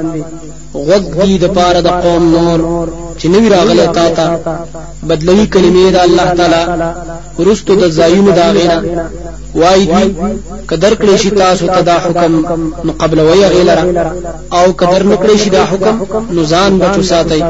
غوږ 0.86 1.38
د 1.45 1.47
پاره 1.57 1.80
د 1.80 1.88
قوم 1.88 2.22
نور 2.36 2.61
چې 3.19 3.27
نوی 3.35 3.49
راغله 3.57 3.87
تا 3.97 4.07
ته 4.17 4.27
بدلوي 5.09 5.47
کلمې 5.55 5.87
د 5.93 5.99
الله 6.07 6.27
تعالی 6.39 6.63
ورستو 7.39 7.73
د 7.83 7.85
زایونو 7.99 8.31
دا 8.41 8.47
غینا 8.57 8.79
وای 9.61 9.81
دی 9.93 10.05
قدر 10.71 10.93
کړی 11.01 11.17
شي 11.23 11.31
تاسو 11.31 11.67
ته 11.75 11.81
دا 11.91 11.97
حکم 12.05 12.33
نو 12.85 12.93
قبل 13.03 13.19
وی 13.21 13.45
غیلرا 13.55 13.85
او 14.57 14.65
قدر 14.81 15.03
نکړی 15.13 15.37
شي 15.43 15.51
دا 15.57 15.65
حکم 15.71 15.97
نو 16.35 16.41
ځان 16.53 16.73
بچو 16.81 17.03
ساتي 17.13 17.41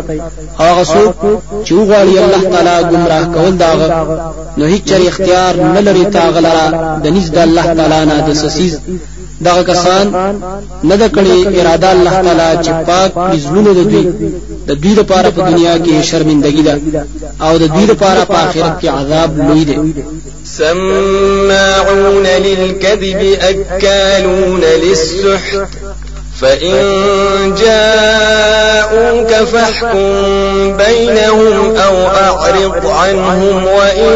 هغه 0.61 0.85
څوک 0.95 1.17
چې 1.65 1.73
وغواړي 1.79 2.15
الله 2.23 2.43
تعالی 2.53 2.77
گمراه 2.91 3.25
کول 3.35 3.55
داغه 3.65 3.89
نو 4.59 4.65
هیڅ 4.73 4.83
چر 4.89 5.01
اختیار 5.09 5.53
نه 5.75 5.81
لري 5.87 6.05
تاغلرا 6.17 6.67
د 7.05 7.07
نس 7.15 7.27
د 7.37 7.39
الله 7.47 7.67
تعالی 7.79 8.01
نه 8.11 8.17
د 8.29 8.31
سسیز. 8.43 8.75
دغه 9.47 9.63
کسان 9.71 10.07
نه 10.89 10.97
د 11.03 11.05
کړي 11.17 11.39
اراده 11.61 11.91
الله 11.91 12.15
تعالی 12.27 12.51
چې 12.65 12.73
پاک 12.89 13.11
زړونه 13.45 13.71
د 13.79 13.81
دوی 13.91 14.05
د 14.69 14.71
دوی 14.83 14.95
لپاره 15.01 15.29
په 15.31 15.41
دنیا 15.51 15.75
کې 15.85 16.07
شرمندګي 16.11 16.63
ده 16.69 16.75
أو 17.45 17.53
د 17.63 17.65
دوی 17.75 17.87
لپاره 17.93 18.25
په 18.25 18.35
آخرت 18.35 18.75
کې 18.81 18.89
عذاب 18.99 19.31
لوی 19.39 19.65
دی 19.65 19.77
سماعون 20.45 22.27
للكذب 22.27 23.21
أكالون 23.41 24.61
للسحت 24.61 25.69
فإن 26.41 26.75
جاءوك 27.65 29.33
فاحكم 29.53 30.07
بينهم 30.77 31.77
أو 31.77 31.97
أعرض 32.07 32.87
عنهم 32.87 33.67
وإن 33.67 34.15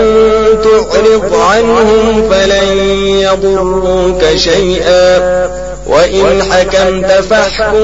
تعرض 0.65 1.35
عنهم 1.35 2.31
فلن 2.31 2.79
يضروك 3.27 4.23
شيئا. 4.37 5.47
وإن 5.87 6.43
حكمت 6.43 7.07
فاحكم 7.31 7.81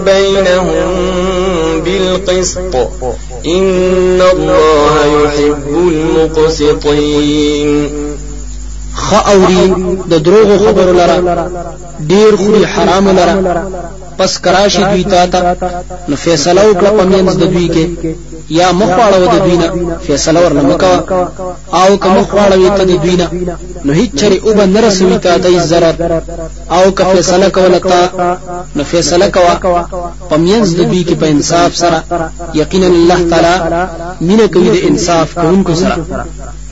بينهم 0.00 1.35
بالقسط. 1.86 2.74
إن 3.46 4.22
الله 4.32 5.22
يحب 5.22 5.88
المقسطين. 5.88 7.70
خاوري 9.08 9.64
د 10.10 10.14
دروغ 10.26 10.48
خبر 10.64 10.88
لره. 11.00 11.16
ډیر 12.10 12.36
خوري 12.42 12.64
حرام 12.72 13.06
لره. 13.18 13.34
پس 14.18 14.38
کراشي 14.44 14.82
دوی 14.90 15.04
تا 15.12 15.26
ته 15.32 15.40
نو 16.08 16.16
فیصله 16.24 16.62
وکړه 16.66 16.90
پمینځ 16.98 17.30
د 17.42 17.44
دوی 17.54 17.68
کې. 17.74 17.84
یا 18.58 18.68
مخواړو 18.80 19.26
د 19.34 19.36
دوی 19.44 19.56
نه. 19.62 19.68
فیصله 20.06 20.40
ورنه 20.44 20.62
مکوا 20.62 20.98
او 21.80 21.90
که 22.02 22.08
مخواړو 22.18 22.76
ته 22.76 22.84
د 22.90 22.92
دوی 23.02 23.16
نه. 23.20 23.26
نو 23.84 23.92
هیڅ 24.00 24.10
چری 24.20 24.38
او 24.44 24.50
بند 24.58 24.76
رسوي 24.84 25.18
تا 25.24 25.36
د 25.44 25.46
ضرر. 25.70 25.94
او 26.76 26.84
که 26.96 27.04
فیصله 27.12 27.48
کوله 27.56 27.78
تا 27.78 28.00
نو 28.76 28.82
فیصله 28.92 29.28
کوا 29.36 29.54
پمینځ 30.30 30.66
د 30.78 30.80
دوی 30.90 31.02
کې 31.08 31.14
په 31.20 31.26
انصاف 31.34 31.76
سره. 31.82 31.98
یقینا 32.54 32.86
الله 32.86 33.20
تعالی 33.30 33.54
مینه 34.20 34.46
کوي 34.54 34.68
د 34.74 34.78
انصاف 34.88 35.28
کوونکو 35.34 35.74
سره 35.82 35.96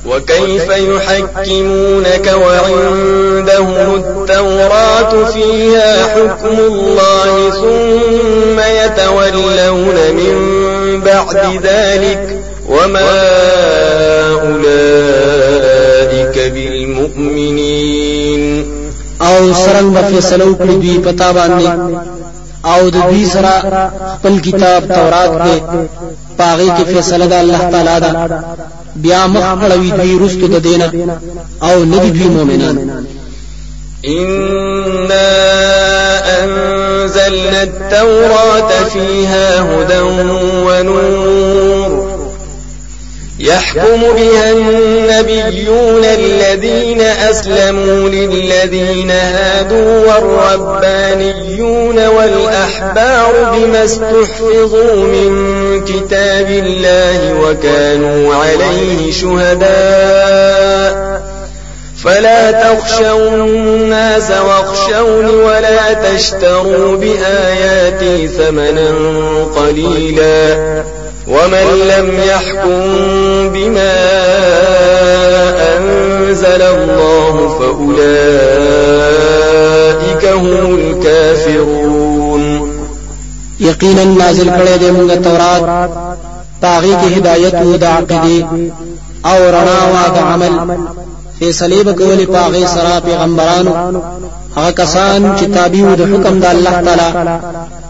وكيف 0.06 0.68
يحكمونك 0.70 2.26
وعندهم 2.42 3.94
التوراة 3.94 5.24
فيها 5.24 6.06
حكم 6.06 6.58
الله 6.58 7.50
ثم 7.50 8.60
يتولون 8.60 9.98
من 10.14 10.34
بعد 11.00 11.60
ذلك 11.62 12.38
وما 12.68 13.10
أولئك 14.42 16.36
بالمؤمنين. 16.52 18.04
آو 19.20 19.52
سرنګ 19.54 19.94
به 19.94 20.02
فیصله 20.02 20.44
وکړي 20.44 20.76
دوی 20.82 20.98
آو 22.64 22.88
د 22.90 22.96
دوی 23.08 23.24
سره 23.34 23.54
خپل 24.14 24.34
کتاب 24.46 24.80
تورات 24.94 25.32
کې 25.42 25.56
الله 27.40 27.58
تعالی 27.72 28.00
دا 28.00 28.10
بیا 28.96 29.26
مخ 29.26 29.44
اړوي 29.64 29.90
دوی 29.98 30.18
رستو 30.26 30.46
د 30.46 30.56
دینه 30.62 30.92
أو 31.62 31.84
ندي 31.84 32.10
دوی 32.10 32.28
مؤمنان. 32.28 33.04
إنا 34.04 35.30
أنزلنا 36.44 37.62
التوراة 37.62 38.84
فيها 38.84 39.60
هدى 39.60 40.00
ونور 40.66 41.73
يحكم 43.44 44.00
بها 44.00 44.52
النبيون 44.52 46.04
الذين 46.04 47.00
أسلموا 47.00 48.08
للذين 48.08 49.10
هادوا 49.10 50.14
والربانيون 50.14 52.06
والأحبار 52.06 53.52
بما 53.54 53.84
استحفظوا 53.84 54.94
من 54.94 55.84
كتاب 55.84 56.46
الله 56.50 57.34
وكانوا 57.42 58.34
عليه 58.34 59.12
شهداء. 59.12 60.94
فلا 62.04 62.50
تخشوا 62.50 63.34
الناس 63.34 64.30
واخشوني 64.30 65.32
ولا 65.32 65.92
تشتروا 65.92 66.96
بآياتي 66.96 68.28
ثمنا 68.28 68.94
قليلا. 69.56 70.84
ومن 71.28 71.66
لم 71.88 72.06
يحكم 72.20 72.80
بما 73.52 73.94
أنزل 75.76 76.62
الله 76.62 77.34
فأولئك 77.58 78.24
هم 80.24 80.74
الكافرون. 80.74 82.44
يقينا 83.60 84.04
نازل 84.04 84.48
کړی 84.50 84.78
دی 84.80 84.90
موږ 84.90 85.10
تورات 85.24 85.62
پاغي 86.62 86.94
کې 87.00 87.16
هدایت 87.16 87.54
أو 87.54 87.76
د 87.76 87.84
أو 89.26 89.38
رڼا 89.50 89.80
عمل 90.18 90.52
فیصله 91.38 91.82
به 91.82 91.92
کولې 91.92 92.26
پاغي 92.26 92.66
سره 92.66 93.00
پیغمبرانو 93.00 94.02
هغه 94.56 94.70
کسان 94.70 95.20
چې 95.38 95.44
تابع 95.54 95.94
د 96.00 96.02
حکم 96.12 96.34
د 96.40 96.44
الله 96.54 96.74
تعالی 96.86 97.10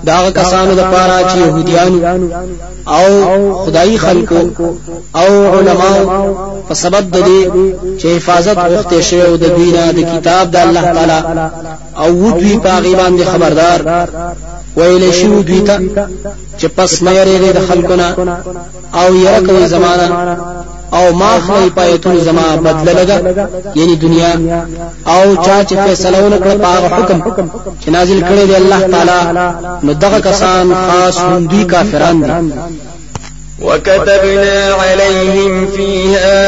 دا 0.08 0.30
کسانو 0.30 0.72
د 0.74 0.82
پاره 0.92 1.18
چې 1.30 1.36
يهوديان 1.44 1.92
او 2.86 3.08
خدای 3.64 3.98
خلکو 3.98 4.40
او 5.20 5.30
علماء 5.54 6.00
په 6.68 6.74
سبب 6.82 7.04
د 7.10 7.16
دې 7.28 7.42
چې 8.00 8.06
حفاظت 8.16 8.58
وخت 8.72 9.00
شوی 9.08 9.36
د 9.38 9.46
دینه 9.58 9.92
د 9.92 10.00
کتاب 10.12 10.44
د 10.50 10.56
الله 10.56 10.84
تعالی 10.96 11.20
او 12.02 12.08
ودوی 12.22 12.56
پاغي 12.64 12.94
باندې 13.00 13.24
خبردار. 13.32 13.80
ویل 14.76 15.12
شو 15.12 15.42
دوی 15.48 15.60
ته 15.60 15.76
چې 16.58 16.66
پس 16.76 17.02
نه 17.02 17.12
یریږي 17.18 17.50
د 17.54 17.60
خلکونه 17.68 18.06
او 19.00 19.14
یره 19.24 19.40
کوي 19.46 19.66
زمانہ 19.74 20.06
او 20.96 21.14
ما 21.20 21.32
خلی 21.46 21.70
پایتون 21.70 22.18
زما 22.20 22.56
بدل 22.56 22.96
لگا 22.98 23.18
یعنی 23.74 23.96
دنیا 23.96 24.32
او 25.06 25.36
چا 25.44 25.64
چې 25.68 25.74
فیصله 25.86 26.18
وکړه 26.30 26.53
په 26.58 26.96
حکم. 26.96 27.18
چې 27.84 27.88
نازل 27.88 28.20
کړی 28.20 28.44
دی 28.48 28.56
الله 28.56 28.80
تعالی 28.92 29.20
نو 29.82 29.92
دغه 29.92 30.18
کسان 30.20 30.74
خاص 30.74 31.18
هم 31.18 31.46
دوی 31.46 31.64
کافران 31.64 32.22
دي. 32.22 32.54
وكتبنا 33.62 34.74
عليهم 34.74 35.66
فيها 35.76 36.42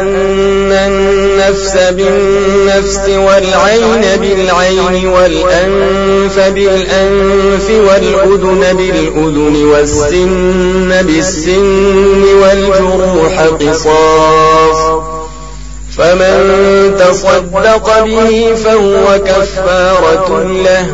أن 0.00 0.72
النفس 0.72 1.76
بالنفس 1.90 3.08
والعين 3.08 4.02
بالعين 4.20 5.06
والأنف 5.06 6.38
بالأنف 6.38 7.70
والأذن 7.70 8.76
بالأذن 8.76 9.64
والسن 9.64 11.02
بالسن 11.02 12.24
والجروح 12.42 13.40
قصاص 13.40 14.77
فمن 15.98 16.34
تصدق 16.98 18.04
به 18.04 18.54
فهو 18.54 19.18
كفارة 19.18 20.42
له 20.42 20.86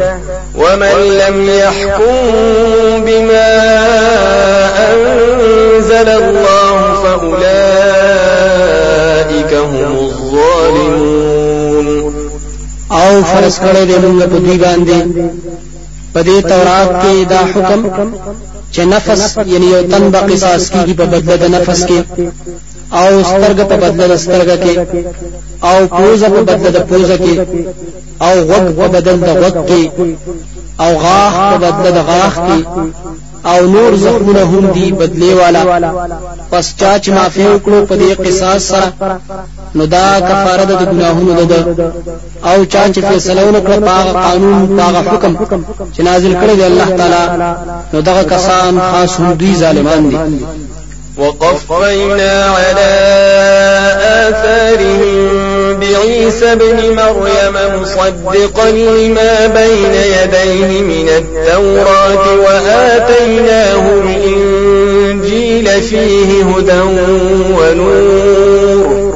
ومن 0.57 0.97
لم 1.19 1.37
يحكم 1.49 2.23
بما 3.07 3.51
أنزل 4.93 6.09
الله 6.09 6.95
فأولئك 7.03 7.53
هم 9.55 9.97
الظالمون. 9.99 11.45
آو 12.91 13.23
فرض 13.23 13.59
کړی 13.59 13.85
دی 13.87 13.95
موږ 13.95 14.23
په 16.15 16.23
تورات 16.23 16.91
کې 17.03 17.15
دا 17.29 17.41
حکم 17.53 17.81
چې 18.75 18.81
نفس 18.81 19.39
یعنی 19.47 19.67
یو 19.67 19.83
تن 19.83 20.11
به 20.11 20.21
قصاص 20.29 20.71
کیږي 20.71 20.95
په 21.01 21.05
بدله 21.05 21.37
د 21.37 21.45
نفس 21.55 21.85
کې 21.89 21.99
او 23.01 23.11
سترګه 23.31 23.65
په 23.71 23.77
بدله 23.83 24.07
د 24.13 24.15
سترګه 24.25 24.57
کې 24.63 24.75
او 25.69 25.77
پوزه 25.97 26.29
په 26.35 26.41
بدله 26.49 26.71
د 26.77 26.79
پوزه 26.89 27.17
کې 27.23 27.35
او 28.27 28.35
غوږ 28.49 28.67
په 28.79 28.87
بدل 28.95 29.17
د 29.29 29.31
غوږ 29.41 29.57
کې 29.69 29.83
او 30.85 30.91
غاښ 31.05 31.35
په 31.51 31.57
بدله 31.65 31.91
د 31.97 32.01
غاښ 32.09 32.35
کې 32.47 32.61
او 33.53 33.67
نور 33.75 33.93
زخمونه 34.05 34.43
هم 34.53 34.65
دي 34.75 34.93
بدلی 34.93 35.33
والا. 35.35 35.63
پس 36.51 36.67
چا 36.81 36.99
چې 37.03 37.09
معافي 37.17 37.47
وکړو 37.47 37.79
په 37.89 37.95
دې 38.01 38.11
قصاص 38.25 38.63
سره 38.71 38.93
نو 39.75 39.87
دا 39.87 40.21
کفاره 40.29 40.65
د 40.65 40.73
ګناهونو 40.91 41.45
ده 41.51 41.61
او 42.51 42.65
چا 42.73 42.83
چې 42.95 43.01
فیصله 43.09 43.43
وکړه 43.45 43.79
په 43.87 44.13
قانون 44.25 44.77
په 44.77 45.11
حکم 45.11 45.33
چې 45.95 46.01
نازل 46.09 46.33
کړی 46.41 46.55
دی 46.59 46.65
الله 46.71 46.89
تعالی 46.99 47.25
نو 47.93 48.01
دغه 48.01 48.23
کسان 48.23 48.81
خاص 48.91 49.21
هم 49.21 49.33
دوی 49.41 49.55
ظالمان 49.63 50.03
دي 50.11 50.19
وقفينا 51.19 52.45
على 52.45 52.91
آثارهم 54.29 55.77
بعيسى 55.81 56.55
بن 56.55 56.97
مريم 56.97 57.83
مصدقا 57.83 58.71
لما 58.71 59.47
بين 59.47 59.95
يديه 59.95 60.81
من 60.81 61.09
التوراة 61.09 62.41
وآتيناه 62.41 63.83
الإنجيل 64.05 65.83
فيه 65.83 66.43
هدى 66.43 66.81
ونور. 67.59 69.15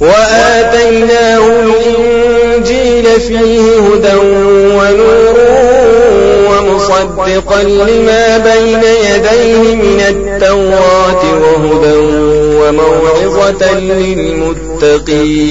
وآتيناه 0.00 1.46
الإنجيل 1.46 3.20
فيه 3.20 3.78
هدى 3.78 4.16
ونور. 4.76 5.51
ومصدقا 6.90 7.62
لما 7.62 8.38
بين 8.38 8.82
يديه 8.82 9.74
من 9.74 10.00
التوراة 10.00 11.22
وهدى 11.42 11.96
وموعظة 12.60 13.62
للمتقين. 13.72 15.42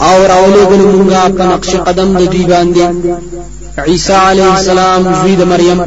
أو 0.00 0.18
راولېګل 0.32 0.82
مونږه 0.92 1.22
په 1.38 1.44
نقش 1.44 1.70
قدم 1.76 2.08
د 2.18 2.20
دوی 2.32 2.44
باندې 2.52 2.84
عیسی 3.78 4.12
السلام 4.56 5.02
زوی 5.20 5.34
د 5.36 5.42
مریم 5.52 5.78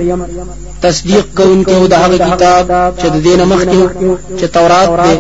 تصدیق 0.82 1.26
کوونکو 1.38 1.88
د 1.92 1.94
هغه 2.04 2.18
کتاب 2.30 2.66
چې 3.00 3.08
د 3.14 3.16
دینه 3.28 3.46
مخکې 3.52 3.82
چې 4.40 4.46
تورات 4.56 4.90
دی 5.04 5.16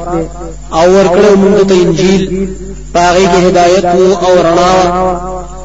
أو 0.73 0.87
ورکړو 0.97 1.31
مونږ 1.43 1.67
ته 1.69 1.75
انجیل 1.83 2.23
پاغه 2.93 3.25
کې 3.31 3.39
هدایت 3.47 3.85
أو 4.25 4.33
رڼا 4.47 4.73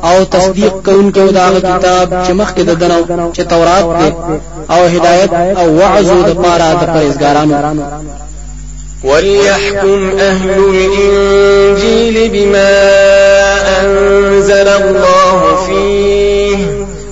أو 0.04 0.24
تصدیق 0.24 0.74
کوونکو 0.84 1.20
د 1.20 1.36
هغه 1.36 1.60
کتاب 1.60 2.26
چې 2.26 2.32
مخکې 2.40 2.62
د 2.62 2.70
دنو 2.80 3.32
چې 3.36 3.40
تورات 3.40 3.84
دی. 4.00 4.12
أو 4.70 4.86
هدایت 4.86 5.32
أو 5.32 5.68
وعظ 5.78 6.10
د 6.10 6.32
پاره 6.42 6.68
د 6.80 6.84
پرهیزګارانو. 6.92 7.54
وليحكم 9.04 10.10
أهل 10.20 10.50
الإنجيل 10.50 12.30
بما 12.30 12.74
أنزل 13.80 14.68
الله 14.68 15.56
فيه 15.66 16.58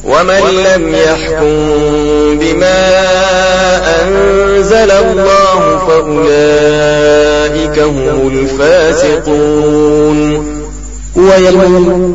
ومن 0.04 0.42
لم 0.66 0.94
يحكم 0.94 1.56
بما 2.38 2.82
أنزل 4.02 4.90
الله 4.90 5.78
فأولئك 5.86 7.35
هم 7.78 8.28
الفاسقون. 8.32 10.18
ويلمن 11.16 12.14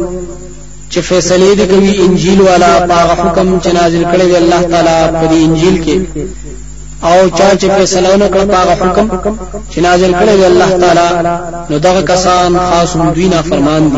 چې 0.91 0.99
فیصله 0.99 1.53
دي 1.53 1.65
کوي 1.67 2.05
انجیل 2.05 2.41
والا 2.41 2.79
پاغه 2.87 3.13
حکم 3.21 3.59
چې 3.59 3.67
نازل 3.67 4.03
کړی 4.03 4.25
دی 4.31 4.35
الله 4.35 4.61
تعالی 4.61 4.99
په 5.19 5.35
انجیل 5.45 5.83
کې. 5.85 5.97
او 7.03 7.29
چا 7.37 7.49
چې 7.59 7.67
فیصله 7.77 8.15
نه 8.15 8.27
کړ 8.27 8.43
پاغه 8.53 8.73
حکم 8.81 9.07
چې 9.71 9.77
نازل 9.87 10.13
کړی 10.13 10.35
دی 10.39 10.45
الله 10.45 10.77
تعالی 10.81 11.09
نو 11.69 11.77
دغه 11.77 12.01
کسان 12.01 12.57
خاص 12.69 12.95
دوی 13.15 13.27
نه 13.27 13.41
فرمان 13.41 13.83
دي 13.89 13.97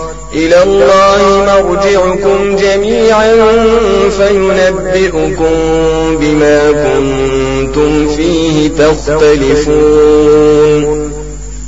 إلى 0.33 0.63
الله 0.63 1.45
مرجعكم 1.45 2.55
جميعا 2.55 3.33
فينبئكم 4.09 5.55
بما 6.19 6.71
كنتم 6.71 8.07
فيه 8.07 8.69
تختلفون. 8.69 10.01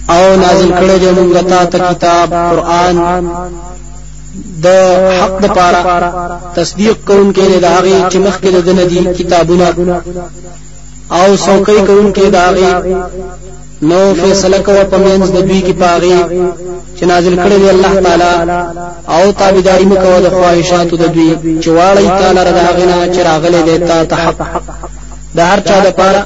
آو 0.09 0.35
نازل 0.35 0.71
کړی 0.71 0.97
دی 0.99 1.11
موږ 1.17 1.37
ته 1.71 1.79
کتاب 1.93 2.29
قرآن. 2.33 3.27
د 4.63 4.67
حق 5.21 5.35
د 5.41 5.45
پاره 5.55 5.81
تصدیق 6.55 6.97
کوونکې 7.07 7.45
د 7.63 7.65
هغه 7.65 8.09
چې 8.09 8.17
مخکې 8.27 8.47
د 8.47 8.69
ندي 8.79 9.01
کتابونه. 9.23 9.67
آو 11.09 11.35
څوکۍ 11.45 11.79
کوونکې 11.87 12.25
د 12.29 12.35
هغه 12.35 12.69
نو 13.89 13.99
فیصله 14.21 14.59
کوه 14.67 14.83
په 14.91 14.97
منځ 15.05 15.25
د 15.35 15.37
دوی 15.47 15.61
کې 15.67 15.73
پاغي 15.81 16.17
چې 16.97 17.03
نازل 17.11 17.35
کړی 17.43 17.57
دی 17.61 17.69
الله 17.75 17.93
تعالی 18.05 18.33
او 19.15 19.31
تابعداري 19.39 19.85
مکو 19.91 20.15
د 20.25 20.27
خواهشاتو 20.35 20.95
د 21.03 21.05
دوی 21.15 21.31
چې 21.63 21.69
واړی 21.77 22.07
تعالی 22.19 22.41
رضا 22.49 22.67
غنا 22.77 22.99
چې 23.13 23.19
راغلي 23.29 23.61
دی 23.67 23.77
ته 24.09 24.15
حق. 24.23 24.39
د 25.35 25.39
هر 25.49 25.59
چا 25.67 25.77
د 25.85 25.89
پاره 25.97 26.21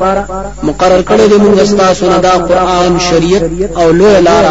مقرر 0.67 1.01
کړی 1.09 1.25
دی 1.31 1.37
موږ 1.43 1.57
ستاسو 1.73 2.05
نه 2.13 2.17
دا 2.25 2.33
قران 2.47 2.99
شریعت 3.09 3.43
او 3.79 3.87
لوی 3.99 4.21
لار 4.27 4.45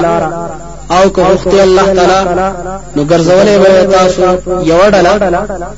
او 0.90 1.10
که 1.10 1.20
وخت 1.22 1.46
الله 1.46 1.82
تعالی 1.82 2.50
نو 2.96 3.04
ګرځولې 3.04 3.56
به 3.62 3.86
تاسو 3.92 4.22
یو 4.62 4.80
ډله 4.90 5.12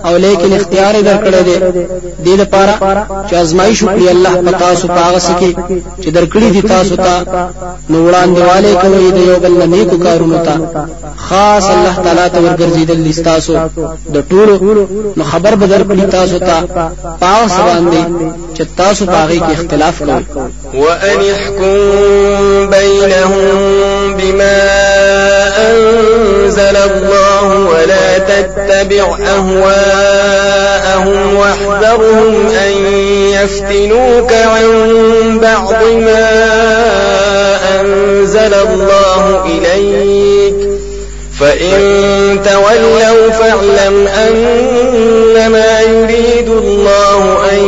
او 0.04 0.16
لیکن 0.16 0.52
اختیار 0.52 0.94
درکړې 0.94 1.42
دي 1.48 1.56
د 1.58 2.24
دې 2.24 2.34
لپاره 2.40 2.74
چې 3.28 3.34
ازمایښ 3.34 3.82
وکړي 3.82 4.08
الله 4.08 4.34
په 4.44 4.58
تاسو 4.58 4.88
په 4.88 5.00
هغه 5.00 5.18
څه 5.18 5.37
کې 5.37 5.56
چې 6.02 6.08
درکړي 6.16 6.48
دي 6.54 6.62
تاسو 6.62 6.96
ته 6.96 7.14
نو 7.90 7.96
وړاندې 8.10 8.40
والے 8.48 8.72
کوي 8.82 9.10
د 9.10 9.18
یو 9.28 9.38
بل 9.44 9.68
نیکو 9.68 9.96
کارونو 9.98 10.38
ته. 10.46 10.54
خاص 11.28 11.66
الله 11.70 11.94
تعالی 12.04 12.28
ته 12.32 12.38
ورګرځیدل 12.40 13.22
تاسو 13.24 13.52
د 14.14 14.16
ټولو 14.30 14.54
نو 15.16 15.24
خبر 15.24 15.54
به 15.54 15.66
درکړي 15.66 16.10
تاسو 16.18 16.38
ته 16.38 16.56
پاو 17.20 17.46
باندې 17.68 18.02
چې 18.56 18.62
تاسو 18.76 19.06
په 19.06 19.19
هغه 19.19 19.38
کې 19.44 19.52
اختلاف 19.56 19.98
کوئ. 20.02 20.22
وان 20.74 21.20
يحكم 21.30 22.70
بينهم 22.70 23.48
بما 24.18 24.97
أنزل 25.70 26.76
الله 26.76 27.68
ولا 27.70 28.18
تتبع 28.18 29.18
أهواءهم 29.26 31.36
واحذرهم 31.36 32.48
أن 32.48 32.72
يفتنوك 33.32 34.32
عن 34.32 34.68
بعض 35.42 35.84
ما 35.84 36.28
أنزل 37.80 38.54
الله 38.54 39.44
إليك. 39.46 40.54
فإن 41.40 41.78
تولوا 42.44 43.30
فاعلم 43.30 44.06
أنما 44.06 45.80
يريد 45.80 46.48
الله 46.48 47.38
أن 47.52 47.58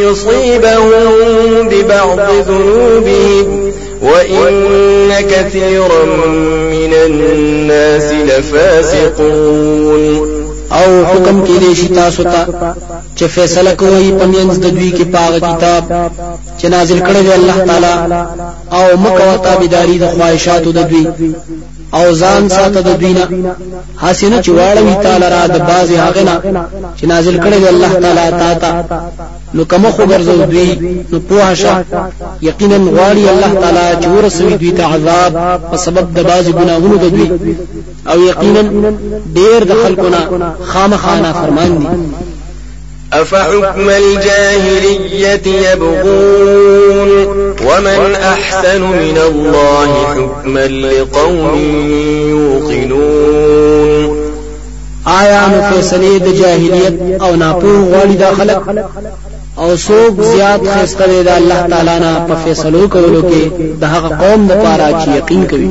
يصيبهم 0.00 1.68
ببعض 1.68 2.20
ذنوبهم. 2.48 3.65
وإن 4.06 5.12
كثيرا 5.30 6.04
من 6.74 6.92
الناس 7.06 8.12
لفاسقون. 8.12 10.02
أو 10.72 11.04
حکم 11.06 11.44
کې 11.46 11.60
دې 11.60 11.74
شي 11.74 11.88
تاسو 11.88 12.22
چې 13.16 13.24
فیصله 13.24 13.72
کوي 13.74 14.10
پمینځ 14.20 14.58
د 14.58 14.66
دوی 14.76 14.90
کې 14.96 15.04
پاغه 15.14 15.38
کتاب 15.38 15.82
چې 16.58 16.64
نازل 16.74 16.98
کړی 17.00 17.22
دی 17.26 17.32
الله 17.32 17.58
تعالی 17.68 17.94
أو 18.72 18.96
مکو 18.96 19.36
تابعداري 19.44 19.98
د 19.98 20.06
خواهشاتو 20.14 20.72
د 20.72 20.88
دوی 20.90 21.06
او 21.94 22.12
ځان 22.20 22.48
ساته 22.48 22.80
د 22.82 22.90
دوینه 23.00 23.24
حسینه 24.02 24.38
چې 24.44 24.50
واړوي 24.58 24.94
تعالی 25.04 25.28
را 25.34 25.46
د 25.54 25.56
بازي 25.68 25.96
هغه 25.96 26.22
نه 26.28 26.36
چې 26.98 27.04
نازل 27.12 27.36
کړی 27.44 27.58
دی 27.62 27.68
الله 27.68 27.92
تعالی 28.02 28.30
تا 28.40 28.54
ته. 28.62 28.70
نو 29.54 29.64
کوم 29.70 29.84
خو 29.94 30.02
ګرځو 30.12 30.34
دوی 30.52 30.70
نو 31.12 31.18
پوه 31.28 31.54
شه. 31.54 31.74
یقینا 32.48 32.76
غواړي 32.94 33.22
الله 33.32 33.52
تعالی 33.62 33.86
چې 34.02 34.06
ورسوي 34.08 34.54
دوی 34.60 34.72
ته 34.78 34.84
عذاب 34.94 35.32
په 35.70 35.76
سبب 35.76 36.06
د 36.16 36.18
بعضې 36.30 36.52
ګناهونو 36.52 36.96
د 37.04 37.06
دوی. 37.14 37.56
او 38.10 38.18
یقینا 38.30 38.62
ډیر 39.36 39.60
د 39.70 39.72
خلکو 39.82 40.09
نه 40.09 40.18
خامخا 40.72 41.32
نافرمان 41.32 41.70
دي 41.78 41.86
أفحكم 43.12 43.90
الجاهلية 43.90 45.70
يبغون 45.72 47.10
ومن 47.66 48.14
أحسن 48.14 48.80
من 48.80 49.18
الله 49.28 50.04
حكما 50.14 50.66
لقوم 50.66 51.58
يوقنون 52.30 53.46
آیا 55.06 55.40
نو 55.48 55.58
فیصله 55.70 56.18
د 56.18 56.28
جاهلیت 56.38 57.22
أو 57.22 57.34
ناپوه 57.36 57.78
غواړي 57.90 58.34
خلق 58.38 58.62
أو 59.58 59.76
څوک 59.76 60.22
زیات 60.22 60.60
خسته 60.68 61.22
د 61.22 61.28
الله 61.28 61.60
تعالی 61.70 61.98
نه 62.04 62.26
په 62.28 62.34
فیصلو 62.44 62.88
کولو 62.88 63.22
کې 63.30 63.42
د 63.80 63.84
هغه 63.84 64.08
قوم 64.22 64.48
لپاره 64.52 65.04
چې 65.04 65.08
یقین 65.08 65.46
کوي. 65.46 65.70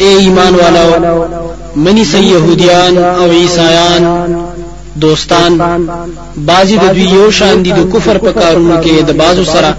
اے 0.00 0.08
ایمان 0.24 0.54
والو 0.54 1.26
منی 1.84 2.04
سی 2.10 2.18
يهوديان 2.32 2.98
او 2.98 3.30
عیسایان 3.30 4.02
دوستان 5.00 5.52
بعضې 6.36 6.76
د 6.76 6.86
دوی 6.94 7.06
یو 7.16 7.30
شان 7.38 7.62
دي 7.64 7.72
د 7.72 7.80
کفر 7.92 8.18
په 8.24 8.32
کارونو 8.40 8.76
کې 8.82 8.94
د 9.08 9.10
بعضو 9.20 9.44
سره 9.44 9.70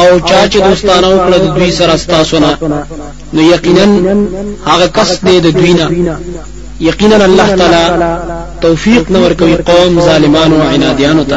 او 0.00 0.08
چا 0.28 0.40
چې 0.52 0.58
دوستانه 0.68 1.08
وکړه 1.08 1.38
د 1.44 1.46
دوی 1.56 1.70
سره 1.78 1.96
ستاسو 2.04 2.38
نه. 2.38 2.50
نو 3.34 3.40
یقینا 3.54 3.84
هغه 4.70 4.86
کس 4.96 5.10
دی 5.26 5.36
د 5.40 5.48
دوی 5.58 5.72
نه. 5.72 6.16
یقینا 6.80 7.16
الله 7.24 7.48
تعالی 7.60 7.84
توفیق 8.60 9.10
نور 9.10 9.32
کوي 9.40 9.56
قوم 9.70 10.00
ظالمانو 10.00 10.62
او 10.62 10.68
عنادیانو 10.68 11.24
ته 11.24 11.36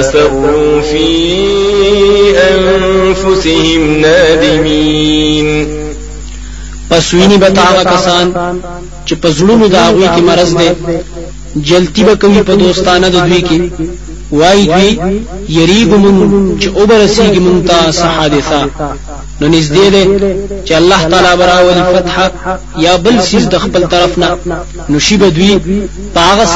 أسروا 0.00 0.80
في 0.80 1.06
أنفسهم 2.38 4.00
نادمين. 4.00 5.66
پس 6.92 7.14
ویني 7.14 7.36
به 7.36 7.48
تاغه 7.48 7.84
کسان 7.84 8.32
چې 9.06 9.14
په 9.22 9.28
زړونو 9.30 9.66
د 9.68 9.74
هغوی 9.74 10.08
کې 10.14 10.20
مرض 10.20 10.50
دی 10.56 10.70
جلدي 11.68 12.02
به 12.04 12.14
کوي 12.14 12.42
په 12.42 12.54
دوستانه 12.54 13.08
د 13.08 13.16
دوی 13.28 13.42
کې 13.48 13.58
وای 14.32 14.60
دوی 14.66 14.90
یریږو 15.56 15.96
مونږ 16.02 16.58
چې 16.60 16.68
او 16.76 16.82
برسیږي 16.86 17.40
مونږ 17.46 17.58
ته 17.68 17.76
حادثه 18.18 18.60
نو 19.42 19.48
نږدې 19.48 19.86
ده 19.94 20.02
چې 20.66 20.72
الله 20.80 21.00
تعالی 21.10 21.32
به 21.40 21.53
راولي 21.53 21.78
فتح 21.94 22.16
یا 22.84 22.96
بل 23.04 23.16
سیز 23.28 23.44
د 23.48 23.56
خپل 23.64 23.82
طرف 23.94 24.12
نه. 24.18 24.28
نو 24.90 24.98
شی 25.06 25.16
به 25.16 25.28
دوی 25.36 25.52
پاغس 26.14 26.54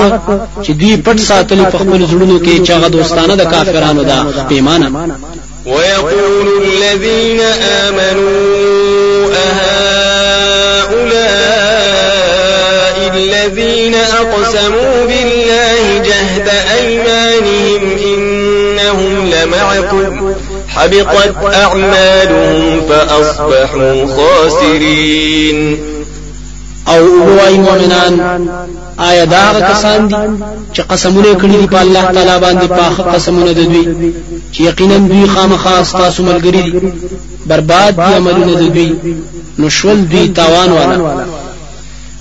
چې 0.65 0.71
دوی 0.81 0.95
پټ 1.07 1.19
ساتلی 1.31 1.65
په 1.73 1.79
خپل 1.83 2.01
زړونو 2.11 2.37
کې 2.45 2.55
چې 2.67 2.71
هغه 2.77 2.89
دوستانه 2.89 3.35
د 3.37 3.45
کافرانو 3.55 4.03
ده 4.11 4.19
پښیمانه. 4.49 4.89
ويقول 5.67 6.49
الذين 6.65 7.41
آمنوا 7.85 9.29
أهؤلاء 9.49 10.87
الذين 13.15 13.95
أقسموا 13.95 14.95
بالله 15.09 15.85
جهد 16.09 16.49
أيمانهم 16.79 17.06
إنهم 19.79 20.01
لمعكم 20.01 20.35
حبطت 20.69 21.55
أعمالهم 21.55 22.81
فأصبحوا 22.89 24.07
خاسرين. 24.17 25.77
او 26.89 27.05
وای 27.37 27.59
مؤمنان؟ 27.59 28.21
آیا 28.99 29.25
دا 29.25 29.37
هغه 29.37 29.73
کسان 29.73 30.09
دي 30.09 30.15
چې 30.75 30.81
قسمونه 30.81 31.35
کړی 31.35 31.57
دي 31.61 31.67
په 31.67 31.81
الله 31.81 32.03
تعالی 32.13 32.41
باندې 32.45 32.67
په 32.67 33.03
قسمونه 33.03 33.53
د 33.53 33.61
دوی 33.71 34.15
چې 34.53 34.61
یقینا 34.61 34.97
دوی 34.97 35.27
خامخا 35.27 35.83
تاسو 35.93 36.23
ملګری 36.23 36.63
دي 36.63 36.93
برباد 37.47 37.97
دي 37.97 38.03
عملونه 38.03 38.55
د 38.55 38.73
دوی 38.75 38.93
نو 39.59 39.69
شول 39.69 40.05
دوی 40.13 40.29
تاوان 40.29 40.71
والا 40.73 41.25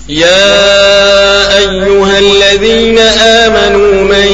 يا 0.08 1.58
أيها 1.58 2.18
الذين 2.18 2.98
آمنوا 2.98 4.02
من 4.02 4.28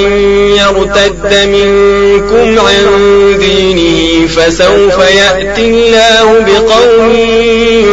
يرتد 0.56 1.48
منكم 1.48 2.66
عن 2.66 2.84
دينه 3.38 4.26
فسوف 4.26 4.98
يأتي 4.98 5.64
الله 5.64 6.28
بقوم 6.40 7.12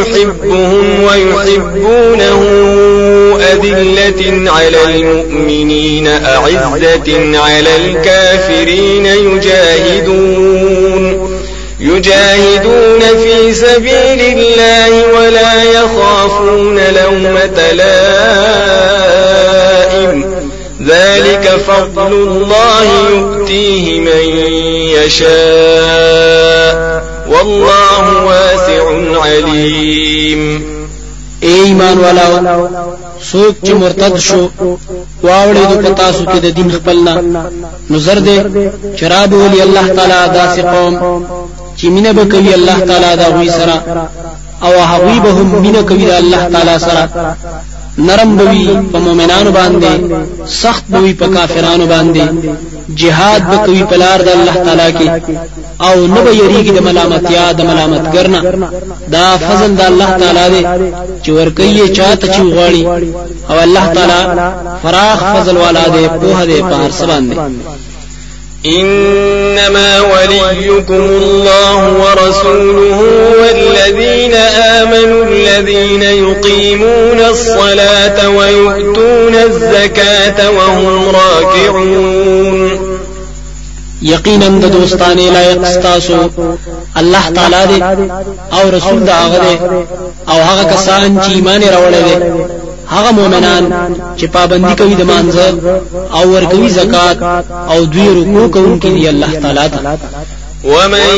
يحبهم 0.00 1.04
ويحبونه 1.04 2.40
أذلة 3.52 4.50
على 4.50 4.78
المؤمنين 4.84 6.06
أعزة 6.06 7.38
على 7.38 7.76
الكافرين 7.76 9.06
يجاهدون. 9.06 10.70
يجاهدون 11.80 13.00
في 13.00 13.54
سبيل 13.54 14.20
الله 14.20 14.90
ولا 15.14 15.64
يخافون 15.64 16.78
لومة 16.78 17.72
لائم. 17.72 18.20
ذلك 20.86 21.60
فضل 21.66 22.12
الله 22.12 22.88
يؤتيه 23.10 24.00
من 24.00 24.36
يشاء. 24.96 26.74
والله 27.28 28.24
واسع 28.24 28.84
عليم. 29.24 30.42
اے 31.40 31.52
ایمان 31.64 31.98
والاو 31.98 32.68
څوک 33.32 33.66
چې 33.66 33.70
مرتد 33.70 34.18
شو 34.18 34.48
واوړې 35.22 35.64
د 35.70 35.74
پتاسو 35.84 36.24
کې 36.24 36.38
د 36.44 36.46
دین 36.56 36.70
خپلنا 36.70 37.14
نو 37.90 38.04
زر 38.04 38.18
دې 38.18 38.38
چې 39.00 39.32
راولي 39.32 39.62
الله 39.62 39.86
تعالی 39.96 40.20
داسې 40.38 40.60
قوم 40.74 40.94
چې 41.80 41.86
مینه 41.94 42.12
به 42.12 42.24
کوي 42.24 42.54
الله 42.54 42.78
تعالی 42.88 43.16
د 43.16 43.28
هغوي 43.34 43.50
سره؟ 43.50 43.76
او 44.62 44.72
هغوی 44.90 45.20
به 45.20 45.30
هم 45.30 45.48
مینه 45.64 45.82
کوي 45.82 46.04
د 46.06 46.10
الله 46.10 46.42
تعالی 46.52 46.78
سره. 46.78 47.08
نرم 47.98 48.36
بوي 48.36 48.66
په 48.92 48.98
مؤمنانو 49.06 49.50
باندې 49.58 49.92
سخت 50.62 50.84
بوي 50.94 51.12
په 51.20 51.26
کافرانو 51.34 51.86
باندې. 51.92 52.24
جهاد 53.00 53.42
به 53.50 53.56
کوي 53.66 53.82
په 53.90 53.96
لار 54.02 54.18
د 54.22 54.28
الله 54.28 54.56
تعالی 54.66 54.90
کې. 54.98 55.08
او 55.86 56.06
نه 56.14 56.20
به 56.24 56.32
یریږي 56.40 56.72
د 56.74 56.80
ملامتیا 56.88 57.52
د 57.52 57.60
ملامتګر 57.70 58.26
نه. 58.34 58.40
دا 59.14 59.26
فضل 59.46 59.70
د 59.76 59.82
الله 59.90 60.10
تعالی 60.20 60.46
دی 60.54 60.62
چې 61.22 61.30
ورکوي 61.38 61.88
چاته 61.96 62.26
چې 62.34 62.40
غواړي 62.54 62.82
او 63.50 63.56
الله 63.66 63.84
تعالی 63.96 64.20
فراخ 64.82 65.20
فضل 65.34 65.56
والا 65.56 65.84
دی 65.94 66.04
په 66.08 66.44
دې 66.48 66.60
په 66.70 66.74
هر 66.82 66.90
څه 66.98 67.04
باندې 67.10 67.36
إنما 68.66 70.00
وليكم 70.00 70.94
الله 70.94 71.92
ورسوله 71.92 73.00
والذين 73.42 74.34
آمنوا 74.80 75.24
الذين 75.24 76.02
يقيمون 76.02 77.20
الصلاة 77.20 78.28
ويؤتون 78.28 79.34
الزكاة 79.34 80.50
وهم 80.50 81.08
راكعون. 81.08 82.80
یقینا 84.02 84.48
د 84.48 84.70
دوستانه 84.72 85.30
لایق 85.30 85.64
ستاسو 85.64 86.28
الله 86.96 87.30
تعالی 87.34 87.66
دی 87.66 87.82
أو 88.52 88.68
رسول 88.68 89.04
دا 89.04 89.12
هغه 89.12 89.58
أو 90.28 90.42
هغه 90.42 90.62
کسان 90.74 91.20
چې 91.20 91.28
دي. 92.08 92.16
هغه 92.94 93.10
مؤمنان 93.12 93.64
چې 94.18 94.24
پابندي 94.34 94.74
کوي 94.80 94.94
د 94.94 95.02
مانځه 95.10 95.46
أو 96.16 96.24
ور 96.32 96.44
کوي 96.44 96.68
زکات 96.68 97.18
أو 97.72 97.84
دوی 97.84 98.08
رکوع 98.18 98.46
کوونکي 98.54 98.88
دي 98.88 99.08
الله 99.08 99.32
تعالی 99.42 99.68
ته. 99.68 99.78
ومن 100.64 101.08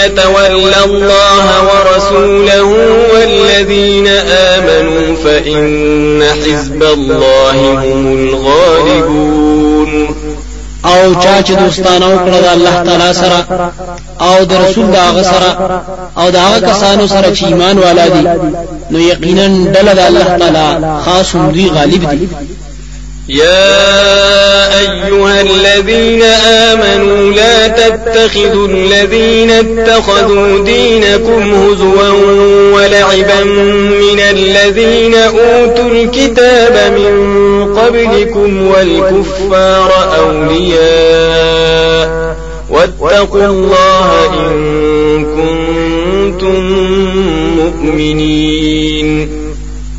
يتول 0.00 0.74
الله 0.86 1.44
ورسوله 1.70 2.62
والذين 3.14 4.06
آمنوا 4.52 5.16
فإن 5.24 6.22
حزب 6.22 6.82
الله 6.82 7.58
هم 7.82 8.02
الغالبون. 8.18 9.45
او 10.92 11.14
چا 11.22 11.42
چې 11.46 11.52
دوستانه 11.62 12.06
وکړه 12.06 12.38
د 12.44 12.46
الله 12.56 12.74
تعالی 12.86 13.12
سره 13.22 13.38
او 14.20 14.44
د 14.44 14.52
رسول 14.64 14.86
داغه 14.98 15.22
سره 15.22 15.50
او 16.20 16.30
داغه 16.30 16.58
کسانو 16.70 17.06
سره 17.06 17.28
چې 17.36 17.44
ایمان 17.44 17.78
والا 17.78 18.06
دي 18.08 18.22
نو 18.90 18.98
یقینا 18.98 19.46
دل 19.74 19.86
د 19.94 20.00
الله 20.08 20.24
تعالی 20.40 20.66
خاص 21.04 21.36
دوی 21.36 21.68
غالب 21.76 22.02
دي 22.10 22.28
يا 23.28 24.78
أيها 24.78 25.40
الذين 25.40 26.22
آمنوا 26.22 27.32
لا 27.32 27.68
تتخذوا 27.68 28.68
الذين 28.68 29.50
اتخذوا 29.50 30.64
دينكم 30.64 31.54
هزوا 31.54 32.10
ولعبا 32.74 33.44
من 33.44 34.20
الذين 34.20 35.14
أوتوا 35.14 35.90
الكتاب 35.90 36.92
من 36.92 37.74
قبلكم 37.76 38.66
والكفار 38.66 39.90
أولياء 40.18 41.66
واتقوا 42.70 43.46
الله 43.46 44.30
إن 44.50 45.24
كنتم 45.24 46.60
مؤمنين 47.56 49.45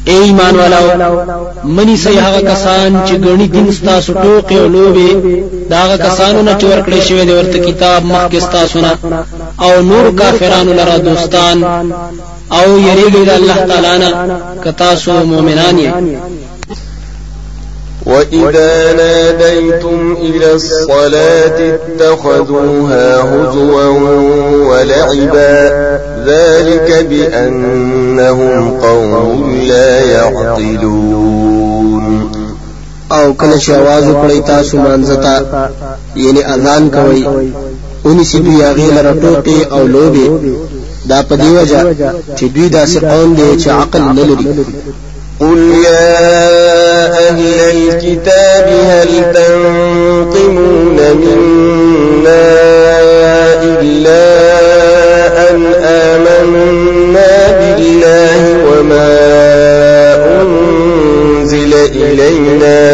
اے 0.10 0.16
ایمان 0.26 0.56
والاو 0.60 0.88
مه 1.76 1.96
نیسئ 2.04 2.16
هغه 2.26 2.42
کسان 2.52 2.90
چې 3.08 3.14
ګڼي 3.26 3.48
دین 3.56 3.68
ستاسو 3.80 4.14
ټوکې 4.24 4.58
او 4.62 4.68
لوبې 4.76 5.10
د 5.74 5.80
هغه 5.80 5.98
کسانو 6.06 6.42
نه 6.48 6.54
چې 6.62 6.78
ورکړی 6.86 7.00
شوی 7.08 7.24
دی 7.28 7.34
ورته 7.36 7.58
کتاب 7.68 8.00
مخکې 8.12 8.40
ستاسو 8.48 8.78
نه. 8.86 8.94
او 9.66 9.72
نور 9.92 10.06
کافرانو 10.20 10.74
لره 10.80 10.98
دوستان 10.98 11.58
او 12.58 12.68
یریږي 12.88 13.24
د 13.30 13.32
الله 13.40 13.58
تعالی 13.70 13.96
نه 14.04 14.10
که 14.64 14.85
تا 14.85 14.92
سو 15.04 15.14
مؤمنان 15.32 15.76
یې 15.86 15.92
وإذا 18.08 18.94
ناديتم 18.94 20.18
إلى 20.22 20.54
الصلاة 20.54 21.60
اتخذوها 21.76 23.22
هزوا 23.22 23.86
ولعبا 24.70 25.56
ذلك 26.26 27.06
بأنهم 27.10 28.80
قوم 28.80 29.62
لا 29.68 30.00
يعقلون. 30.00 31.58
آو 33.12 33.34
کله 33.34 33.58
چې 33.60 33.70
आवाज 33.72 34.04
وکړی 34.04 34.48
تاسو 34.48 34.78
مانځتا 34.78 35.36
اذان 36.54 36.90
كوي 36.90 37.24
اونې 38.06 38.24
سي 38.24 38.40
دوی 38.40 38.64
هغه 38.64 39.66
أو 39.72 39.88
لوبي 39.88 40.30
دا 41.10 41.22
په 41.30 41.36
دی 41.36 41.50
وجه 41.58 41.80
چې 42.38 42.44
دوی 42.56 42.70
داسې 42.70 42.98
قوم 43.12 43.36
دي 43.36 43.64
چې 43.64 43.68
عقل 43.68 44.02
نه 44.02 44.24
لري. 44.30 44.48
قل 45.40 45.74
يا 45.86 46.18
أهل 47.30 47.60
الكتاب 47.74 48.68
هل 48.90 49.34
تنقمون 49.34 50.98
منا 51.22 52.48
إلا 53.64 54.24
أن 55.50 55.66
آمنا 55.84 57.52
بالله 57.60 58.42
وما 58.68 59.18
أنزل 60.42 61.74
إلينا 61.74 62.87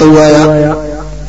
ورته 0.00 0.44
وایا 0.46 0.74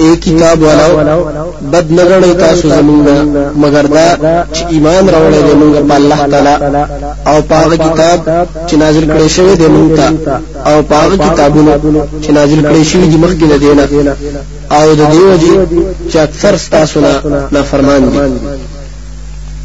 اے 0.02 0.16
کتاب 0.26 0.62
والاو 0.64 1.24
بد 1.72 1.92
نګړې 1.98 2.32
تاسو 2.44 2.70
زمونږه 2.70 3.16
مگر 3.64 3.86
دا 3.96 4.08
چې 4.54 4.64
ایمان 4.74 5.10
راوړې 5.14 5.42
دې 5.48 5.54
مونږ 5.62 5.74
په 5.90 5.96
الله 5.96 6.20
تعالی 6.32 6.84
او 7.30 7.42
پاغه 7.52 7.76
کتاب 7.86 8.20
چې 8.68 8.76
نازل 8.84 9.06
کړي 9.14 9.28
شوی 9.36 9.56
دې 9.62 9.68
مونږ 9.76 9.90
ته 9.98 10.08
او 10.70 10.84
پاغه 10.92 11.16
کتابونه 11.26 11.74
چې 12.24 12.30
نازل 12.40 12.62
کړي 12.70 12.84
شوی 12.92 13.08
دې 13.12 13.18
مخکې 13.24 13.46
دې 13.64 13.72
نه 13.80 13.86
او 14.78 14.86
د 15.00 15.02
دې 15.14 15.22
وجه 15.32 15.54
چې 16.10 16.18
اکثر 16.28 16.54
تاسو 16.78 17.00
نه 17.06 17.12
نافرمان 17.52 18.02
دي 18.10 18.20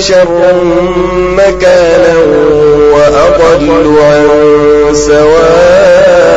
شر 0.00 0.54
مكانا 1.36 2.16
وأضل 2.94 3.98
عن 3.98 4.24
سواء 4.94 6.32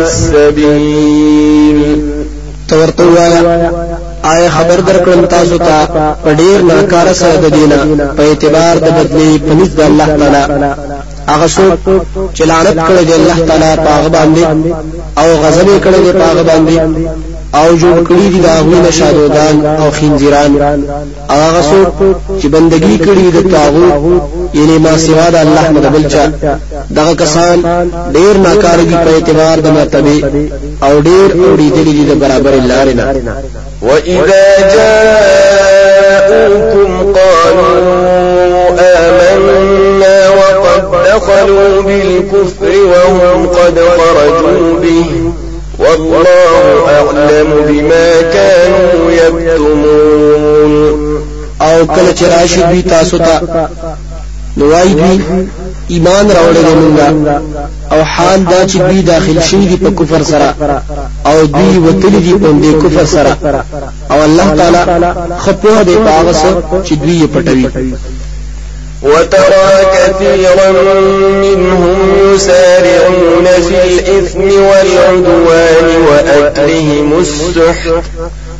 السبيل. 0.00 1.78
تورتوایا 2.68 3.40
آیا 4.24 4.48
خبر 4.50 4.78
درکړم 4.88 5.26
تاسو 5.30 5.58
ته 5.58 5.86
په 6.24 6.30
ډیر 6.32 6.62
ناکاره 6.62 7.12
سره 7.12 7.36
د 7.36 7.46
دینه 7.54 7.78
په 8.16 8.22
اعتبار 8.22 8.74
د 8.76 8.88
بدلی 8.96 9.40
پنځ 9.48 9.68
د 9.76 9.80
الله 9.80 10.06
تعالی. 10.06 10.42
هغه 11.28 11.46
څوک 11.56 11.78
چې 12.34 12.42
لعنت 12.50 12.78
کړی 12.88 13.04
دی 13.08 13.14
الله 13.20 13.38
تعالی 13.48 13.72
په 13.84 13.90
هغه 13.96 14.08
باندې 14.08 14.42
او 15.18 15.26
غضب 15.42 15.68
کړی 15.84 16.00
دی 16.04 16.12
په 16.12 16.24
هغه 16.30 16.42
باندې 16.42 16.74
او 17.54 17.76
جوړ 17.76 17.98
کړی 18.08 18.28
دي 18.32 18.40
دا 18.40 18.54
غوینه 18.62 18.90
شادوغان 18.90 19.66
او 19.66 19.90
خنزیران 19.90 20.52
هغه 21.30 21.62
څوک 21.70 21.94
چې 22.40 22.46
بندگی 22.46 22.98
کړی 22.98 23.26
د 23.36 23.38
تاغوت 23.52 23.94
یعنی 24.54 24.78
ما 24.78 24.98
سوا 24.98 25.26
د 25.30 25.36
الله 25.36 25.68
نه 25.70 25.88
بل 25.94 26.08
چا. 26.08 26.24
دغه 26.90 27.14
کسان 27.14 27.56
ډیر 28.12 28.36
ناکاره 28.36 28.82
دي 28.82 28.96
په 29.04 29.10
اعتبار 29.14 29.56
د 29.60 29.66
مرتبه 29.66 30.16
او 30.82 31.00
ډیر 31.00 31.28
اوریدلي 31.44 31.92
دي 31.92 32.04
د 32.10 32.12
برابر 32.22 32.52
لارې 32.70 32.94
نه 32.98 33.04
وإذا 33.82 34.46
جاءوكم 36.28 36.90
قالوا 37.18 37.78
آمنا 38.80 40.18
وقد 40.38 40.82
دخلوا 41.06 41.82
بالكفر 41.82 42.72
وهم 42.92 43.46
قد 43.46 43.76
خرجوا 43.96 44.80
به 44.82 45.04
والله 45.88 46.88
أعلم 46.88 47.50
بما 47.68 48.22
كانوا 48.32 49.10
يكتمون. 49.10 50.88
او 51.60 51.86
کله 51.86 52.14
چې 52.14 52.22
راشي 52.22 52.62
دوی 52.62 52.82
تاسو 52.82 53.18
ته 53.18 53.40
نوای 54.56 54.94
دوی 54.94 55.20
ایمان 55.88 56.30
راوړل 56.30 56.66
مونږه 56.80 57.08
او 57.92 58.02
حال 58.04 58.44
دا 58.44 58.66
چې 58.66 58.76
دوی 58.76 59.02
داخل 59.02 59.40
شوی 59.40 59.66
دي 59.66 59.76
په 59.76 59.90
کفر 59.90 60.22
سره 60.22 60.54
او 61.26 61.44
دوی 61.44 61.78
وتلی 61.78 62.20
دي 62.20 62.32
په 62.32 62.72
کفر 62.82 63.04
سره 63.04 63.36
او 64.10 64.22
الله 64.22 64.48
تعالی 64.58 65.06
خپوه 65.38 65.84
دې 65.84 65.96
پاغس 66.06 66.42
چې 66.86 66.92
دوی 66.92 67.28
پټوي 67.34 67.66
وترى 69.02 69.70
كثيرا 69.94 70.70
منهم 71.42 71.98
يسارعون 72.34 73.46
في 73.68 73.76
الإثم 73.84 74.40
والعدوان 74.42 75.86
وأكلهم 76.08 77.08
السحت. 77.18 78.04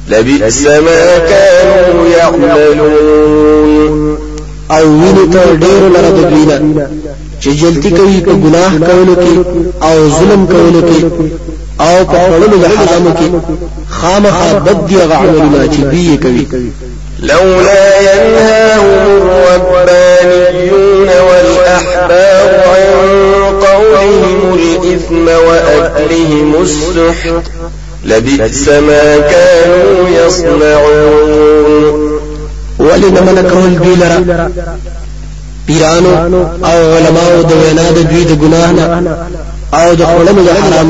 لبئس 0.09 0.63
ما 0.67 1.19
كانوا 1.19 2.09
يعملون. 2.19 3.49
أو 4.71 4.85
ویني 4.85 5.25
ته 5.33 5.45
ډېر 5.61 5.83
لره 5.95 6.11
د 6.11 6.21
دوی 6.31 6.45
چې 7.43 7.49
جلتی 7.49 7.91
کوي 7.91 8.21
په 8.21 8.33
ګناه 8.45 8.73
کولو 8.89 9.15
کې 9.23 9.35
أو 9.83 10.09
ظلم 10.09 10.47
کولو 10.47 10.81
کې 10.89 11.05
أو 11.81 12.05
په 12.05 12.17
خپلو 12.25 12.47
د 12.63 12.65
حرامو 12.67 13.11
کې 13.19 13.29
خامخا 13.91 14.59
بد 14.67 14.87
دي 14.89 14.97
عملونه 15.03 15.69
چې 15.75 15.81
دوی 15.93 16.17
کوي 16.17 16.45
لولا 17.23 18.01
ينهاهم 18.01 19.31
الربانيون 19.57 21.09
والأحبار 21.09 22.49
عن 22.69 22.91
قولهم 23.61 24.55
الإثم 24.55 25.29
وأكلهم 25.29 26.55
السحت 26.63 27.47
لبئس 28.05 28.69
ما 28.69 29.19
كانوا 29.19 30.09
يصنعون. 30.09 31.99
ولن 32.79 33.15
من 33.27 33.49
کول 33.51 33.79
دوی 33.79 33.95
لرا 33.97 34.49
پیرانو 35.67 36.47
أو 36.65 36.97
علماء 36.97 37.43
د 37.43 37.53
وینا 37.53 37.91
د 37.91 37.99
دوی 38.11 38.25
د 38.25 38.33
ګناه 38.43 38.71
نه 38.73 39.17
أو 39.75 39.95
د 39.95 40.03
خپلو 40.07 40.43
د 40.43 40.51
حرام 40.63 40.89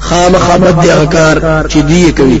خامخا 0.00 0.56
بد 0.56 0.80
دي 0.82 1.06
کار 1.06 1.66
چې 1.68 1.78
کوي 2.16 2.40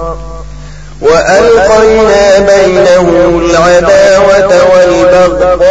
وألقينا 1.01 2.39
بينهم 2.39 3.39
العداوة 3.45 4.51
والبغضاء 4.73 5.61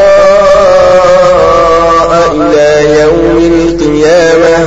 إلى 2.34 2.68
يوم 3.00 3.36
القيامة. 3.38 4.58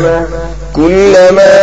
كلما 0.76 1.56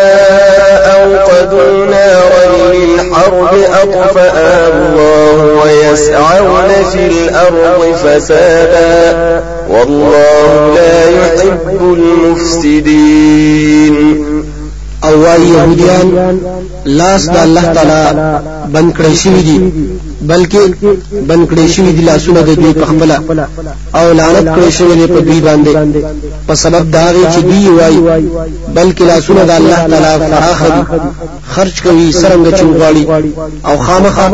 أوقدوا 0.85 1.87
نارا 1.87 2.45
للحرب 2.73 3.55
أطفأ 3.83 4.35
الله 4.69 5.39
ويسعون 5.65 6.71
في 6.93 7.03
الأرض 7.07 7.83
فسادا. 8.05 9.45
والله 9.69 10.75
لا 10.75 10.97
يحب 11.11 11.81
المفسدين. 11.81 13.11
او 15.05 15.23
وايي 15.23 15.49
يهوديان 15.49 16.39
لاس 16.87 17.27
د 17.31 17.37
الله 17.37 17.65
تعالی 17.75 18.41
بند 18.75 18.93
کړی 18.99 19.15
شوی 19.23 19.43
دي 19.43 19.59
بلکې 20.29 20.59
بند 21.29 21.45
کړی 21.51 21.67
شوی 21.75 21.93
دي 21.93 22.03
لاسونه 22.03 22.41
د 22.43 22.51
دوی 22.61 22.73
په 22.73 22.87
خپل 22.91 23.11
او 23.99 24.13
لعنت 24.13 24.47
کړی 24.57 24.71
شوی 24.79 24.95
دی 25.01 25.07
په 25.07 25.21
دوی 25.21 25.41
باندې. 25.41 25.73
په 26.49 26.55
سبب 26.55 26.91
د 26.97 27.05
هغې 27.14 27.25
چې 27.35 27.39
دوی 27.39 27.69
وای 27.69 27.97
بلکې 28.77 29.03
لاسونه 29.11 29.45
د 29.45 29.51
الله 29.51 29.77
تعالی 29.91 30.31
فراخ 30.31 30.63
دي 30.75 30.83
خرج 31.55 31.83
کوي 31.83 32.13
څرنګ 32.12 32.47
چې 32.59 32.74
غواړي 32.74 33.05
او 33.69 33.79
خامخا 33.79 34.27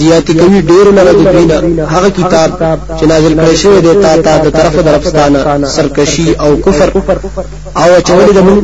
زیاتی 0.00 0.34
کوي 0.34 0.60
ډیر 0.70 0.86
نه 0.96 1.02
د 1.04 1.10
دوی 1.32 1.44
نه. 1.44 1.86
هغه 1.94 2.08
کتاب 2.08 2.50
چې 2.98 3.04
نازل 3.12 3.34
کړی 3.40 3.54
شوی 3.62 3.80
دی 3.80 3.94
تا 4.02 4.16
ته 4.16 4.38
د 4.44 4.50
طرف 4.58 4.74
د 4.88 4.99
رب 4.99 5.21
ستا 5.21 5.44
نه 5.44 5.66
سرکشي 5.76 6.28
او 6.40 6.56
کفر 6.56 6.88
او 7.76 7.90
اچولې 8.08 8.32
ده 8.34 8.40
مونږ 8.46 8.60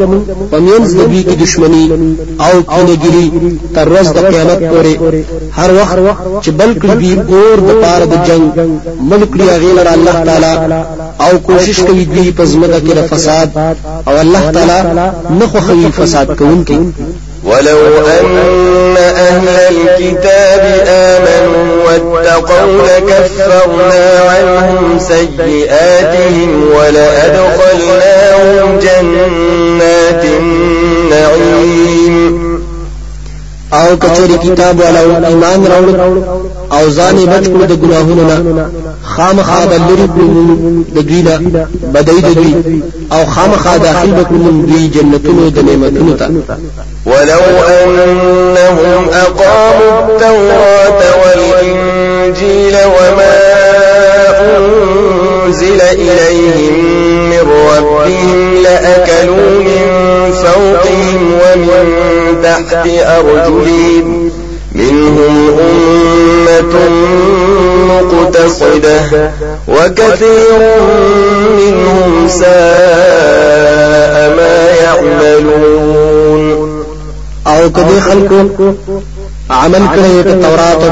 په 0.50 0.58
مینځ 0.66 0.88
د 0.98 1.00
دوی 1.10 1.35
دشمنی 1.42 1.84
او 2.46 2.54
کینګری 2.72 3.26
تر 3.76 3.86
ورځ 3.92 4.06
د 4.16 4.18
قیامت 4.32 4.60
پورې. 4.70 4.94
هر 5.58 5.70
وخت 5.78 5.96
چې 6.44 6.50
بل 6.60 6.70
کړي 6.82 7.12
اور 7.32 7.58
د 7.68 7.70
پاره 7.82 8.06
د 8.12 8.14
جنگ 8.28 8.44
ملک 9.10 9.30
لري 9.40 9.70
غیر 9.76 9.88
الله 9.96 10.16
تعالی 10.28 10.54
او 11.24 11.32
کوشش 11.48 11.76
کوي 11.86 12.04
دوی 12.12 12.28
په 12.38 12.44
ځمکه 12.52 12.78
کې 12.86 12.94
فساد 13.10 13.48
او 14.08 14.14
الله 14.24 14.42
تعالی 14.54 14.80
نه 15.38 15.46
خوښوي 15.52 15.88
فساد 15.98 16.28
کوونکي 16.38 16.78
ولو 17.44 17.78
أن 18.06 18.85
أهل 19.16 19.48
الكتاب 19.48 20.84
آمنوا 20.88 21.84
واتقوا 21.84 22.82
لكفرنا 22.82 24.20
عنهم 24.30 24.98
سيئاتهم 24.98 26.50
ولأدخلناهم 26.76 28.78
جنات 28.78 30.24
النعيم. 30.24 32.45
آو 33.70 33.96
کچری 34.00 34.36
کتاب 34.42 34.80
والا 34.80 35.00
ایمان 35.28 35.66
راوړ 35.66 35.94
آو 36.70 36.90
ځان 36.96 37.16
بچ 37.30 37.44
کړو 37.48 37.64
د 37.70 37.74
ګناهونو 37.82 38.22
نه 38.30 38.66
خامخا 39.14 39.58
بلری 39.70 40.06
کړو 40.14 40.28
د 40.94 40.98
دوی 41.08 41.22
نه 41.22 41.66
بدای 41.94 42.20
د 42.20 42.34
دوی 42.34 42.82
آو 43.10 43.24
خامخا 43.34 43.76
داخل 43.76 44.10
وکړو 44.18 44.68
دوی 44.68 44.88
جنتونو 44.88 45.50
د 45.50 45.58
نعمتونو 45.68 46.12
ته 46.16 46.30
ولو 47.06 47.40
أنهم 47.84 49.08
أقاموا 49.12 49.90
التوراة 50.00 51.00
والإنجيل 51.22 52.76
وما 52.94 53.36
أنزل 54.40 55.80
إليهم 55.80 57.32
ربهم 57.76 58.54
لأكلوا 58.62 59.50
من 59.50 59.65
فوقهم 59.65 59.65
ومن 61.56 62.42
تحت 62.42 62.86
أرجلهم 62.86 64.30
منهم 64.74 65.34
أمة 65.60 66.74
مقتصدة 67.88 69.30
وكثير 69.68 70.60
منهم 71.58 72.28
ساء 72.28 74.14
ما 74.36 74.56
يعملون. 74.82 76.44
أو 77.46 77.70
کدی 77.70 78.00
خلکو 78.00 78.38
عمل 79.50 79.82
کړی 79.94 80.24
په 80.24 80.34
تورات 80.42 80.82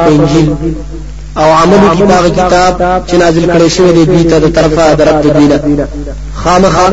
أو 1.37 1.53
عملو 1.53 1.95
کی 1.97 2.03
پاغ 2.09 2.27
کتاب 2.29 3.07
چې 3.09 3.15
نازل 3.15 3.45
کړي 3.51 3.69
شوی 3.77 3.93
دی 3.93 4.05
دوی 4.05 4.25
ته 4.25 4.39
د 4.39 4.53
طرفه 4.57 4.95
درب 4.95 5.23
دوی 5.23 5.47
نه. 5.47 5.87
خامخا 6.45 6.87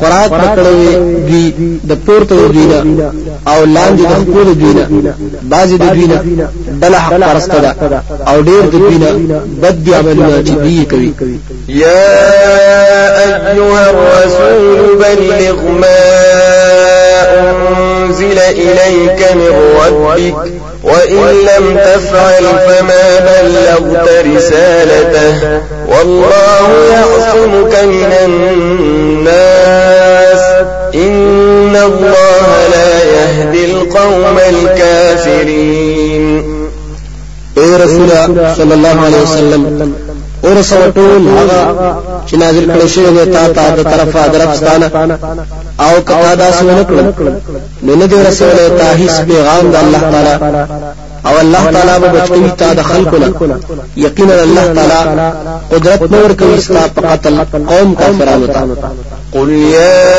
خوراک 0.00 0.30
پکړوي 0.30 0.94
دوی 1.28 1.78
د 1.88 1.92
پورته 2.06 2.34
دوی 2.34 2.66
نه 2.66 3.12
أو 3.48 3.64
لاندې 3.64 4.02
د 4.02 4.14
خپل 4.22 4.54
دوی 4.54 4.72
نه. 4.74 5.14
بعضی 5.42 5.78
د 5.78 5.92
دوی 5.94 6.06
نه 6.06 6.48
بل 6.80 6.94
حق 6.94 7.12
پرسته 7.20 7.58
ده 7.58 8.02
أو 8.28 8.42
ډیر 8.42 8.62
د 8.62 8.70
دوی 8.70 8.98
نه 8.98 9.40
بد 9.62 9.84
دي 9.84 9.94
عملونه 9.94 10.42
چې 10.44 10.50
دوی 10.50 10.84
کوي. 10.90 11.12
يا 11.68 12.10
أيها 13.50 13.90
الرسول 13.90 14.96
بلغ 14.96 15.58
ما 15.80 16.00
أنزل 17.40 18.38
إليك 18.38 19.32
من 19.34 19.52
ربك 19.80 20.59
وإن 20.82 21.24
لم 21.50 21.76
تفعل 21.76 22.44
فما 22.66 23.06
بلغت 23.20 24.08
رسالته 24.36 25.34
والله 25.88 26.68
يعصمك 26.92 27.74
من 27.84 28.12
الناس. 28.24 29.60
إن 30.94 31.76
الله 31.76 32.48
لا 32.72 32.92
يهدي 33.04 33.64
القوم 33.64 34.36
الكافرين. 34.48 36.24
اے 37.56 37.76
رسول 37.84 38.10
صلی 38.56 38.72
الله 38.72 38.96
علیه 39.06 39.22
وسلم 39.22 39.62
ورسوه 40.44 40.62
ټول 40.62 41.22
هغه 41.38 41.60
چې 42.28 42.34
نازل 42.42 42.64
کړی 42.72 42.86
شوی 42.94 43.10
دی 43.16 43.24
تا 43.32 43.48
ته 43.48 43.64
د 43.76 43.82
طرفه 43.82 44.26
د 44.26 44.35
رب 44.35 44.53
ستا 44.53 44.72
نه 44.72 44.90
او 45.80 46.00
که 46.00 46.34
تا 46.34 46.50
داسې 46.60 46.69
ونه 46.69 46.82
کړل 46.88 47.32
نو 47.90 47.96
نه 47.96 48.06
دی 48.06 48.16
رسولی 48.28 48.56
تا 48.78 48.86
هیڅ 48.96 49.14
پیغام 49.28 49.70
د 49.70 49.76
الله 49.76 50.00
تعالی. 50.00 50.34
أو 51.26 51.38
الله 51.40 51.70
تعالی 51.74 52.00
به 52.00 52.08
بچوي 52.08 52.50
تا 52.58 52.72
د 52.74 52.82
خلقنا. 52.82 53.58
یقینا 53.96 54.34
الله 54.42 54.74
تعالی 54.74 55.32
قدرت 55.72 56.02
نور 56.12 56.32
کوي 56.32 56.60
ستا 56.60 56.86
په 56.94 57.00
قتل 57.00 57.44
قوم 57.68 57.94
کافرانو 57.94 58.46
ته 58.46 58.60
قل 59.34 59.50
يا 59.50 60.10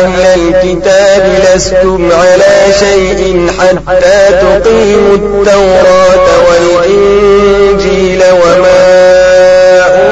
أهل 0.00 0.20
الكتاب 0.40 1.32
لستم 1.44 2.12
على 2.12 2.56
شيء 2.78 3.50
حتى 3.58 4.20
تقيموا 4.42 5.14
التوراة 5.14 6.28
والإنجيل 6.48 8.22
وما 8.32 8.80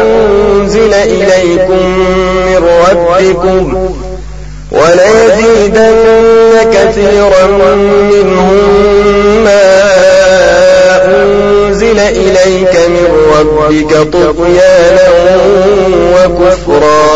أنزل 0.01 0.95
إليكم 0.95 1.99
من 2.47 2.69
ربكم 2.91 3.88
وليزيدن 4.79 6.03
كثيرا 6.73 7.47
منهم 7.85 8.59
ما 9.45 9.69
أنزل 11.05 11.99
إليك 11.99 12.75
من 12.89 13.09
ربك 13.39 13.93
طغيانا 14.13 15.09
وكفرا. 16.15 17.09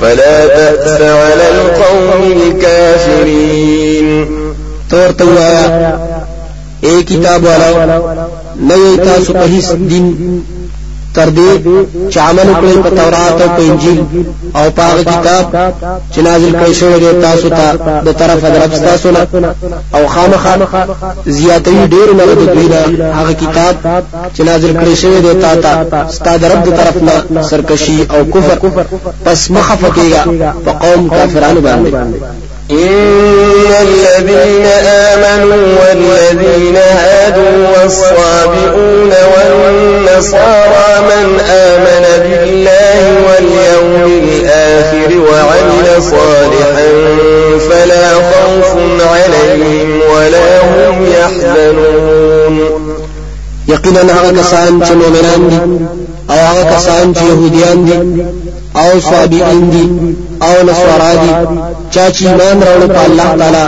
فلا 0.00 0.46
تأس 0.46 1.00
على 1.00 1.46
القوم 1.50 2.32
الكافرين. 2.32 4.10
توایا 4.90 5.90
اے 6.80 6.92
کتاب 7.08 7.44
والا 7.44 7.70
نئی 8.68 8.96
تاسو 9.04 9.32
په 9.32 9.46
هیڅ 9.52 9.68
دین 9.90 10.06
تر 11.14 11.28
دې 11.36 11.50
چې 12.12 12.18
عمل 12.28 12.48
کړی 12.60 12.76
په 12.84 12.90
تورات 12.98 13.40
او 13.42 13.48
په 13.56 13.62
انجیل 13.68 13.98
او 14.58 14.70
په 14.76 14.82
هغه 14.88 15.02
کتاب 15.12 15.44
چې 16.12 16.18
نازل 16.28 16.52
کړی 16.60 16.72
شوی 16.80 16.98
دی 17.02 17.12
تاسو 17.26 17.48
ته 17.48 17.66
د 18.06 18.08
طرفه 18.20 18.48
درب 18.54 18.72
تاسو 18.88 19.10
نه 19.10 19.54
او 19.96 20.02
خامخا 20.14 20.54
زیاتوي 21.26 21.84
ډیر 21.94 22.08
نه 22.18 22.24
د 22.26 22.42
دوی 22.54 22.66
نه 22.74 22.80
هغه 23.18 23.32
کتاب 23.42 23.74
چې 24.34 24.40
نازل 24.40 24.72
کړی 24.80 24.94
شوی 25.02 25.20
دی 25.24 25.34
تا 25.42 25.52
ته 25.64 26.10
ستاسو 26.16 26.50
رب 26.52 26.60
د 26.64 26.70
طرف 26.78 26.96
نه 27.02 27.42
سرکشي 27.42 27.98
او 28.14 28.24
کفر. 28.34 28.58
پس 29.24 29.50
مخفه 29.50 29.88
کیږي 29.96 30.20
په 30.64 30.72
قوم 30.82 31.08
کافرانو 31.08 31.60
باندې 31.60 31.90
إن 32.70 33.66
الذين 33.82 34.66
آمنوا 34.86 35.66
والذين 35.80 36.76
هادوا 36.76 37.66
والصابئون 37.68 39.12
والنصارى 39.32 41.00
من 41.00 41.40
آمن 41.40 42.04
بالله 42.22 43.00
واليوم 43.26 44.20
الآخر 44.22 45.18
وعمل 45.18 46.02
صالحا 46.02 46.88
فلا 47.70 48.14
خوف 48.14 48.76
عليهم 49.00 50.00
ولا 50.14 50.60
هم 50.62 51.06
يحزنون. 51.06 52.60
یقینا 53.68 54.00
هغه 54.00 54.30
کسان 54.42 54.82
چې 54.84 54.90
مؤمنان 54.90 55.48
دي 55.48 55.58
أو 56.30 56.36
هغه 56.36 56.76
کسان 56.76 57.14
چې 57.14 57.22
يهوديان 57.22 57.84
دي 57.84 58.24
آو 58.76 59.00
صابئین 59.00 59.70
دي. 59.70 60.09
أو 60.42 60.54
نصارا 60.66 61.12
دي 61.22 61.30
چا 61.94 62.04
چې 62.10 62.22
ایمان 62.26 62.62
راوړ 62.62 62.82
په 62.94 63.00
الله 63.06 63.28
تعالی 63.40 63.64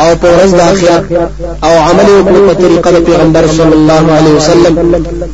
أو 0.00 0.10
په 0.22 0.28
ورځ 0.34 0.50
د 0.54 0.60
آخرت 0.60 1.04
أو 1.64 1.74
عمل 1.86 2.06
وکړي 2.16 2.40
په 2.48 2.54
طریقه 2.62 2.90
د 2.90 2.98
پیغمبر 3.08 3.44
صلی 3.58 3.76
الله 3.80 4.04
علیه 4.18 4.34
وسلم 4.38 4.74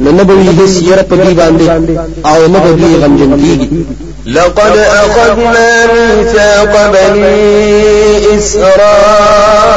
نو 0.00 0.24
به 0.24 0.34
هیڅ 0.58 0.74
یره 0.88 1.02
په 1.02 1.16
دې 1.16 1.32
باندې 1.40 1.66
أو 2.26 2.38
نه 2.52 2.58
به 2.58 2.70
غمجن 3.02 3.32
کیږي. 3.42 3.86
لقد 4.26 4.76
أخذنا 4.76 5.86
ميثاق 5.86 6.90
بني 6.92 8.38
إسرائيل 8.38 9.72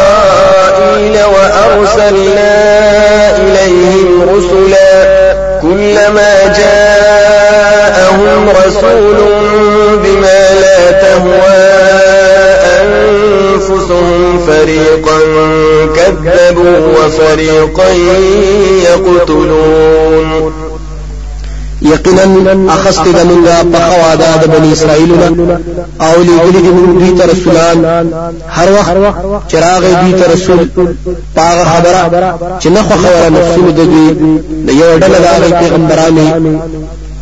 وأرسلنا 1.34 2.53
إليهم 3.38 4.10
رسلا 4.30 4.93
كلما 5.62 6.34
جاءهم 6.58 8.41
رسول 8.49 9.20
تهوى 11.01 11.65
أنفسهم 12.82 14.39
فريقا 14.47 15.19
كذبوا 15.95 16.78
وفريقا 16.97 17.89
يقتلون. 18.84 20.51
یقینا 21.82 22.73
أخست 22.73 23.01
د 23.17 23.19
مونږه 23.30 23.55
په 23.73 23.80
خوادا 23.89 24.32
د 24.41 24.45
بنی 24.53 24.71
اسرائیلونه 24.73 25.28
أو 26.01 26.15
لګلی 26.23 26.61
د 26.65 26.69
مونږ 26.78 26.89
دوی 26.99 27.11
ته 27.17 27.26
رسولان. 27.34 27.78
هر 28.49 28.69
وخت 28.71 28.91
چراغ 29.51 29.82
دوی 30.01 30.13
ته 30.19 30.34
رسول 30.34 30.59
پاغه 31.36 31.63
خبره 31.63 32.01
چې 32.61 32.67
نه 32.67 32.82
خو 32.82 32.93
خبره 33.03 33.30
نفسونه 33.30 33.71
د 33.71 33.82
دوی 33.91 34.07
د 34.67 34.69
یو 34.82 34.97
د 34.99 35.03
پیغمبرانو 35.59 36.26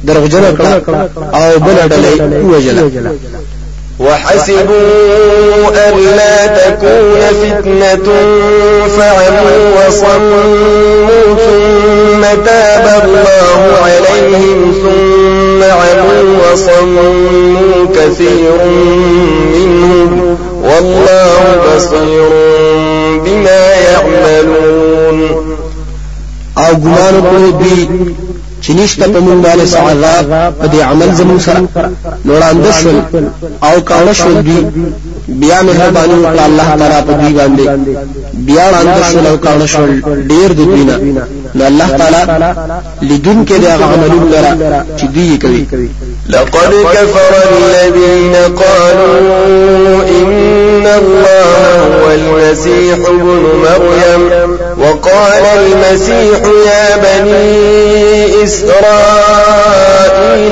دروغجن 0.04 0.56
کړه 0.58 0.90
أو 1.36 1.60
بل 1.60 1.78
ډله 1.90 2.22
وجله 2.54 3.16
وحسبوا 4.00 5.70
ألا 5.88 6.48
تكون 6.48 7.22
فتنة 7.42 8.08
فعموا 8.98 9.58
وصموا 9.78 10.44
ثم 11.46 12.22
تاب 12.46 12.86
الله 13.04 13.60
عليهم 13.86 14.74
ثم 14.84 15.64
عموا 15.64 16.24
وصموا 16.44 17.86
كثير 17.96 18.60
منهم 19.54 20.38
والله 20.64 21.42
بصير 21.76 22.30
بما 23.26 23.74
يعملون. 23.74 25.20
دوی 27.60 27.88
چې 28.64 28.72
نشته 28.80 29.06
په 29.14 29.20
مونږ 29.26 29.40
باندې 29.46 29.76
عذاب 29.92 30.26
په 30.60 30.66
دې 30.74 30.80
عمل 30.90 31.10
زموږ 31.20 31.40
سره. 31.48 31.60
وړاندې 32.30 32.72
شول 32.80 32.98
او 33.68 33.76
کاوه 33.90 34.14
شول 34.20 34.36
دوی. 34.48 34.62
بیا 35.42 35.58
مهرباني 35.70 36.16
وکړه 36.20 36.44
الله 36.50 36.68
تعالی 36.80 37.00
په 37.08 37.14
دوی 37.20 37.34
باندې. 37.40 37.66
بیا 38.48 38.66
وړاندې 38.72 39.04
شول 39.12 39.26
او 39.32 39.38
کاوه 39.46 39.66
شول 39.74 39.92
ډیر 40.32 40.50
د 40.54 40.62
دوی 40.70 40.84
نه. 40.90 40.96
نو 41.56 41.62
الله 41.70 41.88
تعالی 42.00 42.22
لدون 43.10 43.46
کې 43.48 43.56
دا 43.64 43.72
عملونه 43.86 44.28
لرا 44.34 44.82
چې 44.98 45.06
دوی 45.16 45.38
کوي 45.44 45.64
لقد 46.30 46.74
كفر 46.94 47.36
الذين 47.52 48.36
قالوا 48.36 49.20
إن 50.08 50.88
الله 50.88 51.78
هو 51.78 52.12
المسيح 52.12 52.98
ابن 53.08 53.44
مريم 53.64 54.58
وقال 54.78 55.44
المسيح 55.58 56.40
يا 56.68 56.98
بني 56.98 58.44
إسرائيل 58.44 58.84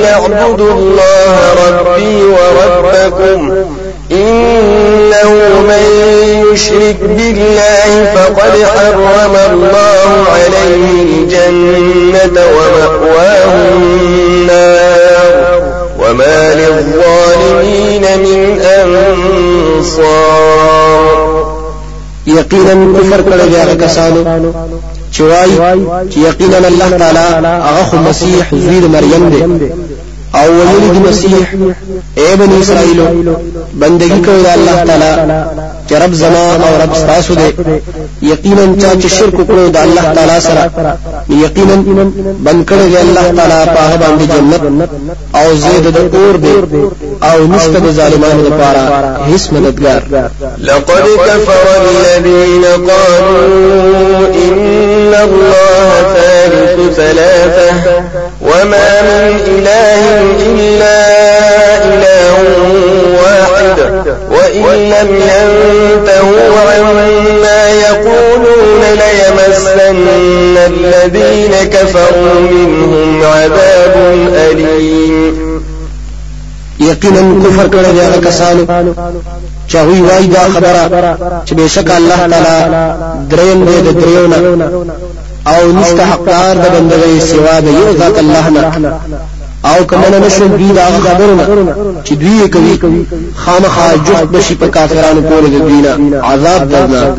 اعبدوا 0.04 0.72
الله 0.72 1.54
ربي 1.68 2.22
وربكم 2.22 2.62
ربكم 2.92 3.66
إنه 4.10 5.30
من 5.68 5.84
يشرك 6.52 6.96
بالله 7.00 8.14
فقد 8.14 8.52
حرم 8.64 9.36
الله 9.50 10.10
عليه 10.32 11.02
الجنة 11.02 12.42
ومأواه 12.46 13.52
النار. 13.72 14.91
وما 16.12 16.54
للظالمين 16.54 18.02
من 18.18 18.60
أنصار 18.60 20.22
يقينا 22.26 22.74
كفر 22.98 23.20
کړه 23.22 23.44
بیا 23.48 23.74
کسانو 23.86 24.22
چې 25.12 25.22
چې 26.10 26.18
یقینا 26.18 26.56
الله 26.56 26.90
تعالی 26.98 27.18
هغه 27.62 28.00
مسیح 28.08 28.44
زوی 28.52 28.80
مریم 28.80 29.28
دی 29.28 29.40
أو 30.34 30.52
ویلی 30.52 30.88
دی 30.92 30.98
مسیح 31.08 31.34
اے 32.14 32.34
بنی 32.38 32.60
اسرائیل 32.60 33.00
بندگی 33.80 34.20
کوي 34.24 34.46
الله 34.52 34.84
تعالی 34.84 35.42
چې 35.88 35.92
رب 36.02 36.14
زما 36.14 36.44
أو 36.54 36.82
رب 36.82 36.92
تاسو 37.06 37.34
دی 37.34 37.48
یقینا 38.22 38.64
چې 39.02 39.06
شرک 39.06 39.34
کړو 39.34 39.70
د 39.74 39.76
الله 39.76 40.14
تعالی 40.14 40.40
سره 40.40 40.96
یقینا 41.28 41.76
بن 42.46 42.64
کړی 42.64 42.86
دی 42.92 42.96
الله 42.96 43.26
تعالی 43.36 43.66
په 43.74 43.80
هغه 43.80 43.96
باندې 43.96 44.24
جنت 44.32 44.90
أو 45.34 45.54
زید 45.54 45.86
د 45.96 46.14
اور 46.14 46.36
دی 46.36 46.54
أو 47.22 47.46
نشته 47.46 47.78
د 47.78 47.90
ظالمانو 47.90 48.42
لپاره 48.48 49.16
هیڅ 49.28 49.52
مددگار 49.52 50.02
لقد 50.58 51.04
كفر 51.26 51.66
الذين 51.82 52.64
قالوا 52.64 54.26
إن 54.46 55.14
الله 55.14 56.14
ثالث 56.14 56.96
ثلاثة. 56.96 58.02
وما 58.42 59.02
من 59.02 59.40
إله 59.46 60.21
إلا 60.40 60.98
إله 61.84 62.36
واحد 63.22 63.78
وإن 64.30 64.78
لم 64.90 65.08
ينتهوا 65.14 66.60
عما 66.74 67.70
يقولون 67.70 68.80
ليمسن 69.02 70.06
الذين 70.56 71.68
كفروا 71.70 72.40
منهم 72.40 73.22
عذاب 73.24 73.94
أليم. 74.34 75.62
یقینا 76.80 77.20
کفر 77.44 77.66
کړی 77.68 77.90
دی 77.94 78.00
هغه 78.00 78.20
کسانو 78.26 78.64
چې 79.68 79.74
وی 79.76 80.00
وای 80.00 80.26
دا 80.26 80.44
خبره 80.54 81.18
چې 81.46 81.52
الله 81.90 82.28
تعالی 82.30 82.94
دریم 83.30 83.64
دی 83.64 83.80
د 83.80 83.88
أو 85.46 85.72
نشته 85.72 86.04
حقدار 86.04 86.54
د 86.56 86.66
بندګۍ 86.74 87.20
سوا 87.20 87.60
د 87.60 87.66
یو 87.66 87.92
ذات 87.98 88.18
الله 88.18 88.48
نه 88.50 88.92
او 89.64 89.84
کمنه 89.86 90.18
نشو 90.26 90.46
دوی 90.46 90.72
دا 90.72 90.86
خبرونه 90.86 91.44
چې 92.04 92.12
دوی 92.12 92.48
کوي 92.48 93.06
خامخا 93.36 93.94
جهد 94.06 94.32
بشي 94.32 94.54
په 94.54 94.66
کافرانو 94.66 95.22
کول 95.22 95.44
د 95.50 95.68
دینه 95.68 96.20
عذاب 96.24 96.68
درناک 96.68 97.18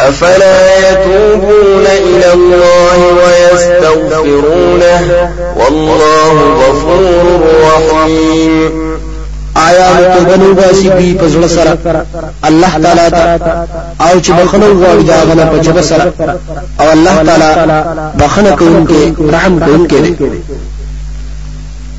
أفلا 0.00 0.90
يتوبون 0.90 1.86
إلى 1.86 2.32
الله 2.32 2.98
ويستغفرونه 3.20 5.00
والله 5.56 6.54
غفور 6.60 7.40
رحيم 7.62 9.00
آیا 9.56 10.14
توبه 10.16 10.54
باسي 10.54 10.88
دوی 10.88 11.14
په 11.14 11.28
زړه 11.28 11.46
سره؟ 11.46 11.78
الله 12.44 12.78
تعالی 12.82 13.10
ته. 13.10 13.66
او 14.00 14.20
چې 14.20 14.30
بخنه 14.30 14.66
غواړي 14.66 15.02
دا 15.08 15.24
غنه 15.28 15.44
په 15.44 15.58
جبه 15.58 15.82
سره. 15.82 16.12
او 16.80 16.92
الله 16.92 17.22
تعالی 17.22 17.82
بخنه 18.18 18.50
کوونکی 18.56 19.14
رحم 19.32 19.58
کوونکی 19.60 20.00
دی 20.00 20.16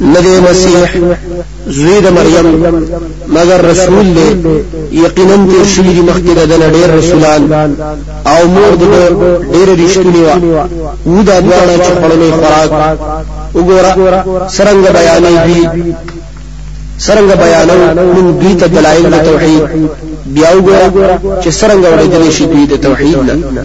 ندی 0.00 0.40
مسیح 0.50 0.86
زوی 1.66 2.00
د 2.00 2.06
مریم 2.12 2.46
مگر 3.28 3.60
رسول 3.70 4.06
دی. 4.14 4.28
یقینا 4.92 5.36
تیر 5.50 5.66
شوی 5.74 5.92
دی 5.94 6.00
مخکې 6.00 6.32
د 6.36 6.52
ډېر 6.74 6.90
رسولان. 6.98 7.42
او 8.26 8.48
مور 8.48 8.72
د 8.80 8.84
ډېر 9.52 9.68
رښتونی 9.80 10.22
و 10.24 10.30
و 11.06 11.22
دا 11.22 11.40
دواړه 11.40 11.74
چې 11.84 11.90
خپلې 11.96 12.28
خوراک. 12.36 12.98
وګوره 13.54 14.48
سرنګ 14.56 14.84
بیانې 14.96 15.46
دي 15.46 15.94
سرنګ 16.98 17.30
بیانو 17.42 17.74
من 18.14 18.38
دوی 18.40 18.54
ته 18.54 18.66
دلایل 18.66 19.06
د 19.10 19.24
توحید. 19.24 19.62
بیا 20.26 20.50
وګوره 20.56 21.14
چې 21.42 21.48
سرنګ 21.48 21.84
وړي 21.84 22.30
شي 22.36 22.44
دوی 22.46 22.66
د 22.66 22.74
توحید 22.76 23.16
نه 23.16 23.64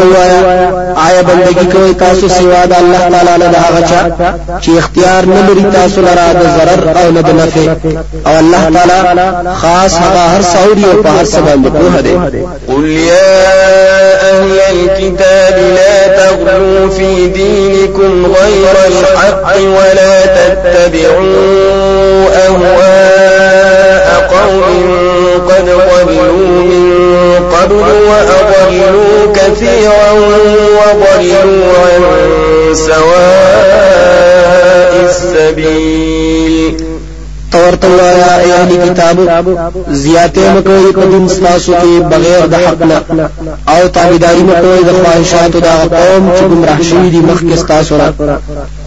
وایا 0.00 0.68
آیا 1.06 1.22
بندگی 1.22 1.66
کوي 1.72 1.94
تاسو 1.94 2.28
د 2.66 2.72
الله 2.78 2.98
تعالی 3.52 3.82
چا 3.90 4.00
چې 4.62 4.70
اختیار 4.78 5.24
نه 5.24 5.48
لري 5.48 5.64
تاسو 5.72 6.00
لرا 6.00 6.32
د 6.32 6.46
أو 6.96 7.10
د 7.10 7.30
نفع. 7.30 7.74
أو 8.26 8.38
الله 8.38 8.70
تعالی 8.74 9.54
خاص 9.54 9.94
هغه 9.94 10.22
هر 10.34 10.42
څوري 10.42 10.84
أو 10.84 11.02
په 11.02 11.08
هر 11.08 11.24
په 11.24 12.40
قل 12.68 12.86
يا 12.86 13.46
أهل 14.30 14.58
الكتاب 14.70 15.56
لا 15.76 15.96
تغلوا 16.16 16.90
في 16.90 17.26
دينكم 17.28 18.26
غير 18.26 18.74
الحق 18.86 19.56
ولا 19.56 20.26
تتبعوا 20.26 21.36
أهواء 22.46 24.06
قوم 24.30 24.62
قد 25.48 25.64
ضلوا 25.64 26.04
من 26.04 26.96
قبل 27.52 27.86
وأضلوا 28.08 29.05
كثيرا 29.46 30.12
وضلوا 30.12 31.72
عن 31.84 32.74
سواء 32.74 33.06
السبيل 35.04 36.76
تورته 37.52 37.88
وایا 37.88 38.40
ای 38.40 38.52
اهلی 38.52 38.76
کتابو 38.90 39.24
زیاته 39.90 40.54
مکوې 40.54 40.92
په 40.96 41.04
دین 41.12 41.26
تاسو 41.28 41.72
کې 41.72 42.02
بغیر 42.12 42.46
د 42.46 42.54
حق 42.54 42.82
نه 42.82 42.98
او 43.68 43.88
تابعداري 43.88 44.42
مکوې 44.50 44.84
د 44.88 44.90
خواهشاتو 44.98 45.60
د 45.60 45.68
قوم 45.94 46.32
چې 46.38 46.42
گمراه 46.42 46.82
شوي 46.82 47.10
دي 47.10 47.20
مخکې 47.20 47.66
تاسو 47.68 47.96
را 47.96 48.08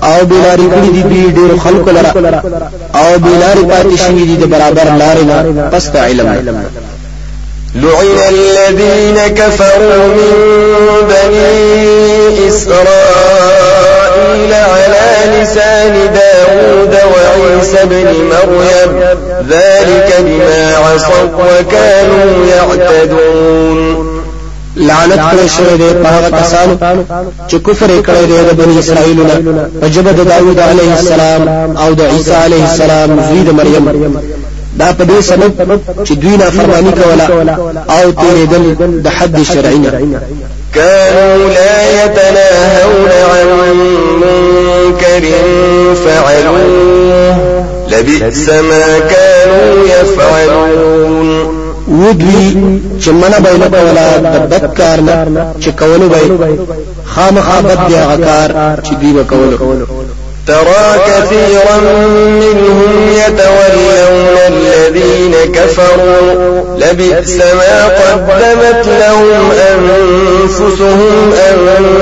او 0.04 0.26
بلاری 0.26 0.68
کړي 0.74 0.90
دي 0.96 1.02
دوی 1.04 1.26
ډېر 1.38 1.60
خلکو 1.64 1.90
لره 1.90 2.12
او 3.02 3.20
بلاری 3.20 3.64
پاتې 3.72 3.96
شوي 4.06 4.26
دي 4.26 4.36
د 4.38 4.46
برابر 4.54 4.88
لارې 5.02 5.24
نه 5.30 5.70
پس 5.72 5.96
علم 5.96 6.28
لعن 7.76 8.18
الذين 8.30 9.28
كفروا 9.28 10.08
من 10.08 10.34
بني 11.10 12.48
إسرائيل 12.48 12.82
على 14.54 15.42
لسان 15.42 15.94
داود 16.14 16.94
وعيسى 16.94 17.86
بن 17.86 18.08
مريم. 18.32 18.92
ذلك 19.50 20.10
بما 20.20 20.76
عصوا 20.78 21.24
وكانوا 21.24 22.46
يعتدون. 22.46 23.80
لعنت 24.76 25.20
کړی 25.20 25.48
شوی 25.58 25.78
دی 25.78 25.94
په 26.04 26.10
هغه 26.10 26.30
کسانو 26.42 26.74
چې 27.50 27.56
کفر 27.56 27.88
کړی 27.88 28.26
دی 28.28 28.38
د 28.50 28.54
بنی 28.54 28.82
داوود 30.24 30.60
السلام 30.94 31.42
أو 31.78 31.94
د 31.94 32.02
علیه 32.46 32.64
السلام 32.70 33.20
زوی 33.30 33.44
د 33.44 33.50
مریم. 33.50 34.39
دا 34.78 34.92
په 34.92 35.04
دې 35.04 35.22
سبب 35.22 35.52
چې 36.06 36.12
دوی 36.12 36.38
نه 36.38 36.50
فرمانی 36.50 36.92
کوله 36.92 37.28
أو 37.90 38.12
تیریدل 38.12 39.02
د 39.02 39.08
حد 39.08 39.44
شرعي 39.44 39.78
نه. 39.78 40.22
كانوا 40.76 41.50
لا 41.50 42.06
يتناهون 42.06 43.10
عن 43.32 43.48
منكر 44.22 45.24
فعلوه. 46.06 47.38
لبئس 47.92 48.50
ما 48.50 49.00
كانوا 49.00 49.86
يفعلون. 49.86 51.60
ودوی 51.90 52.80
چې 53.02 53.08
منه 53.08 53.40
به 53.40 53.58
نه 53.58 53.68
کوله 53.70 54.18
د 54.18 54.48
بد 54.52 54.74
کار 54.78 55.00
نه 55.02 55.54
چې 55.62 55.70
کولو 55.80 56.10
به 56.10 56.58
خامخا 57.06 57.62
بد 57.62 57.88
دی 57.88 57.96
هغه 57.96 58.18
کار 58.26 58.80
چې 58.84 58.94
دوی 58.94 59.14
به 59.14 59.24
کولو. 59.24 59.88
ترى 60.50 60.86
كثيرا 61.08 61.78
منهم 62.18 63.10
يتولون 63.14 64.38
الذين 64.48 65.36
كفروا. 65.56 66.78
لبئس 66.78 67.36
ما 67.38 67.88
قدمت 67.88 68.86
لهم 68.88 69.52
أنفسهم 69.52 71.34
أن 71.50 71.58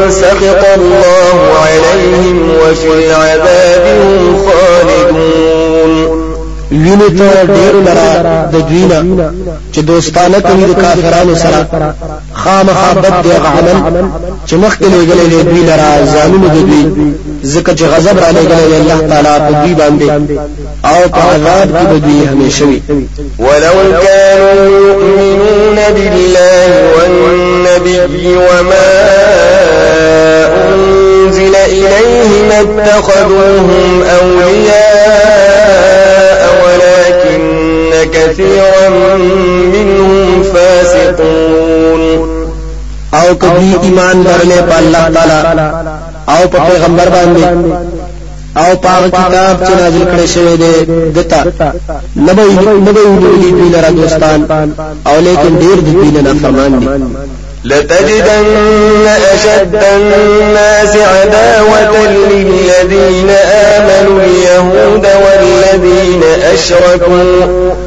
سخط 0.10 0.64
الله 0.76 1.38
عليهم 1.66 2.38
وفي 2.62 2.88
العذاب 2.88 3.86
هم 4.02 4.48
خالدون. 4.48 5.67
وینو 6.72 7.10
ته 7.18 7.28
ډیر 7.56 7.76
لرا 7.88 8.12
د 8.54 8.56
دوینا 8.70 9.00
چې 9.74 9.80
دوستانه 9.80 10.40
کوي 10.40 10.64
د 10.66 10.74
کافرانو 10.82 11.36
سره 11.44 11.60
خامخا 12.34 12.94
بد 12.94 13.16
دی 13.24 13.32
عمل 13.32 13.78
چې 14.48 14.54
مخکې 14.64 14.86
لګلې 14.94 15.26
دی 15.32 15.44
دوی 15.50 15.64
لرا 15.70 15.92
ځانونو 16.14 16.48
د 16.56 16.58
دوی 16.70 16.84
ځکه 17.54 17.72
چې 17.78 17.84
غضب 17.94 18.20
را 18.24 18.30
لګلې 18.32 18.76
الله 18.80 19.00
تعالی 19.10 19.36
په 19.46 19.52
دوی 19.62 19.74
باندې 19.76 20.08
أو 20.86 21.10
په 21.14 21.22
عذاب 21.32 21.68
کې 21.78 22.00
دوی 22.06 22.28
همیشه 22.32 22.66
وي 22.66 22.82
ولو 23.40 23.78
كانوا 24.06 24.66
يؤمنون 24.66 25.80
بالله 25.96 26.70
والنبي 26.96 28.36
وما 28.36 28.90
أنزل 30.68 31.56
إليه 31.56 32.30
ما 32.50 32.60
اتخذوهم 32.62 34.04
أولياء 34.22 34.97
كثيرا 38.28 38.90
منهم 39.74 40.44
فاسقون. 40.44 42.02
آو 43.14 43.36
کدی 43.36 43.76
ایمان 43.82 44.24
لرلې 44.24 44.62
په 44.70 44.78
الله 44.78 45.10
تعالی. 45.14 45.70
آو 46.28 46.48
په 46.48 46.58
پیغمبر 46.70 47.10
باندې 47.10 47.44
آو 48.56 48.76
په 48.76 48.90
کتاب 49.08 49.64
چې 49.68 49.72
نازل 49.82 50.04
کړی 50.12 50.28
شوی 50.34 50.58
دی 50.58 50.74
دتا. 51.16 51.44
نبی 52.16 52.42
نبی 52.88 53.00
ولي 53.00 53.52
دوی 53.52 53.70
لرا 53.70 53.90
دوستان. 53.90 54.72
آو 55.06 55.20
لیکن 55.20 55.60
ډیر 55.60 55.80
دوی 55.80 56.22
نه 56.22 56.34
فرمان 56.42 56.80
دي 56.80 56.88
لتجدن 57.64 59.08
أشد 59.34 59.76
الناس 59.76 60.96
عداوة 60.96 62.08
للذين 62.08 63.30
آمنوا 63.30 64.20
اليهود 64.22 65.06
والذين 65.24 66.24
أشركوا. 66.54 67.87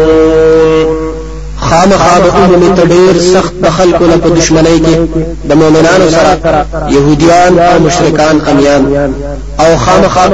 خامخا 1.81 2.19
به 2.19 2.29
عمومي 2.31 2.75
تډیر 2.75 3.17
سخت 3.33 3.53
د 3.63 3.69
خلکو 3.69 4.03
له 4.05 4.17
په 4.17 4.29
دشمنی 4.29 4.77
کې 4.85 4.95
د 5.49 5.53
مؤمنانو 5.61 6.09
سره 6.09 6.65
يهوديان 6.89 7.59
او 7.59 7.79
مشرکان 7.79 8.41
امیان 8.51 9.13
او 9.59 9.77
خامخا 9.77 10.25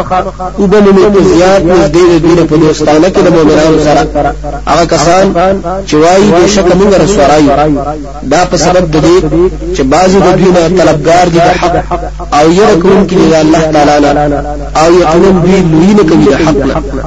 او 0.59 0.67
به 0.67 0.79
مومي 0.79 1.05
په 1.15 1.21
زیات 1.23 1.61
نږدې 1.61 2.03
د 2.11 2.21
دوی 2.23 2.45
په 2.51 2.55
دوستانه 2.55 3.09
کې 3.09 3.19
د 3.19 3.29
مؤمنانو 3.37 3.79
سره. 3.83 4.33
هغه 4.67 4.85
کسان 4.85 5.25
چې 5.87 5.93
وایي 5.93 6.31
به 6.31 6.47
شک 6.47 6.67
موږ 6.79 6.93
رسوارای 7.01 7.43
دا 8.31 8.45
په 8.51 8.57
سبب 8.57 8.91
د 8.91 8.97
دې 9.05 9.17
چې 9.75 9.81
بعضی 9.81 10.17
د 10.19 10.35
دوی 10.37 10.51
نه 10.51 10.83
طلبګار 10.83 11.25
دي 11.33 11.37
د 11.37 11.49
حق 11.59 11.75
او 12.33 12.51
یره 12.51 12.75
کوونکي 12.81 13.15
د 13.15 13.33
الله 13.43 13.61
تعالی 13.73 14.13
نه. 14.13 14.43
او 14.81 14.93
یقینا 14.93 15.29
دوی 15.43 15.59
لوی 15.71 15.93
نه 15.93 16.03
کوي 16.09 16.25
د 16.25 16.33
حق 16.33 16.57
نه. 16.65 17.03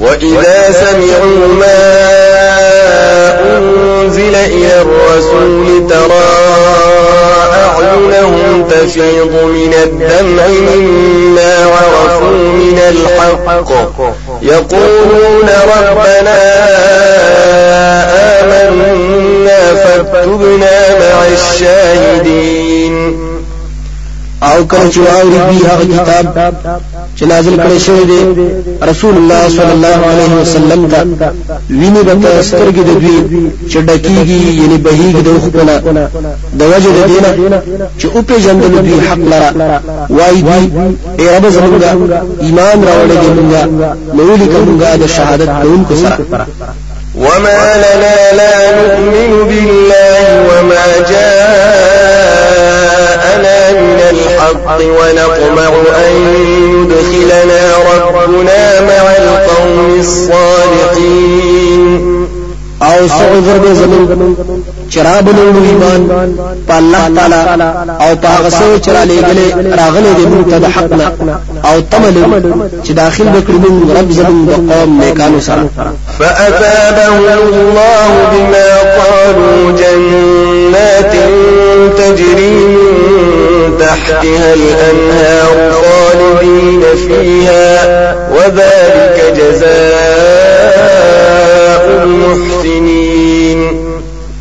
وإذا 0.00 0.72
سمعوا 0.72 1.54
ما 1.60 1.74
أنزل 4.14 4.34
إلى 4.34 4.82
الرسول 4.82 5.86
ترى 5.90 6.24
أعينهم 7.52 8.64
تفيض 8.70 9.32
من 9.44 9.74
الدمع 9.82 10.46
مما 10.46 11.66
عرفوا 11.66 12.30
من 12.30 12.78
الحق. 12.78 13.70
يقولون 14.42 15.48
ربنا 15.48 16.38
آمنا 18.62 19.74
فاكتبنا 19.74 20.76
مع 20.98 21.26
الشاهدين. 21.32 22.94
آو 24.42 24.64
کله 24.66 24.90
چې 24.90 24.98
واوري 24.98 25.38
به 25.38 25.68
هغه 25.68 25.84
کتاب 25.84 26.80
چې 27.18 27.24
نازل 27.30 27.56
کړی 27.56 27.78
شوی 27.86 28.04
دی 28.10 28.20
رسول 28.90 29.14
الله 29.16 29.48
صلی 29.56 29.72
الله 29.76 29.98
علیه 30.10 30.32
وسلم 30.40 30.88
ته. 30.88 31.00
ویني 31.70 32.02
به 32.02 32.42
سترګې 32.50 32.82
د 32.88 32.92
دوی 33.02 33.18
چې 33.70 33.78
ډکیږي 33.88 34.40
یعنی 34.60 34.78
بهیږي 34.84 35.22
د 35.26 35.30
خپل 35.44 35.68
د 36.58 36.62
وجه 36.72 36.90
د 36.98 37.00
دینه 37.10 37.58
چې 37.98 38.06
او 38.14 38.22
په 38.22 38.34
جندل 38.44 38.74
دوی 38.82 39.00
حق 39.08 39.18
لرا 39.32 39.50
وای 40.10 40.42
دی 40.48 40.62
ای 41.18 41.26
رب 41.36 41.44
زمونږ 41.56 41.82
ایمان 42.46 42.78
راوړې 42.88 43.16
دی 43.22 43.30
مونږه 43.36 43.62
نو 44.16 44.36
لیکمږه 44.36 44.90
د 45.02 45.06
شهادت 45.06 45.48
کوونکو 45.62 45.94
سره. 45.96 46.16
وما 47.14 47.60
لنا 47.84 48.16
لا 48.38 48.54
نؤمن 48.78 49.32
بالله 49.48 50.26
وما 50.48 50.84
من 51.08 51.93
الحق 54.54 54.80
ونطمع 54.80 55.72
أن 56.06 56.14
يدخلنا 56.74 57.62
ربنا 57.94 58.80
مع 58.80 59.04
القوم 59.16 59.78
الصالحين. 60.00 61.84
أو 62.82 63.08
سعذر 63.08 63.58
به 63.58 63.74
زمون 63.74 64.36
چراب 64.90 65.28
نو 65.28 65.64
ایمان 65.64 66.28
الله 66.70 67.08
تعالی 67.16 67.62
أو 68.00 68.16
په 68.16 68.28
هغه 68.28 68.50
څه 68.50 68.84
چې 68.84 68.88
را 68.88 69.04
لېګلې 69.04 69.78
راغلي 69.78 70.14
دي 70.14 70.26
موږ 70.26 70.50
ته 70.50 70.58
د 70.58 70.64
حقنا 70.64 71.12
أو 71.64 71.80
تمل 71.80 72.16
چې 72.84 72.90
داخل 72.90 73.24
موږ 73.24 73.98
رب 73.98 74.10
زمون 74.12 74.46
د 74.46 74.52
قوم 74.72 75.00
نیکانو 75.02 75.40
سره 75.40 75.68
فأثابهم 76.18 77.24
الله 77.38 78.10
بما 78.32 78.70
قالوا 78.98 79.72
جنات 79.80 81.14
تجري 81.98 82.50
من 82.50 82.73
تحتها 83.78 84.54
الأنهار 84.54 85.72
خالدين 85.72 86.82
فيها 87.08 88.14
وذلك 88.30 89.34
جزاء 89.36 90.84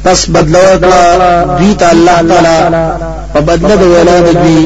پس 0.03 0.29
بدلو 0.29 0.65
کړه 0.81 1.03
دوی 1.59 1.71
الله 1.91 2.17
تعالی 2.29 2.57
په 3.33 3.39
بدله 3.39 3.75
د 3.75 3.83
وینا 3.91 4.17
د 4.27 4.29
دوی 4.41 4.59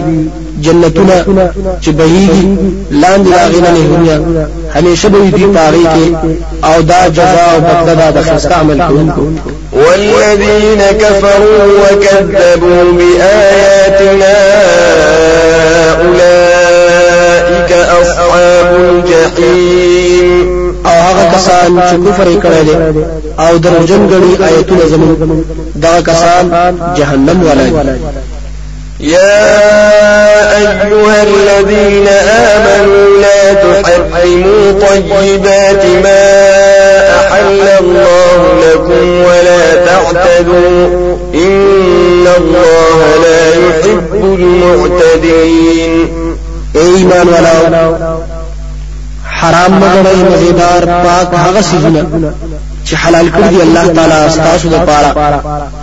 جنتونه 0.62 1.16
چې 1.82 1.90
بهيږي 1.98 2.46
لاندې 3.02 3.30
راغلي 3.38 3.62
نه 3.62 3.76
همیشه 4.76 5.10
به 5.10 5.20
دوی 5.20 5.48
پاره 5.56 5.84
کې 5.94 6.06
أو 6.64 6.82
دا 6.82 7.08
جزاء 7.08 7.50
أو 7.54 7.60
بدله 7.60 8.12
د 8.12 8.22
خسته 8.22 8.56
عمل 8.56 8.80
کوونکو 8.88 9.22
والذين 9.74 10.82
كفروا 11.02 11.64
وكذبوا 11.82 12.84
بآياتنا 12.98 14.36
أولئك 16.02 17.72
أصحاب 18.02 18.70
الجحيم 18.76 19.67
کسان 21.38 21.82
چې 21.90 21.96
کفر 22.10 22.28
کړی 22.44 22.62
دي 22.68 22.76
أو 23.40 23.58
دروژن 23.58 24.08
غني 24.08 24.34
آیتونه 24.48 24.86
زمون 24.86 25.44
دا 25.76 26.02
کسان 26.02 26.76
جهنم 26.98 27.44
ولای 27.44 27.72
يا 29.00 29.48
أيها 30.58 31.24
الذين 31.24 32.08
آمنوا 32.08 33.20
لا 33.22 33.54
تحرموا 33.54 34.72
طيبات 34.72 35.86
ما 36.04 36.26
أحل 37.20 37.68
الله 37.80 38.42
لكم 38.64 39.22
ولا 39.22 39.86
تعتدوا. 39.86 40.88
إن 41.34 42.28
الله 42.38 43.00
لا 43.24 43.50
يحب 43.50 44.14
المعتدين. 44.40 45.92
ايمان 46.76 47.28
ولا 47.28 48.37
حرام 49.42 49.72
مګړی 49.82 50.20
مزیدار 50.32 50.86
پاک 50.86 51.30
هغه 51.46 51.62
سيزونه 51.62 52.02
چې 52.88 52.96
حلال 53.04 53.28
کړی 53.36 53.50
دی 53.54 53.62
الله 53.62 53.86
تعالی 53.96 54.30
ستاسو 54.30 54.68
لپاره 54.70 55.10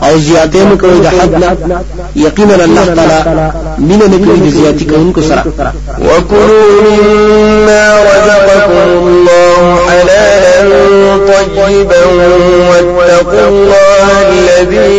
أو 0.02 0.12
زیاتې 0.18 0.56
مکوئ 0.70 0.98
د 1.01 1.06
حد 1.06 1.32
نه 1.43 1.78
یقینا 2.16 2.55
الله 2.55 2.85
تعالی 2.97 3.18
مینه 3.78 4.06
نه 4.12 4.18
کوي 4.24 4.39
د 4.40 4.48
زیاتې 4.56 4.85
کوونکو 4.90 5.20
سره. 5.28 5.43
وكلوا 6.09 6.68
مما 6.86 7.85
رزقكم 8.10 8.78
الله 8.89 9.78
حلالا 9.89 10.59
طيبا 11.56 12.05
واتقوا 12.68 13.48
الله 13.48 14.16
الذي 14.32 14.94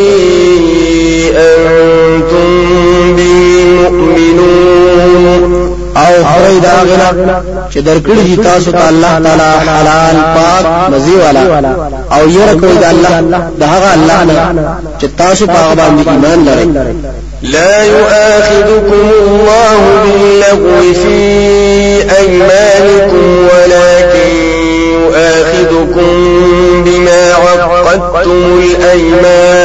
به 6.40 6.50
مؤمنون 6.50 6.60
أو 6.60 6.60
داغنا 6.60 7.08
چې 7.72 7.78
درکړي 7.78 8.22
دي 8.28 8.36
تاسو 8.36 8.72
ته 8.72 8.90
الله 8.90 9.20
تعالی 9.24 9.52
حلال 9.68 10.16
پاک 10.36 10.66
مزي 10.92 11.16
والا. 11.16 11.44
أو 12.12 12.30
ير 12.30 12.60
کوي 12.62 12.76
د 12.78 12.84
الله 12.84 13.16
د 13.60 13.64
هغه 13.64 13.94
الله 13.94 14.24
نه 14.24 14.36
چې 15.02 15.06
تاسو 15.18 15.46
په 15.48 15.76
باندې 15.76 16.08
ایمان 16.10 16.46
لرئ. 16.46 16.68
لا 17.42 17.84
يؤاخذكم 17.84 19.06
الله 19.22 19.80
باللغو 20.04 20.94
في 20.94 21.20
أيمانكم 22.20 23.26
ولكن 23.50 24.30
يؤاخذكم 24.94 26.10
بما 26.86 27.24
عقدتم 27.34 28.62
الأيمان. 28.64 29.65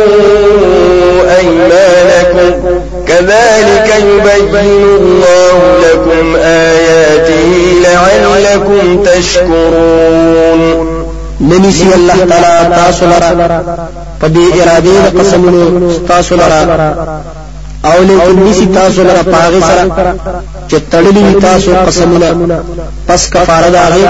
كذلك 3.21 3.93
يبين 3.99 4.83
الله 4.83 5.57
لكم 5.83 6.35
آياته 6.35 7.49
لعلكم 7.83 9.03
تشكرون. 9.03 10.61
ننسی 11.41 11.93
الله 11.95 12.25
تعالی 12.29 12.75
تاسو 12.75 13.05
لرا 13.05 13.61
په 14.21 14.27
دې 14.27 14.61
اراده 14.61 15.09
د 15.09 15.19
قسمونو 15.19 15.91
تاسو 16.07 16.35
أو 17.85 18.03
لیکن 18.03 18.43
نسی 18.43 18.65
تاسو 18.65 19.03
لرا 19.03 19.23
پاغه 19.23 19.59
سره 19.59 20.15
چې 20.69 20.75
تړلې 20.91 21.41
تاسو 21.41 21.71
قسمونه 21.85 22.59
پس 23.07 23.29
کفاره 23.29 23.69
داغه 23.69 24.03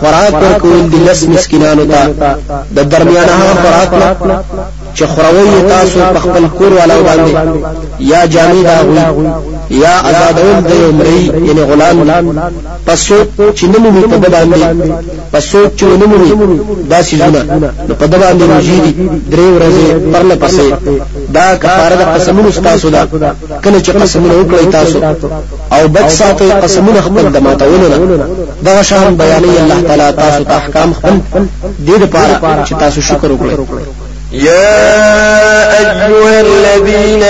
خوراک 0.00 0.34
ورکول 0.42 0.90
د 0.90 0.94
لس 1.10 1.22
مسکینانو 1.28 1.84
ته 1.84 2.36
د 2.76 2.88
درمیانه 2.88 3.34
چې 4.96 5.04
خوروي 5.12 5.68
تاسو 5.68 5.98
په 6.14 6.20
خپل 6.24 6.44
کور 6.58 6.72
والا 6.72 6.96
باندې. 7.06 7.32
یا 8.00 8.26
جامې 8.26 8.62
دا 8.68 8.76
وي 8.86 9.26
یا 9.70 9.94
آزادول 10.08 10.58
د 10.68 10.72
عمرې 10.88 11.20
یعنی 11.48 11.62
غلام. 11.70 11.96
پسو 12.86 13.18
چې 13.56 13.64
نمو 13.72 14.08
په 14.12 14.18
باندې 14.34 14.58
پسو 15.32 15.60
چې 15.78 15.84
نمو 16.00 16.16
دا 16.90 17.02
سيزونه 17.02 17.42
نو 17.88 17.94
په 18.00 18.06
باندې 18.06 18.42
روزي 18.52 18.80
درې 19.32 19.46
ورځې 19.56 19.86
پرله 20.12 20.36
پسې. 20.42 20.66
دا 21.36 21.56
کفاره 21.62 21.96
د 21.96 22.02
قسمونو 22.14 22.50
تاسو 22.50 22.90
دا 22.90 23.06
کله 23.64 23.78
چې 23.84 23.90
قسمونه 24.02 24.34
وکړی 24.34 24.72
تاسو. 24.72 24.98
او 25.74 25.88
بد 25.88 26.08
ساتي 26.08 26.50
قسمونه 26.64 27.00
خپل 27.00 27.24
د 27.32 27.36
ماتولو 27.46 27.88
نه. 27.88 28.26
دا 28.64 28.82
شان 28.82 29.16
بیانې 29.18 29.60
الله 29.62 29.80
تعالی 29.88 30.12
تاسو 30.22 30.44
ته 30.44 30.54
احکام 30.56 30.92
خپل. 30.92 31.14
دې 31.86 31.96
لپاره 32.02 32.64
چې 32.66 32.74
تاسو 32.82 33.00
شکر 33.00 33.30
وکړئ 33.30 34.03
يا 34.34 35.78
أيها 35.78 36.40
الذين 36.40 37.22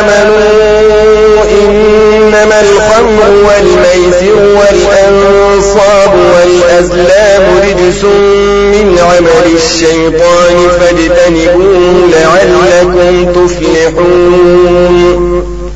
آمنوا 0.00 1.42
إنما 1.50 2.60
الخمر 2.60 3.30
والميسر 3.46 4.36
والأنصاب 4.36 6.12
والأزلام 6.34 7.44
رجس 7.58 8.04
من 8.04 8.98
عمل 8.98 9.46
الشيطان 9.56 10.56
فاجتنبوه 10.80 12.08
لعلكم 12.12 13.12
تفلحون. 13.32 14.92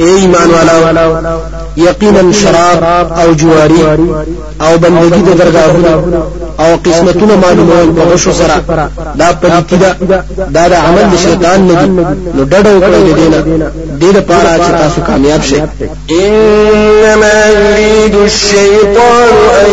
ایمان 0.00 0.50
والا 0.50 1.55
یقینا 1.76 2.32
شراب 2.32 3.12
أو 3.12 3.34
جواری 3.34 3.82
أو 4.60 4.78
بندگی 4.78 5.22
د 5.22 5.36
درگاهونو 5.38 6.22
أو 6.60 6.76
قسمتونه 6.76 7.36
معلومول 7.36 7.94
په 7.96 8.02
غشو 8.12 8.32
سره 8.32 8.88
دا 9.18 9.32
پلیتی 9.32 9.76
دا 9.76 9.96
دا 10.54 10.68
د 10.68 10.72
عمل 10.72 11.10
د 11.12 11.16
شیطان 11.16 11.66
نه 11.68 11.74
دي 11.74 11.86
نو 12.34 12.44
ډډه 12.44 12.70
وکړئ 12.76 13.00
د 13.08 13.14
دینه 13.18 13.70
دې 14.00 14.16
لپاره 14.16 14.58
چې 14.64 14.70
تاسو 14.82 15.00
کامیاب 15.06 15.42
شئ 15.42 15.60
إنما 16.10 17.46
يريد 17.46 18.14
الشيطان 18.14 19.32
أن 19.60 19.66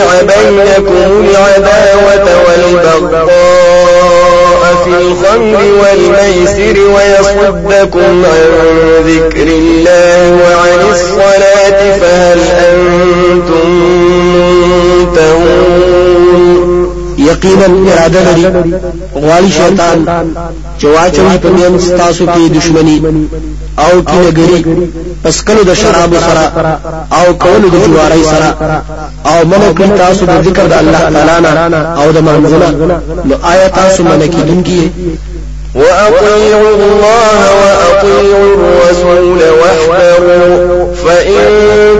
يوقع 0.00 0.22
بينكم 0.22 0.94
العداوة 1.20 2.26
والبغضاء. 2.46 3.71
الخمر 5.00 5.62
والميسر 5.82 6.76
ويصدكم 6.94 8.24
عن 8.24 8.48
ذكر 9.06 9.46
الله 9.46 10.32
وعن 10.42 10.90
الصلاة 10.90 11.98
فهل 11.98 12.40
أنتم 12.40 13.82
یقینا 17.32 17.92
اراده 17.92 18.22
لري 18.36 18.74
غواړي 19.14 19.50
شیطان 19.58 19.98
چې 20.78 20.84
واچوي 20.84 21.38
په 21.42 21.48
مین 21.48 21.78
ستاسو 21.78 22.26
کې 22.26 22.52
دشمنی. 22.56 22.98
أو 23.78 24.02
کینګری 24.02 24.64
پس 25.22 25.42
کلو 25.42 25.62
د 25.64 25.74
شراب 25.74 26.14
سره 26.26 26.78
أو 27.12 27.34
کولو 27.34 27.68
د 27.68 27.76
جواری 27.86 28.24
سره 28.24 28.82
أو 29.26 29.44
منو 29.46 29.74
کوي 29.74 29.98
تاسو 29.98 30.26
د 30.26 30.42
ذکر 30.46 30.66
د 30.66 30.72
الله 30.72 30.98
تعالی 30.98 31.40
نه 31.70 31.78
أو 32.02 32.12
د 32.12 32.18
منزله. 32.18 32.70
نو 33.24 33.34
آیا 33.52 33.68
تاسو 33.68 34.02
منکې 34.02 34.42
دونکي 34.48 34.90
وأطيعوا 35.74 36.74
الله 36.76 37.40
وأطيعوا 37.62 38.54
الرسول 38.54 39.40
واحذروا 39.60 40.94
فإن 41.04 41.44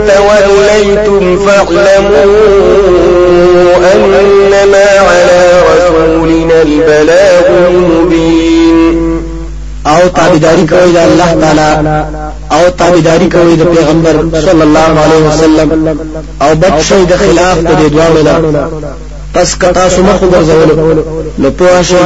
توليتم 0.07 1.37
فاعلموا 1.45 2.25
أنما 3.93 4.85
على 5.09 5.61
رسولنا 5.71 6.61
البلاغ 6.61 7.45
المبين 7.67 7.92
أو 9.87 10.07
تابعداري 10.07 10.65
کوي 10.67 10.91
د 10.93 10.97
الله 10.97 11.29
تعالی 11.41 12.05
أو 12.51 12.69
تابعداري 12.69 13.29
کوي 13.29 13.55
د 13.55 13.63
پیغمبر 13.75 14.39
صلی 14.45 14.61
الله 14.61 14.91
علیه 15.03 15.21
وسلم. 15.29 15.97
أو 16.41 16.55
بد 16.55 16.81
شي 16.81 17.05
د 17.05 17.13
خلاف 17.17 17.57
د 17.57 17.89
دوه 17.93 18.23
نه 18.23 18.63
پس 19.33 19.55
کتا 19.61 19.89
سو 19.89 20.01
مخ 20.03 20.19
ګرځول 20.33 20.69
نو 21.41 21.49
پوښه 21.59 22.01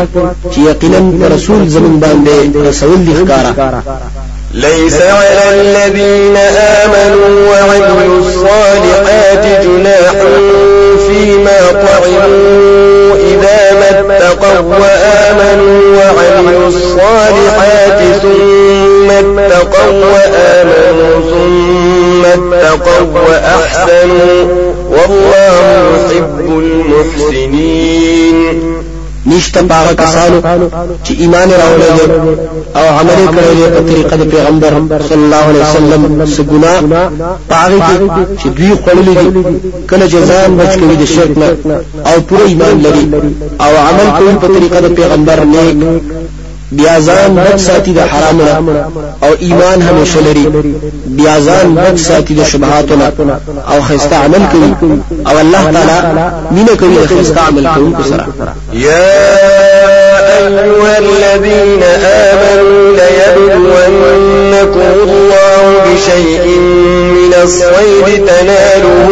چې 0.51 0.59
یقینا 0.69 1.27
رسول 1.35 1.67
زمون 1.69 1.99
باندې 2.03 2.67
رسول 2.67 3.05
دي 3.05 3.13
ښکارا 3.19 3.51
ليس 4.53 5.01
على 5.01 5.43
الذين 5.61 6.37
آمنوا 6.83 7.33
وعملوا 7.49 8.19
الصالحات 8.19 9.45
جناح 9.63 10.15
فيما 11.07 11.59
طعموا. 11.71 12.66
اتقوا 14.11 14.59
وآمنوا 14.59 15.97
وعملوا 15.97 16.67
الصالحات 16.67 17.99
ثم 18.21 19.11
اتقوا 19.11 20.05
وآمنوا 20.05 21.13
ثم 21.31 22.25
اتقوا 22.25 23.21
وأحسنوا 23.29 24.45
والله 24.89 25.55
يحب 26.11 26.39
المحسنين. 26.49 28.57
نشته 29.31 29.61
پاغه 29.61 29.93
کسانو 29.93 30.41
چې 31.05 31.11
ایمان 31.21 31.49
راوړل 31.61 32.11
او 32.77 32.85
عمل 32.99 33.21
کړی 33.35 33.63
په 33.75 33.81
طریقه 33.89 34.15
د 34.21 34.23
پیغمبر 34.33 34.73
صلی 35.09 35.23
الله 35.23 35.45
علیه 35.51 35.63
وسلم 35.69 36.25
سګنا 36.35 36.73
پاغه 37.49 37.77
کې 37.87 37.95
چې 38.39 38.47
دوی 38.57 38.71
خپلې 38.79 39.03
دي. 39.19 39.71
کله 39.89 40.05
جزان 40.13 40.57
بچ 40.57 40.73
کوي 40.79 40.95
د 41.01 41.05
شرک 41.13 41.37
نه 41.37 41.49
او 42.09 42.15
پوره 42.27 42.45
ایمان 42.47 42.81
لري 42.85 43.05
او 43.63 43.71
عمل 43.87 44.07
کوي 44.17 44.33
په 44.41 44.47
طریقه 44.55 44.79
د 44.81 44.95
پیغمبر 44.99 45.45
نیک 45.53 45.77
بیا 46.71 46.99
ځان 46.99 47.35
بچ 47.35 47.59
ساتي 47.61 47.91
د 47.91 47.99
حرام 47.99 48.39
أو 49.23 49.33
ایمان 49.39 49.81
همیشه 49.81 50.19
لري 50.19 50.45
بیا 51.05 51.39
ځان 51.39 51.75
بچ 51.75 51.99
ساتي 51.99 52.33
د 52.33 52.43
شبهات 52.43 52.85
أو 53.71 53.81
خسته 53.81 54.15
عمل 54.15 54.43
کوي. 54.51 54.97
أو 55.27 55.39
الله 55.39 55.71
تعالی 55.71 55.99
مینه 56.51 56.75
کوي 56.75 56.95
د 56.95 57.07
خسته 57.07 57.41
عمل 57.47 57.67
کوونکو 57.75 58.03
سره. 58.03 58.27
يا 58.73 59.07
أيها 60.37 60.97
الذين 60.97 61.83
آمنوا 62.05 62.97
ليبلونكم 62.97 64.91
الله 65.03 65.63
بشيء 65.85 66.45
من 67.17 67.33
الصيد 67.43 68.25
تناله 68.27 69.07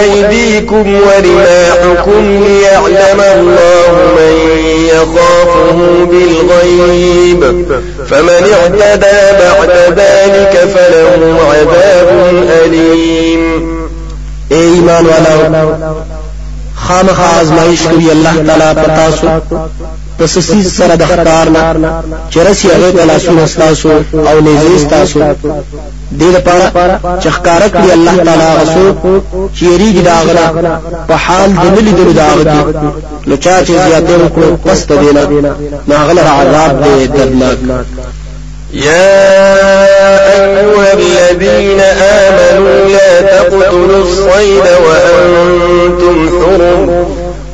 أيديكم 0.00 0.86
ورماحكم 0.94 2.22
ليعلم 2.44 3.20
الله 3.20 3.92
من 4.16 4.47
يخافه 4.66 6.04
بالغيب. 6.10 7.40
فمن 8.10 8.42
اعتدى 8.52 9.18
بعد 9.40 9.70
ذلك 9.98 10.68
فله 10.74 11.38
عذاب 11.50 12.08
أليم. 12.64 13.68
اے 14.50 14.54
ایمان 14.54 15.06
والاو 15.06 15.94
خامخ 16.76 17.20
آزمائش 17.20 17.82
کوي 17.82 18.12
الله 18.12 18.34
تعالی 18.46 18.74
پتا 18.74 19.10
سو 19.20 19.28
پس 20.18 20.38
سیس 20.38 20.76
سره 20.76 20.96
د 20.96 21.02
نه 21.54 22.02
چرسی 22.30 22.68
هغه 22.68 22.90
تعالی 22.92 23.18
سو 23.24 23.38
استاسو 23.44 23.90
أو 24.14 24.40
نزیز 24.40 24.86
تاسو 24.90 25.20
دې 26.18 26.28
لپاره 26.36 27.00
چې 27.22 27.28
ښکار 27.28 27.62
کړی 27.74 27.90
الله 27.92 28.16
تعالی 28.24 28.48
رسول 28.62 29.20
چې 29.56 29.62
یریږي 29.62 30.02
داغلا 30.10 30.46
په 31.08 31.14
حال 31.14 31.50
د 31.52 31.64
ملي 31.76 31.92
د 31.92 32.12
داغ 32.20 32.38
کې 32.42 33.28
نو 33.28 33.36
چا 33.36 33.54
چې 33.66 33.72
زیاته 33.86 34.14
وکړو 34.18 34.68
پس 34.68 34.86
ته 34.86 34.94
دینا 35.02 35.54
ناغله 35.88 36.22
عذاب 36.22 36.72
دې 36.84 37.16
دردناک. 37.16 37.58
يا 38.72 39.18
أيها 40.34 40.92
الذين 40.92 41.80
آمنوا 41.80 42.88
لا 42.88 43.20
تقتلوا 43.20 44.02
الصيد 44.02 44.66
وأنتم 44.86 46.28
حرم. 46.28 47.07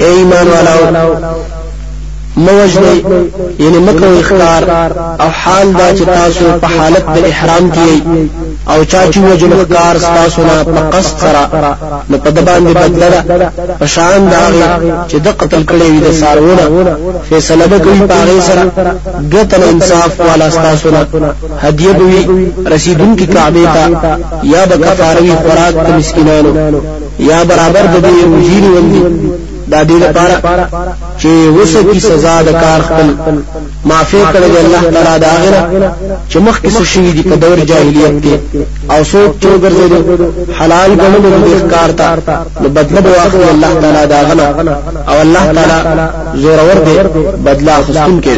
ایمان 0.00 0.46
والاو 0.48 1.34
موجنی 2.36 3.04
یعنی 3.58 3.78
مکو 3.78 4.04
اخکار 4.18 4.62
او 5.20 5.28
حال 5.28 5.72
دا 5.72 5.94
چې 5.96 6.04
تاسو 6.04 6.44
په 6.60 6.66
حالت 6.66 7.04
د 7.14 7.24
احرام 7.24 7.72
کې 7.72 7.90
او 8.70 8.84
چا 8.84 9.02
چې 9.12 9.18
وجن 9.18 9.52
اخکار 9.52 9.98
تاسو 9.98 10.42
نه 10.42 10.64
په 10.64 10.80
قصد 10.96 11.18
سره 11.18 11.76
نو 12.10 12.18
په 12.18 12.30
دبان 12.30 12.66
دی 12.66 12.74
بدله 12.74 13.50
په 13.80 13.86
شان 13.86 14.28
دا 14.28 14.44
چې 15.08 15.16
د 15.16 15.28
قتل 15.28 15.62
کړي 15.70 15.82
وي 15.90 16.00
د 16.00 16.12
سارونه 16.20 16.96
فیصله 17.30 17.66
به 17.66 17.78
کوي 17.78 18.00
پاغه 18.00 18.40
سره. 18.40 18.64
ګتن 19.32 19.62
انصاف 19.62 20.20
والا 20.20 20.48
تاسو 20.48 20.90
نه. 20.90 21.34
هدیه 21.62 21.92
به 21.92 22.28
رسیدون 22.74 23.16
کی 23.16 23.26
کعبه 23.26 23.66
ته 23.74 24.18
یا 24.42 24.66
به 24.66 24.76
کفاروی 24.76 25.30
خوراک 25.30 25.74
د 25.86 25.90
مسکینانو 25.98 26.80
یا 27.18 27.44
برابر 27.44 27.84
د 27.94 27.96
دې 28.06 28.24
وجیر 28.26 28.64
وندي 28.64 29.02
دا 29.72 29.80
دې 29.88 29.96
لپاره 30.04 30.36
چې 31.20 31.30
وسه 31.56 31.80
کی 31.92 32.00
سزا 32.00 32.36
د 32.48 32.50
کار 32.62 32.80
خپل 32.88 33.06
معافی 33.84 34.22
کړی 34.32 34.50
الله 34.64 34.82
تعالی 34.94 35.18
دا 35.24 35.32
غره 35.42 35.92
چې 36.30 36.36
مخکې 36.36 36.82
شي 36.92 37.12
دي 37.12 37.22
په 37.30 37.36
دور 37.42 37.58
جاهلیت 37.70 38.14
کې 38.24 38.34
او 38.92 39.04
سوچ 39.12 39.30
چې 39.42 39.48
ګرځي 39.62 39.86
حلال 40.58 40.90
ګڼل 41.00 41.22
د 41.24 41.70
کار 41.74 41.90
ته. 41.98 42.06
نو 42.60 42.68
بدله 42.68 43.00
به 43.00 43.10
واخلي 43.10 43.50
الله 43.50 43.72
تعالی 43.82 44.06
دا 44.06 44.20
غره 44.28 44.48
او 45.08 45.20
الله 45.24 45.52
تعالی 45.56 46.08
زور 46.42 46.58
ور 46.68 46.78
دي 46.86 46.96
بدلا 47.44 47.76
خصوم 47.86 48.20
کې 48.20 48.36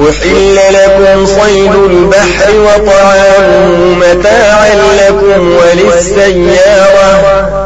أحل 0.00 0.56
لكم 0.56 1.26
صيد 1.26 1.74
البحر 1.74 2.50
وطعامه 2.60 3.94
متاعا 3.94 4.74
لكم 4.74 5.52
وللسيارة 5.52 7.12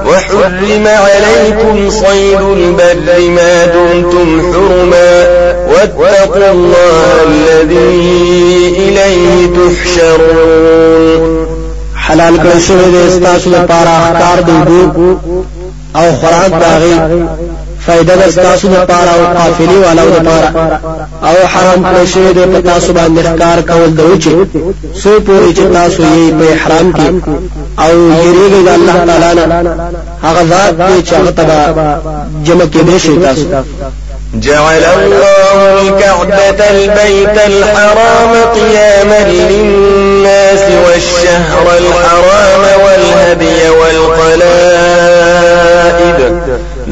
وحرم 0.07 0.87
عليكم 0.87 1.91
صيد 1.91 2.41
البر 2.41 3.29
ما 3.37 3.67
دمتم 3.67 4.53
حرما 4.53 5.27
واتقوا 5.69 6.51
الله 6.53 7.23
الذي 7.27 8.75
إليه 8.79 9.47
تحشرون. 9.57 11.47
حلال 12.07 12.37
کړی 12.39 12.59
شوی 12.67 12.91
د 12.93 12.97
استاسو 13.09 13.51
لپاره 13.51 13.89
احکار 13.89 14.39
دی 14.41 14.59
أو 15.97 16.13
خوراک 16.21 16.53
داغي 16.61 16.95
فائدہ 17.87 18.13
د 18.21 18.35
تاسو 18.35 18.69
لپاره 18.69 19.11
أو 19.17 19.23
قافلی 19.39 19.77
والو 19.85 20.07
لپاره 20.17 20.49
أو 21.23 21.37
حرام 21.53 21.81
کړی 21.87 22.07
شوی 22.13 22.33
د 22.33 22.61
تاسو 22.71 22.93
باندې 22.93 23.21
ښکار 23.29 23.59
کول 23.71 23.91
د 23.97 24.01
وچه 24.11 24.31
سو 25.03 25.11
پوری 25.27 25.55
چې 25.55 25.65
تاسو 25.73 26.03
په 26.39 26.47
أو 27.79 27.95
یریږي 28.25 28.61
د 28.67 28.69
الله 28.69 28.97
تعالی 29.07 29.47
نه 29.47 29.47
هغه 30.23 30.43
ذات 30.51 30.75
چې 31.07 31.13
هغه 31.15 31.31
تبا 31.31 31.59
جمع 32.45 32.65
کې 32.65 32.81
نشي 32.89 33.17
تاسو 33.23 33.47
جعل 34.35 34.85
الله 34.85 35.81
الكعبة 35.81 36.71
البيت 36.71 37.37
الحرام 37.47 38.33
قياما 38.55 39.21
للناس 39.29 40.65
والشهر 40.87 41.67
الحرام 41.79 42.65
والهدي 42.85 43.61
والقلائد. 43.81 45.17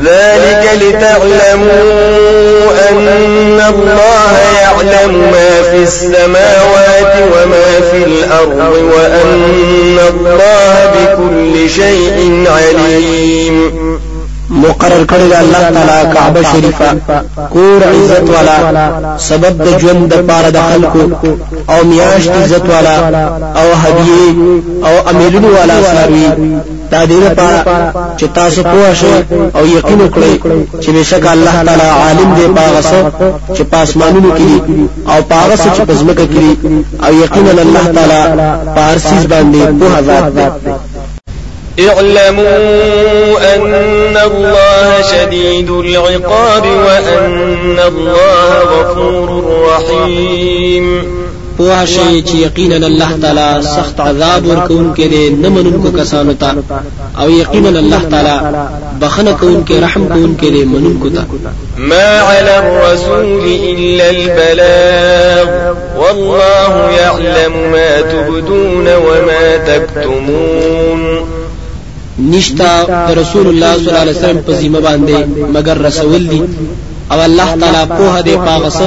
ذلك 0.05 0.65
لتعلموا 0.83 1.85
أن 2.91 3.61
الله 3.69 4.33
يعلم 4.63 5.13
ما 5.33 5.51
في 5.75 5.83
السماوات 5.83 7.15
وما 7.33 7.81
في 7.91 8.05
الأرض 8.05 8.75
وأن 8.95 9.99
الله 9.99 10.93
بكل 10.95 11.71
شيء 11.71 12.45
عليم. 12.47 14.01
مقرر 14.51 15.05
کړی 15.07 15.35
الله 15.35 15.71
تعالی 15.75 16.15
کعبه 16.15 16.43
شریفه. 16.43 16.95
کور 17.53 17.83
عزت 17.83 18.31
والا 18.31 19.17
سبب 19.19 19.63
د 19.65 19.79
ژوند 19.81 20.09
د 20.13 20.15
پاره 20.29 20.51
د 20.51 20.59
خلکو 20.71 21.03
او 21.73 21.85
میاشت 21.85 22.31
عزت 22.31 22.69
والا 22.69 22.97
او 23.61 23.67
هدیه 23.83 24.35
او 24.87 25.09
امیلونو 25.11 25.49
والا 25.57 25.77
ساروي 25.83 26.27
دا 26.91 27.07
دې 27.07 27.19
لپاره 27.27 27.93
چې 28.19 28.25
تاسو 28.35 28.63
پوه 28.63 28.95
شئ 29.01 29.15
او 29.57 29.67
یقین 29.67 30.01
وکړئ 30.01 30.35
چې 30.83 30.89
بشک 30.97 31.27
الله 31.27 31.57
تعالی 31.67 31.89
عالم 32.03 32.35
دی 32.35 32.47
پاغه 32.57 32.83
چې 33.57 33.63
پاسمانونو 33.73 34.31
کې 34.39 34.53
او 35.11 35.23
پاغه 35.23 35.57
چې 35.57 35.81
پزمکه 35.89 36.27
کې 36.33 36.49
او 37.05 37.13
یقینا 37.25 37.51
الله 37.51 37.85
تعالی 37.97 38.23
پارسیز 38.77 39.27
باندې 39.33 39.63
په 39.81 40.03
ذات 40.09 40.27
دی 40.37 40.47
اعلموا 41.79 43.55
أن 43.55 44.17
الله 44.17 45.03
شديد 45.03 45.71
العقاب 45.71 46.63
وأن 46.67 47.79
الله 47.79 48.59
غفور 48.59 49.45
رحيم. 49.69 51.05
پوه 51.59 51.85
شي 51.85 52.23
چې 52.23 52.35
یقینا 52.35 52.87
الله 52.87 53.09
تعالی 53.23 53.63
سخت 53.63 54.01
عذاب 54.01 54.47
ورکون 54.47 54.95
کې 54.97 55.03
نه 55.43 55.49
منونکو 55.49 55.91
کسانو 55.99 56.33
ته 56.33 56.55
أو 57.21 57.31
یقینا 57.31 57.69
الله 57.69 58.01
تعالی 58.11 58.67
بخنه 59.01 59.33
کون 59.33 59.65
کې 59.69 59.83
رحم 59.83 60.09
کون 60.09 60.37
کې 60.43 60.45
دي 60.45 60.65
منونکو 60.65 61.09
ته 61.09 61.25
ما 61.77 62.21
على 62.21 62.59
الرسول 62.59 63.45
إلا 63.45 64.11
البلاغ. 64.11 65.75
والله 65.97 66.91
يعلم 66.91 67.53
ما 67.73 68.01
تبدون 68.01 68.87
وما 68.95 69.57
تكتمون. 69.57 71.44
نشتا 72.19 72.85
د 73.09 73.19
رسول 73.19 73.47
الله 73.47 73.77
صلی 73.77 73.89
الله 73.89 74.01
علیه 74.01 74.19
وسلم 74.19 74.43
په 74.47 74.53
ذمہ 74.53 74.81
باندې 74.81 75.17
مگر 75.55 75.79
رسول 75.79 76.29
دي. 76.29 76.43
او 77.13 77.21
الله 77.21 77.57
تعالی 77.61 77.85
په 77.89 78.23
دې 78.23 78.37
پاغس 78.47 78.79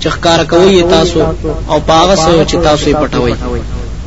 چې 0.00 0.08
ښکار 0.08 0.44
کوي 0.44 0.82
تاسو 0.82 1.20
او 1.68 1.80
پاغس 1.86 2.20
چې 2.50 2.56
تاسو 2.62 2.90
یې 2.90 2.94
پټوي 2.94 3.34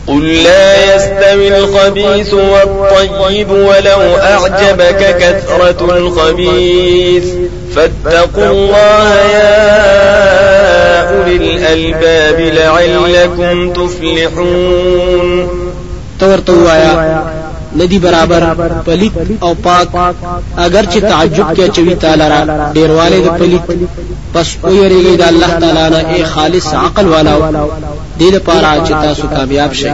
قل 0.08 0.24
لا 0.44 0.96
يستوي 0.96 1.48
الخبيث 1.58 2.34
والطيب 2.34 3.50
ولو 3.52 4.02
أعجبك 4.18 5.18
كثرة 5.20 5.98
الخبيث. 5.98 7.24
فاتقوا 7.76 8.46
الله 8.52 9.16
يا 9.16 9.60
أولي 11.10 11.38
الألباب 11.38 12.40
لعلكم 12.40 13.74
تفلحون. 13.74 15.50
تورتو 16.20 16.70
آیا 16.70 17.24
ندی 17.80 18.00
برابر 18.00 18.44
پلیت 18.86 19.44
او 19.44 19.54
پاک 19.64 19.88
اگر 20.58 20.84
چې 20.84 21.00
تعجب 21.12 21.48
کې 21.56 21.76
چوي 21.76 21.96
تعالی 21.96 22.30
را 22.30 22.72
ډیرواله 22.74 23.20
د 23.26 23.38
پلیت. 23.40 23.62
پس 24.34 24.48
او 24.64 24.74
یریږي 24.74 25.18
د 25.18 25.22
الله 25.22 25.52
تعالی 25.60 26.04
نه 26.20 26.26
خالص 26.26 26.74
عقل 26.74 27.08
والا 27.08 27.36
دې 28.20 28.34
لپاره 28.36 28.86
چې 28.86 28.92
تاسو 28.92 29.28
کامیاب 29.28 29.74
شئ 29.74 29.94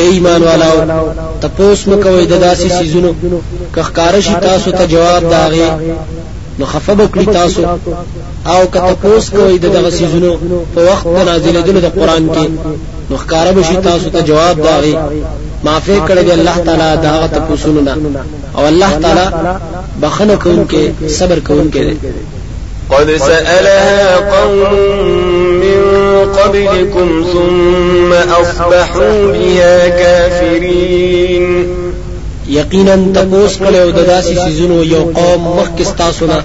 ایمان 0.00 0.42
والاو 0.42 0.78
تپوس 1.40 1.86
مکوي 1.88 2.24
د 2.26 2.34
داسې 2.46 2.66
سيزونو 2.78 3.10
کخکارشي 3.74 4.34
تاسو 4.48 4.70
ته 4.78 4.84
جواب 4.94 5.22
داغي 5.30 5.68
نو 6.58 6.64
خفه 6.72 6.94
بکړی 6.94 7.26
تاسو. 7.32 7.62
او 8.52 8.66
که 8.72 8.78
تپوس 8.78 9.30
کوي 9.30 9.58
د 9.58 9.66
دغه 9.76 9.90
سيزونو 9.90 10.30
په 10.74 10.80
وخت 10.88 11.04
د 11.06 11.18
نازلېدلو 11.28 11.80
د 11.82 11.88
قران 11.96 12.28
کې 12.34 12.46
نو 13.10 13.16
ښکارا 13.22 13.52
بشي 13.56 13.76
تاسو 13.88 14.10
ته 14.14 14.20
جواب 14.30 14.62
داغي 14.68 14.94
معافي 15.64 15.98
کړی 16.08 16.22
دی 16.26 16.32
الله 16.38 16.56
تعالی 16.66 16.88
دغه 17.02 17.26
تپوسونو 17.34 17.80
نه. 17.80 17.96
او 18.56 18.66
الله 18.66 18.98
تعالی 19.02 19.26
بخنه 20.02 20.36
کوونکې 20.36 21.08
صبر 21.18 21.38
کوونکې 21.48 21.82
دی. 21.86 21.96
قد 22.90 23.16
سألها 23.16 24.16
قوم 24.32 24.74
من 25.62 26.05
قبلكم 26.38 27.24
ثم 27.32 28.12
أصبحوا 28.12 29.32
بها 29.32 29.88
كافرين 29.88 31.66
یقینا 32.48 32.96
تپوس 33.14 33.56
کړو 33.58 33.90
د 33.98 34.06
داسې 34.06 34.34
سيزونو 34.44 34.82
یو 34.82 35.02
قوم 35.14 35.42
مخکې 35.58 35.84
تاسو 35.98 36.26
نه 36.26 36.38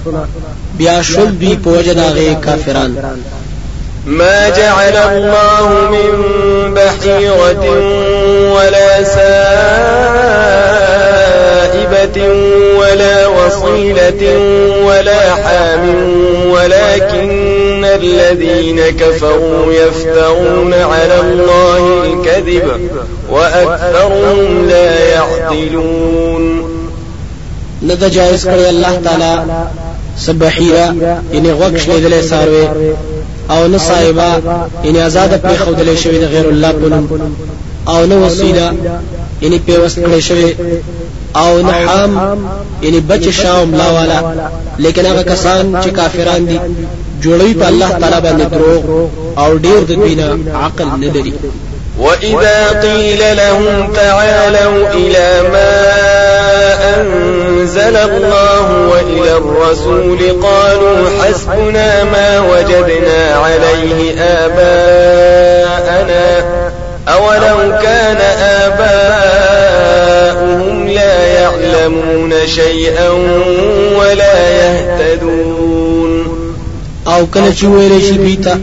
بیا 0.78 1.02
شول 1.02 1.30
دوی 1.40 1.56
په 1.64 1.68
وجه 1.70 1.92
داغه 1.92 2.34
کافران. 2.44 2.92
ما 4.06 4.48
جعل 4.48 4.96
الله 4.96 5.68
من 5.90 6.10
بحيرة 6.74 7.64
ولا 8.54 9.04
سائبة 9.04 10.08
ولا 12.78 13.26
وصيلة 13.26 14.22
ولا 14.86 15.34
حام 15.34 15.84
ولكن 16.50 17.61
الذين 17.96 18.80
كفروا 18.80 19.72
يفترون 19.72 20.74
على 20.74 21.20
الله 21.20 22.04
الكذب 22.04 22.90
وأكثرهم 23.30 24.68
لا 24.68 25.08
يعقلون. 25.08 26.62
ندى 27.82 28.08
جائز 28.10 28.44
کړی 28.46 28.68
الله 28.68 29.00
تعالی 29.04 29.42
سبحیرا 30.16 30.86
یعنی 31.32 31.52
غوښ 31.52 31.88
لیدلې 31.88 32.24
ساروي 32.30 32.66
او 33.50 33.66
نه 33.66 33.78
صایبا 33.78 34.60
یعنی 34.84 35.00
آزاد 35.00 35.42
پر 35.42 35.56
خودلې 35.64 35.96
شوی 36.02 36.18
د 36.18 36.24
غیر 36.24 36.46
الله 36.48 36.72
په 36.72 37.02
او 37.88 38.06
نه 38.06 38.16
وسیله 38.26 38.72
یعنی 39.40 39.58
پیوست 39.58 39.98
کړی 39.98 40.18
شوی 40.18 40.54
او 41.36 41.62
نه 41.62 41.72
حام 41.72 42.44
یعنی 42.82 43.00
بچ 43.00 43.28
شاوم 43.28 43.74
لا 43.74 43.90
والا 43.92 44.20
لیکن 44.78 45.06
هغه 45.06 45.22
کسان 45.22 45.82
چې 45.82 45.88
کافران 45.88 46.46
دي 46.46 46.60
جوړوي 47.24 47.54
په 47.60 47.66
الله 47.68 47.88
تعالی 48.00 48.20
باندې 48.26 48.44
دروغ 48.54 48.82
أو 49.38 49.58
ډیر 49.58 49.80
د 49.80 49.92
عقل 50.54 50.86
نه 51.00 51.12
لري 51.14 51.34
وإذا 51.98 52.80
قيل 52.82 53.36
لهم 53.36 53.92
تعالوا 53.92 54.88
إلى 54.94 55.42
ما 55.52 55.72
أنزل 56.96 57.96
الله 57.96 58.88
وإلى 58.88 59.36
الرسول 59.36 60.18
قالوا 60.42 60.98
حسبنا 61.22 62.04
ما 62.04 62.40
وجدنا 62.40 63.34
عليه 63.34 64.14
آباءنا 64.20 66.26
أولو 67.08 67.78
كان 67.82 68.16
آباؤهم 68.70 70.88
لا 70.88 71.26
يعلمون 71.26 72.32
شيئا 72.46 73.08
ولا 73.98 74.50
يهتدون 74.50 75.71
او 77.06 77.26
کله 77.26 77.50
چې 77.58 77.64
ویلې 77.64 78.00
شي 78.06 78.18
بیتا 78.24 78.54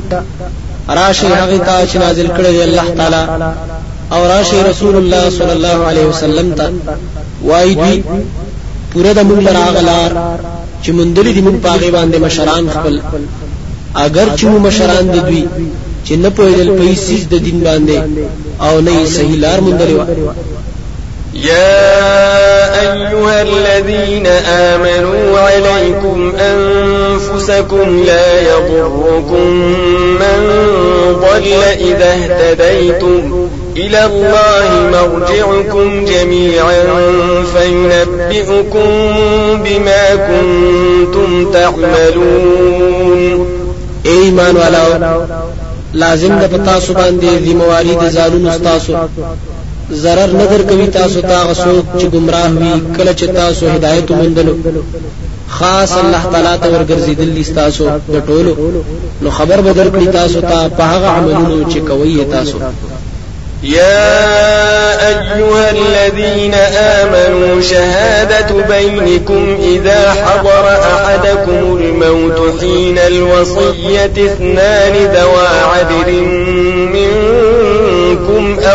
راشي 0.98 1.28
هغه 1.28 1.58
ته 1.68 1.88
چې 1.90 1.96
نازل 2.04 2.28
کړی 2.38 2.52
دی 2.56 2.62
الله 2.64 2.88
تعالی. 2.98 3.24
او 4.14 4.22
راشي 4.34 4.60
رسول 4.70 4.96
الله 4.96 5.30
صلی 5.38 5.54
الله 5.58 5.80
علیه 5.90 6.06
وسلم 6.12 6.54
ته. 6.58 6.72
وای 7.44 7.76
دی 7.76 8.04
پوره 8.92 9.14
د 9.14 9.20
مونږ 9.30 9.48
راغلار 9.60 10.12
چې 10.84 10.90
مندلې 10.98 11.32
دي 11.36 11.42
مونږ 11.48 11.58
پاغي 11.66 11.92
باندې 11.92 12.18
مشران 12.26 12.70
خپل. 12.76 13.00
اگر 14.06 14.28
چې 14.38 14.46
مشران 14.68 15.06
د 15.14 15.18
دوی 15.28 15.44
چې 16.06 16.14
نه 16.24 16.30
پوهېدل 16.30 16.70
هیڅ 17.10 17.24
د 17.34 17.36
دین 17.46 17.58
باندې 17.68 17.98
او 18.66 18.74
نه 18.86 19.06
صحیح 19.16 19.40
لار 19.44 19.60
مونږ 19.66 19.80
يا 21.34 22.82
أيها 22.82 23.42
الذين 23.42 24.28
آمنوا 24.48 25.40
عليكم 25.40 26.34
أنفسكم 26.40 28.04
لا 28.06 28.42
يضركم 28.42 29.48
من 30.20 30.40
ضل 31.22 31.54
إذا 31.80 32.14
اهتديتم 32.14 33.50
إلى 33.78 34.06
الله 34.06 34.90
مرجعكم 34.92 36.06
جميعا 36.06 36.84
فينبئكم 37.54 38.90
بما 39.64 40.16
كنتم 40.16 41.52
تعملون. 41.52 43.48
ایمان 44.06 44.58
والا 44.58 44.86
لازم 45.94 46.40
د 46.40 46.44
پتا 46.54 46.80
سو 46.80 46.94
باندې 46.94 47.26
ذمہواری 47.46 47.96
د 48.02 48.10
زالون 48.10 48.48
استاسو. 48.48 48.94
ضرر 49.92 50.30
نظر 50.34 50.62
کوي 50.70 50.88
تاسو 50.88 51.22
ته 51.22 51.44
غسو 51.50 51.84
چې 52.00 52.06
گمراه 52.14 52.50
وي 52.50 52.74
کله 52.98 53.14
چې 53.14 53.26
تاسو 53.36 53.70
هدایت 53.70 54.12
ومندلو 54.12 54.56
خاص 55.50 55.92
الله 56.04 56.24
تعالی 56.32 56.58
ته 56.62 56.68
ورګرځیدل 56.74 57.56
تاسو 57.56 57.90
د 58.14 58.22
ټولو 58.28 58.56
نو 59.22 59.30
خبر 59.30 59.62
بدل 59.62 59.92
کړی 59.92 60.08
تاسو 60.14 60.42
ته 60.42 60.70
په 60.78 60.84
هغه 60.84 61.08
عملونو 61.08 61.70
چې 61.72 61.78
کوي 61.78 62.26
تاسو 62.26 62.58
يا 63.64 65.08
أيها 65.10 65.72
الذين 65.72 66.54
آمنوا 66.54 67.62
شهادة 67.62 68.68
بينكم 68.70 69.58
إذا 69.64 70.12
حضر 70.12 70.66
أحدكم 70.94 71.78
الموت 71.82 72.60
حين 72.60 72.98
الوصية 72.98 74.06
اثنان 74.06 74.94
ذوى 74.94 75.48
عدل 75.72 76.10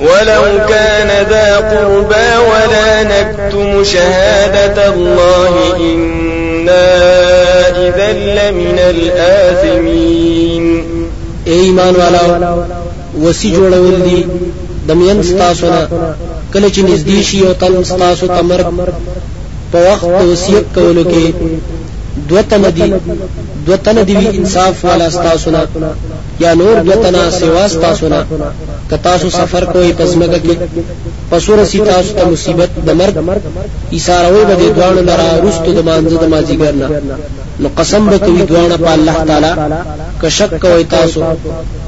ولو 0.00 0.66
كان 0.68 1.26
ذا 1.30 1.56
قربى 1.56 2.38
ولا 2.38 3.02
نكتم 3.02 3.84
شهادة 3.84 4.88
الله 4.94 5.76
إنا 5.76 6.88
إذا 7.68 8.12
لمن 8.12 8.78
الآثمين. 8.78 10.26
ایمان 11.46 11.94
والا 11.96 12.54
وسی 13.22 13.50
جوړول 13.56 13.96
دي 14.06 14.20
د 14.88 14.90
مین 15.00 15.22
ستاسو 15.22 15.66
نه 15.74 15.82
کله 16.52 16.68
چې 16.74 16.80
نږدې 16.88 17.20
شي 17.28 17.38
او 17.46 17.52
تن 17.60 17.84
ستاسو 17.90 18.26
تمر 18.26 18.60
په 19.72 19.78
وخت 19.88 20.04
وصیت 20.30 20.64
کولو 20.74 21.04
کې 21.10 21.24
دوتن 22.30 22.62
دي 22.76 22.88
دوتن 23.66 24.02
دي 24.08 24.16
انصاف 24.38 24.84
والا 24.84 25.08
ستاسو 25.18 25.50
نه 25.50 25.62
یا 26.40 26.54
نور 26.54 26.76
دوتنا 26.86 27.30
سوا 27.30 27.68
ستاسو 27.68 28.08
نه. 28.08 28.24
کتاسو 28.90 29.30
سفر 29.30 29.64
کوئی 29.72 29.92
په 29.98 30.09
زمکه 30.09 30.38
کې 30.44 30.56
پسور 31.30 31.64
سی 31.70 31.78
تاسو 31.78 32.14
ته 32.16 32.24
مصیبت 32.30 32.70
د 32.86 32.90
مرګ 33.00 33.16
ایثاروي 33.90 34.44
به 34.48 34.54
د 34.54 34.74
دوانو 34.76 35.00
لرا 35.08 35.28
رستو 35.44 35.72
د 35.72 35.84
مانزه 35.88 36.16
د 36.22 36.28
مازیګر 36.32 36.74
نه. 36.80 36.88
نو 37.60 37.68
قسم 37.78 38.08
به 38.10 38.18
کوي 38.18 38.42
دوانه 38.42 38.76
په 38.76 38.90
الله 38.96 39.24
تعالی. 39.28 39.52
که 40.20 40.28
شک 40.28 40.54
کوي 40.64 40.84
تاسو 40.84 41.20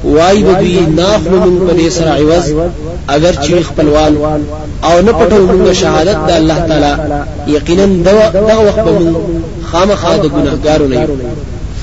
وای 0.03 0.43
به 0.43 0.53
دوی 0.53 0.79
ناخلو 0.99 1.39
من 1.45 1.67
په 1.67 1.73
دې 1.79 1.89
سره 1.97 2.09
عوض 2.09 2.53
اگر 3.07 3.33
چې 3.33 3.51
خپلوان. 3.69 4.17
او 4.83 5.01
نه 5.01 5.11
پټو 5.11 5.35
موږ 5.49 5.73
شهادت 5.73 6.17
د 6.27 6.31
الله 6.31 6.59
تعالی. 6.69 6.93
یقینا 7.47 7.85
دا 8.05 8.57
وخت 8.67 8.79
به 8.85 8.91
موږ 8.99 9.15
خامخا 9.71 10.17
د 10.17 10.25
ګناهګارو 10.25 10.87
نه 10.91 10.95
یو. 11.01 11.15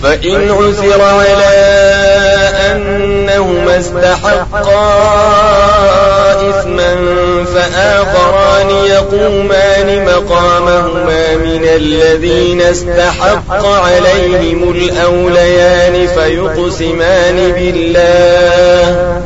فإن 0.03 0.51
عثر 0.51 1.01
على 1.01 2.36
أنهما 2.73 3.79
استحقا 3.79 4.87
إثما 6.51 6.97
فآخران 7.55 8.71
يقومان 8.71 10.05
مقامهما 10.05 11.37
من 11.37 11.65
الذين 11.65 12.61
استحق 12.63 13.67
عليهم 13.67 14.71
الأوليان 14.71 16.07
فيقسمان 16.07 17.53
بالله 17.53 19.17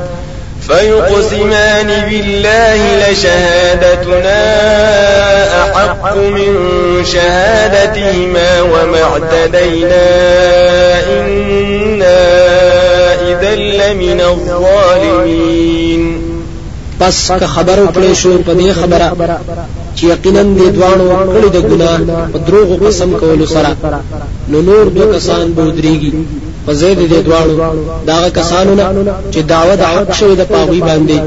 فيقسمان 0.68 1.86
بالله 2.08 3.10
لشهادتنا 3.10 4.40
أحق 5.64 6.16
من 6.16 6.54
شهادتهما 7.04 8.62
وما 8.62 9.02
اعتدينا 9.02 10.06
إنا 11.20 12.89
إذا 13.30 13.54
لمن 13.54 14.20
الظالمين. 14.20 16.02
پس 17.00 17.32
که 17.40 17.46
خبر 17.46 17.78
وکړې 17.86 18.12
شو 18.14 18.38
په 18.46 18.54
دې 18.54 18.70
خبره 18.80 19.38
چې 19.96 20.04
یقینا 20.04 20.42
دې 20.42 20.68
دوانو 20.76 21.06
کړي 21.34 21.48
د 21.52 21.58
ګناه 21.70 21.98
په 22.32 22.38
دروغ 22.46 22.86
قسم 22.86 23.10
کولو 23.20 23.46
سره. 23.46 23.76
نو 24.48 24.60
نور 24.62 24.84
دو 24.96 25.12
کسان 25.14 25.52
به 25.52 25.62
ودرېږي 25.62 26.12
په 26.66 26.72
زید 26.80 26.98
دې 27.12 27.20
دوانو 27.26 27.54
داغه 28.06 28.28
کسانو 28.38 28.74
نه 28.80 28.86
چې 29.32 29.38
دعوه 29.52 29.74
د 29.76 29.82
حق 29.92 30.10
شوی 30.18 30.34
د 30.36 30.44
پاوی 30.52 30.80
باندې 30.88 31.18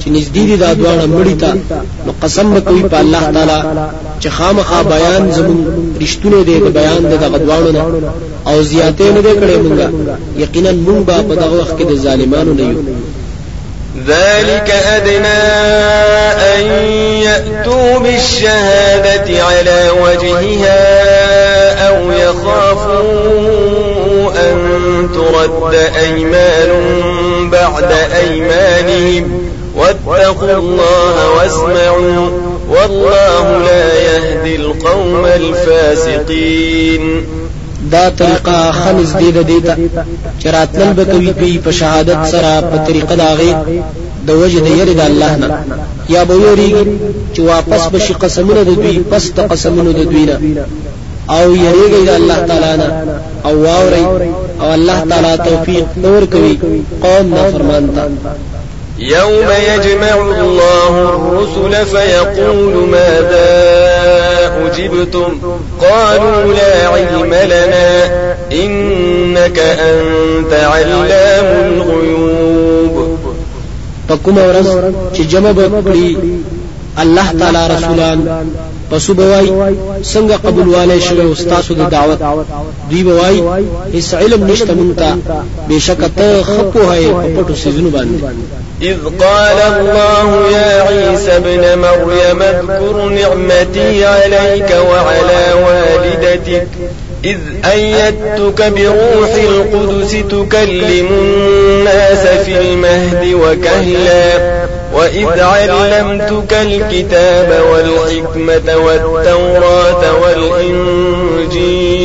چې 0.00 0.06
نږدې 0.16 0.44
دي 0.48 0.56
دا 0.56 0.70
دوانه 0.80 1.06
مړی 1.14 1.34
تا 1.42 1.50
نو 2.06 2.12
قسم 2.22 2.60
کوي 2.60 2.82
په 2.92 2.98
الله 3.02 3.24
تعالی 3.34 3.60
چې 4.20 4.28
خامخا 4.36 4.80
بیان 4.94 5.30
زمون 5.36 5.58
رښتونه 6.02 6.38
دې 6.48 6.56
د 6.64 6.68
بیان 6.78 7.02
د 7.12 7.14
دغه 7.24 7.38
دوانو 7.44 7.70
نه. 7.76 7.82
او 8.48 8.56
زیاتې 8.62 9.06
نه 9.14 9.20
دې 9.26 9.34
کړې 9.40 9.56
مونږه. 9.64 9.88
یقینا 10.44 10.70
مونږ 10.86 11.00
به 11.08 11.16
په 11.28 11.34
دغه 11.42 11.54
وخت 11.60 11.74
کې 11.78 11.84
د 11.90 11.92
ظالمانو 12.04 12.52
نه 12.58 12.62
یو. 12.70 12.82
ذلك 14.06 14.70
أدنى 14.70 15.42
أن 16.54 16.64
يأتوا 17.22 17.98
بالشهادة 17.98 19.42
على 19.42 19.90
وجهها 20.02 21.88
أو 21.88 22.12
يخافوا 22.12 22.67
ترد 25.46 25.74
أيمان 25.74 26.70
بعد 27.50 27.92
أيمانهم 27.92 29.30
واتقوا 29.76 30.58
الله 30.58 31.30
واسمعوا 31.36 32.30
والله 32.68 33.58
لا 33.58 33.94
يهدي 33.94 34.56
القوم 34.56 35.24
الفاسقين 35.24 37.24
دا 37.90 38.08
طریقه 38.08 38.72
خمس 38.72 39.16
دی 39.16 39.30
د 39.32 39.46
دیتا 39.46 39.76
چراتل 40.42 40.92
به 40.92 41.04
کوي 41.04 41.32
په 41.32 41.60
په 41.64 41.70
شهادت 41.70 42.26
سره 42.32 42.60
په 42.60 42.76
طریقه 42.88 43.14
داغي 43.14 43.54
د 44.26 44.30
وجه 44.30 44.60
د 44.60 44.68
یری 44.78 44.94
د 44.94 45.00
الله 45.00 45.36
نه 45.36 45.48
یا 46.08 46.24
به 46.24 46.34
یریږي 46.34 46.84
چې 47.34 47.40
واپس 47.40 47.82
بشي 47.92 48.14
قسمونه 48.14 48.62
د 48.64 48.70
دوی 48.82 48.98
پس 49.10 49.24
د 49.36 49.40
قسمونو 49.52 49.92
د 49.92 50.02
دوی 50.10 50.24
نه 50.26 50.36
أو 51.30 51.54
یریږي 51.54 52.02
د 52.08 52.10
الله 52.18 52.38
تعالی 52.48 52.74
نه 52.82 52.88
أو 53.46 53.54
واوري 53.64 54.04
أو 54.60 54.74
الله 54.74 55.04
تعالی 55.10 55.36
توفیق 55.36 55.86
نور 55.96 56.24
کوي 56.24 56.58
قوم 57.02 57.34
نافرمان 57.34 57.88
ته 57.96 58.30
يوم 58.98 59.50
يجمع 59.74 60.14
الله 60.40 60.88
الرسل 60.88 61.86
فيقول 61.86 62.88
ماذا 62.88 63.48
أجبتم؟ 64.66 65.38
قالوا 65.80 66.52
لا 66.54 66.86
علم 66.88 67.34
لنا. 67.34 68.04
إنك 68.52 69.58
أنت 69.58 70.52
علام 70.52 71.72
الغيوب. 71.72 73.18
پکوم 74.08 74.38
ورځ 74.38 74.94
چې 75.16 75.20
جمع 75.20 75.50
الله 76.98 77.32
تعالی 77.40 77.74
رسولان. 77.74 78.48
پسو 78.90 79.14
بوای 79.14 79.46
څنګه 80.12 80.36
قبول 80.44 80.68
والے 80.74 80.98
شوه 81.00 81.24
استادو 81.32 81.74
د 81.74 81.90
دعوت؟ 81.90 82.20
دوی 82.90 83.02
بوای 83.08 83.36
هیڅ 83.94 84.14
علم 84.20 84.46
نشته 84.50 84.72
مونږ 84.78 84.92
بشک 85.68 86.00
ته 86.16 86.42
خپو 86.42 86.80
هي 86.92 87.06
پټو 87.34 87.54
سيزونو 87.62 87.90
باندې. 87.90 88.18
إذ 88.82 88.96
قال 89.20 89.58
الله 89.72 90.28
يا 90.50 90.82
عيسى 90.82 91.36
ابن 91.36 91.78
مريم 91.78 92.42
اذكر 92.42 93.08
نعمتي 93.08 94.04
عليك 94.04 94.70
وعلى 94.90 95.42
والدتك 95.64 96.66
إذ 97.24 97.38
أيدتك 97.64 98.72
بروح 98.72 99.30
القدس 99.34 100.10
تكلم 100.10 101.08
الناس 101.20 102.26
في 102.44 102.58
المهد 102.60 103.34
وكهلا. 103.34 104.77
وإذ 104.94 105.40
علمتك 105.40 106.52
الكتاب 106.52 107.64
والحكمة 107.72 108.76
والتوراة 108.76 110.20
والإنجيل 110.22 111.98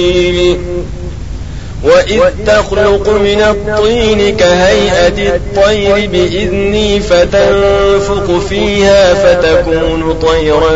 وإذ 1.83 2.21
تخلق 2.47 3.09
من 3.09 3.41
الطين 3.41 4.37
كهيئة 4.37 5.35
الطير 5.35 6.09
بإذني 6.09 6.99
فتنفق 6.99 8.39
فيها 8.49 9.13
فتكون 9.13 10.19
طيرا 10.21 10.71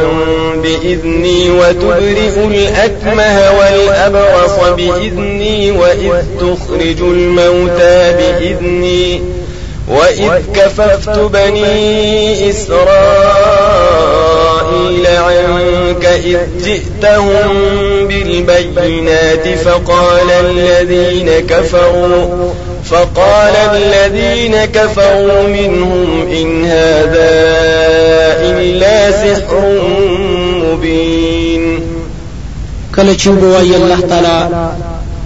بإذني 0.63 1.51
وتبرئ 1.51 2.45
الأكمه 2.45 3.51
والأبرص 3.59 4.69
بإذني 4.77 5.71
وإذ 5.71 6.11
تخرج 6.39 7.01
الموتى 7.01 8.13
بإذني 8.17 9.21
وإذ 9.87 10.31
كففت 10.55 11.19
بني 11.19 12.49
إسرائيل 12.49 12.77
عنك 15.07 16.05
إذ 16.05 16.37
جئتهم 16.65 18.07
بالبينات 18.07 19.47
فقال 19.47 20.31
الذين 20.31 21.29
كفروا 21.47 22.51
فقال 22.83 23.55
الذين 23.55 24.65
كفروا 24.65 25.43
منهم 25.43 26.27
إن 26.31 26.65
هذا 26.65 27.29
إلا 28.39 29.11
سحر 29.11 29.61
مبين. 30.63 31.79
چې 32.97 33.27
وایي 33.27 33.75
الله 33.75 33.99
تعالی 34.09 34.37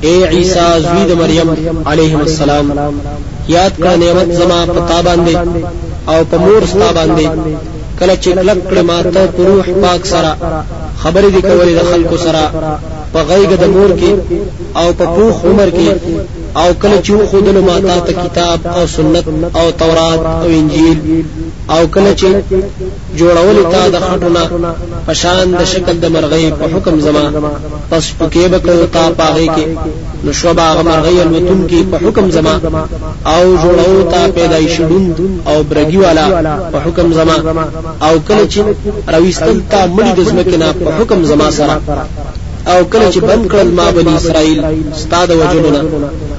اے 0.02 0.14
عیسی 0.32 0.60
زوی 0.84 1.04
د 1.10 1.12
مریم 1.18 1.50
علیه 1.86 2.16
السلام 2.18 2.72
یاد 3.56 3.74
کړه 3.82 3.94
نعمت 4.04 4.30
زما 4.40 4.60
پتا 4.78 5.00
باندې 5.08 5.36
او 6.12 6.20
په 6.30 6.38
مور 6.46 6.62
ستا 6.74 6.90
باندې 6.98 7.26
کله 8.00 8.16
چې 8.24 8.30
کلک 8.38 8.60
کړه 8.70 8.84
ماته 8.90 9.22
په 9.36 9.42
روح 9.50 9.66
پاک 9.84 10.02
سره 10.14 10.32
خبرې 11.04 11.30
دي 11.36 11.42
کولې 11.50 11.74
د 11.76 11.82
خلکو 11.92 12.18
سره 12.26 12.42
په 13.14 13.20
غیګه 13.30 13.58
د 13.64 13.66
مور 13.76 13.92
کې 14.00 14.12
او 14.80 14.88
په 15.00 15.06
پوخ 15.16 15.36
عمر 15.50 15.70
کې 15.78 15.90
او 16.62 16.70
کله 16.82 16.98
چې 17.06 17.12
خودلو 17.30 17.62
ماته 17.70 18.00
ته 18.08 18.14
کتاب 18.24 18.60
او 18.78 18.84
سنت 18.96 19.26
او 19.60 19.66
تورات 19.82 20.22
او 20.42 20.48
انجیل 20.60 20.98
او 21.76 21.82
کله 21.94 22.12
چې 22.20 22.30
جوړول 23.20 23.58
تا 23.74 23.84
د 23.94 23.98
خټونه 24.06 24.42
په 25.08 25.23
شان 25.23 25.46
د 25.60 25.62
شکل 25.74 25.96
د 26.00 26.06
مرغۍ 26.16 26.46
په 26.60 26.66
حکم 26.74 26.96
زما 27.06 27.26
پس 27.90 28.06
پکې 28.20 28.46
به 28.52 28.60
کړو 28.66 28.86
تا 28.96 29.04
پاغې 29.20 29.48
کې. 29.56 29.66
نو 30.24 30.32
شو 30.40 30.54
باغ 30.60 30.78
مرغۍ 30.90 31.18
الوتون 31.22 31.62
کې 31.70 31.80
په 31.92 31.98
حکم 32.04 32.26
زما 32.36 32.56
او 33.34 33.44
جوړو 33.64 34.12
تا 34.12 34.22
پیدایش 34.36 34.76
دوند 34.90 35.18
او 35.50 35.58
برګي 35.70 36.00
والا 36.06 36.28
په 36.72 36.78
حکم 36.86 37.08
زما. 37.18 37.38
او 38.08 38.14
کله 38.28 38.44
چې 38.52 38.60
رويستل 39.16 39.58
تا 39.72 39.82
مړي 39.96 40.12
د 40.18 40.22
زمکه 40.30 40.58
نه 40.64 40.70
په 40.84 40.90
حکم 40.98 41.20
زما 41.32 41.48
سره 41.58 41.76
او 42.68 42.86
کله 42.86 43.12
چې 43.12 43.18
بند 43.18 43.52
کړل 43.52 43.70
ما 43.80 43.92
بني 43.92 44.16
اسرائیل 44.16 44.62
ستاد 44.96 45.32
وجلنا 45.32 45.84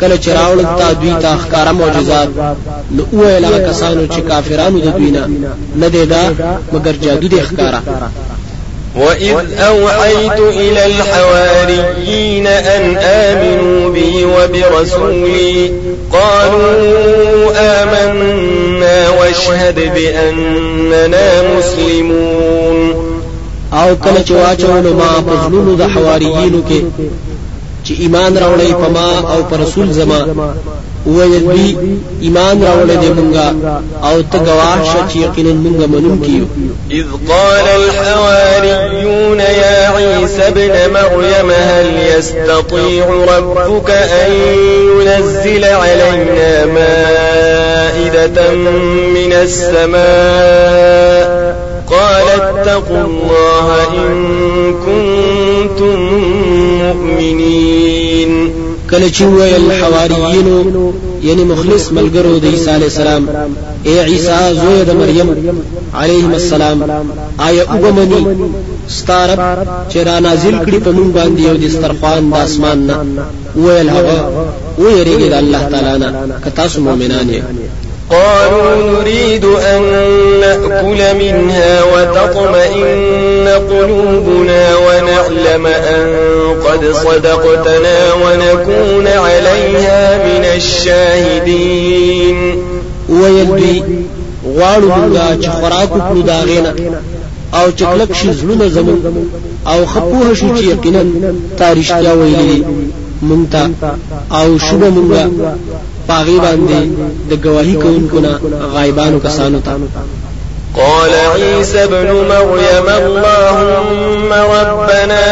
کله 0.00 0.16
چې 0.16 0.28
راول 0.28 0.64
تا 0.78 0.92
دوی 0.92 1.14
ته 1.22 1.36
ښکارا 1.36 1.72
معجزات 1.72 2.28
نو 2.90 3.04
اوه 3.12 3.68
کسانو 3.68 4.06
چې 4.06 4.20
کافرانو 4.28 4.78
د 4.78 4.88
دوی 4.98 5.10
نه. 5.10 5.28
نه 5.76 5.88
دی 5.88 6.06
دا 6.06 6.30
مگر 6.72 6.92
جادو 7.02 7.28
دی 7.28 7.40
ښکارا 7.40 7.80
وإذ 8.96 9.36
أوحيت 9.58 10.38
إلى 10.38 10.86
الحواريين 10.86 12.46
أن 12.46 12.96
آمنوا 12.96 13.90
بي 13.90 14.24
وبرسولي. 14.24 15.72
قالوا 16.12 17.52
آمنا 17.82 19.10
واشهد 19.10 19.92
بأننا 19.94 21.42
مسلمون. 21.58 23.21
أو 23.72 23.96
کله 23.96 24.24
چې 24.26 24.32
واچولو 24.32 24.94
ما 24.94 25.10
په 25.26 25.32
زړونو 25.44 25.76
د 25.76 25.82
حواریینو 25.94 26.62
کې 26.68 26.80
چې 27.84 27.92
ایمان 28.02 28.36
راوړی 28.36 28.72
په 28.80 28.88
ما 28.96 29.08
أو 29.32 29.42
پر 29.50 29.58
رسول 29.60 29.92
زما. 29.92 30.20
ویل 31.06 31.44
دوی 31.46 31.76
ایمان 32.20 32.62
راوړل 32.66 32.96
دي 33.02 33.10
مونږه 33.18 33.46
أو 34.08 34.16
ته 34.22 34.38
گواه 34.38 34.84
شه 34.90 35.00
چې 35.10 35.16
یقینا 35.16 35.52
مونږه 35.64 35.86
منون 35.92 36.18
کیو 36.26 36.46
اذ 36.90 37.06
قال 37.28 37.66
الحواريون 37.80 39.40
يا 39.40 39.90
عيسى 39.96 40.48
ابن 40.48 40.74
مريم 40.94 41.50
هل 41.50 41.88
يستطيع 42.16 43.06
ربك 43.36 43.90
ان 43.90 44.32
ينزل 45.00 45.64
علينا 45.64 46.66
مائدة 46.66 48.54
من 49.14 49.32
السماء؟ 49.32 51.02
قال 52.02 52.28
اتقوا 52.40 53.04
الله 53.04 53.66
ان 54.06 54.18
كنتم 54.86 55.98
مؤمنين. 56.82 58.32
کله 58.92 59.08
چې 59.10 59.22
ویل 59.22 59.72
حواریینو 59.72 60.92
یعنی 61.22 61.44
مخلص 61.44 61.84
ملګرو 61.98 62.32
د 62.42 62.44
عیسی 62.44 62.70
علی 62.70 62.84
السلام 62.84 63.26
اے 63.82 63.94
عیسی 64.00 64.40
زوی 64.60 64.84
د 64.88 64.90
مریم 65.00 65.30
علیه 66.00 66.26
السلام 66.40 66.82
آیا 67.46 67.64
وګمنی 67.64 68.22
ستارب 68.96 69.40
چې 69.90 69.96
را 70.08 70.18
نازل 70.26 70.58
کړي 70.66 70.78
په 70.84 70.90
مونږ 70.96 71.10
باندې 71.16 71.40
یو 71.40 71.56
دسترخوان 71.56 72.30
د 72.30 72.34
اسمان 72.34 72.86
نه. 72.86 72.96
ویل 73.56 73.88
هغه 73.88 74.16
ویریږي 74.78 75.28
د 75.30 75.34
الله 75.42 75.62
تعالی 75.72 75.98
نه 75.98 76.40
که 76.44 76.50
تاسو 76.50 76.80
مؤمنان 76.80 77.28
یې 77.30 77.42
قالوا 78.10 78.74
نريد 78.74 79.44
أن 79.44 79.82
نأكل 80.40 81.00
منها 81.18 81.82
وتطمئن 81.84 83.48
قلوبنا 83.70 84.76
ونعلم 84.76 85.66
أن 85.66 86.06
قد 86.64 86.92
صدقتنا 86.92 88.14
ونكون 88.14 89.06
عليها 89.06 90.18
من 90.18 90.44
الشاهدين. 90.44 92.38
ويلدي 93.08 93.82
غواړو 94.56 94.88
موږ 94.96 95.14
چې 95.42 95.48
خوراک 95.56 95.90
وکړو 95.92 96.22
دا 96.30 96.38
غینا 96.48 96.72
او 97.58 97.66
چې 97.76 97.84
کلک 97.92 98.10
شي 98.18 98.28
زړونه 98.40 98.66
زمون 98.76 98.98
او 99.66 99.78
خپوه 99.92 100.34
شو 100.38 100.48
چې 100.56 100.62
یقینا 100.72 101.02
تاریخ 101.62 101.90
یا 102.06 102.12
ویلي 102.20 102.64
مونږ 103.28 103.54
او 104.38 104.58
شوبه 104.58 104.88
مونږه 104.96 105.24
پاغي 106.08 106.38
باندې 106.44 106.80
د 107.30 107.32
گواہی 107.44 107.74
کوونکو 107.82 108.18
نه 108.20 108.32
غایبانو 108.74 109.18
کسانو 109.26 109.60
ته 109.60 109.72
قال 110.76 111.10
عيسى 111.34 111.84
ابن 111.84 112.06
مريم 112.06 112.88
اللهم 112.88 114.32
ربنا 114.32 115.24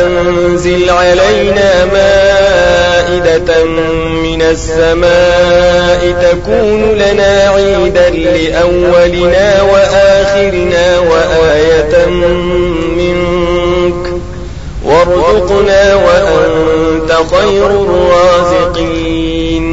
أنزل 0.00 0.90
علينا 0.90 1.84
مائدة 1.84 3.64
من 4.22 4.42
السماء 4.42 6.00
تكون 6.22 6.82
لنا 6.94 7.50
عيدا 7.54 8.10
لأولنا 8.10 9.62
وآخرنا 9.62 10.98
وآية 10.98 12.06
منك 12.96 14.12
وارزقنا 14.84 15.94
وأنت 15.94 16.97
خير 17.30 17.70
الرازقين. 17.70 19.66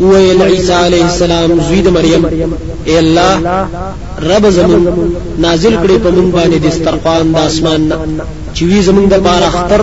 ویل 0.00 0.42
عیسی 0.42 0.72
علیہ 0.72 1.02
السلام 1.04 1.50
زوی 1.68 1.80
د 1.86 1.88
مریم 1.94 2.22
ای 2.84 2.96
الله 2.98 3.34
رب 4.28 4.46
زمون 4.58 4.84
نازل 5.38 5.74
کړي 5.82 5.96
په 6.04 6.10
مونږ 6.10 6.28
باندې 6.36 6.58
د 6.64 6.72
سترخوان 6.76 7.32
د 7.32 7.36
اسمان 7.48 7.82
چې 8.54 8.62
وی 8.70 8.82
زمون 8.82 9.06
د 9.10 9.20
پاره 9.24 9.46
اختر 9.46 9.82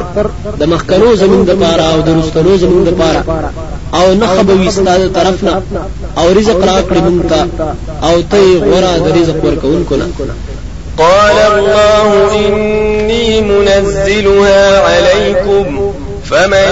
د 0.60 0.72
مخکنو 0.72 1.16
زمون 1.16 1.44
د 1.50 1.60
پاره 1.62 1.86
او 1.92 2.02
د 2.08 2.10
رستنو 2.20 2.58
زمون 2.64 2.84
د 2.84 2.90
پاره. 3.00 3.22
او 4.00 4.14
نه 4.14 4.28
خبوي 4.28 4.72
ستاسو 4.72 5.08
طرفنا 5.18 5.62
او 6.18 6.34
رزق 6.40 6.64
را 6.70 6.78
کړی 6.90 7.02
مونږ 7.08 7.22
ته 7.30 7.42
او 8.08 8.22
ته 8.32 8.60
غورا 8.66 8.94
د 8.98 9.08
رزق 9.18 9.46
ورکوونکو 9.46 9.96
نه. 9.96 10.08
قال 10.98 11.38
الله 11.54 12.10
إني 12.48 13.42
منزلها 13.42 14.82
عليكم 14.90 15.87
فمن 16.30 16.70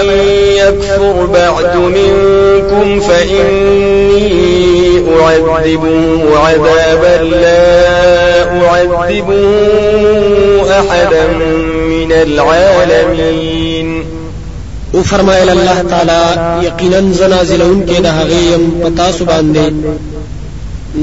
يكفر 0.58 1.26
بعد 1.26 1.76
منكم 1.76 3.00
فإني 3.00 4.26
أعذبه 5.22 6.38
عذابا 6.38 7.24
لا 7.24 8.44
أعذبه 8.68 9.44
أحدا 10.80 11.28
من 11.90 12.12
العالمين. 12.12 14.06
وفرمایل 14.94 15.50
الله 15.50 15.82
تعالی 15.90 16.22
یقینا 16.66 17.02
زنازلون 17.14 17.86
کې 17.88 18.02
د 18.02 18.06
هغه 18.06 18.40
يم 18.54 18.82
پتا 18.84 19.12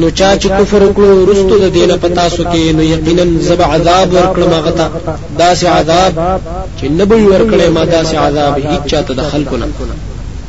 نو 0.01 0.11
چا 0.19 0.29
چې 0.41 0.49
کفر 0.59 0.83
وکړو 0.83 1.29
رستو 1.31 1.57
د 1.65 1.67
دینه 1.77 1.97
پتا 2.05 2.25
سو 2.35 2.43
کې 2.53 2.63
نو 2.77 2.83
یقینا 2.83 3.25
زب 3.49 3.61
عذاب 3.73 4.15
ورکړم 4.15 4.53
هغه 4.59 4.73
ته 4.79 4.87
داسې 5.43 5.65
عذاب 5.77 6.13
چې 6.79 6.85
نبوي 6.99 7.27
ورکړې 7.27 7.69
ما 7.77 7.85
داسې 7.85 8.15
عذاب 8.25 8.55
هیڅ 8.71 8.83
چاته 8.91 9.13
د 9.15 9.23
خلکو 9.33 9.57
نه 9.57 9.67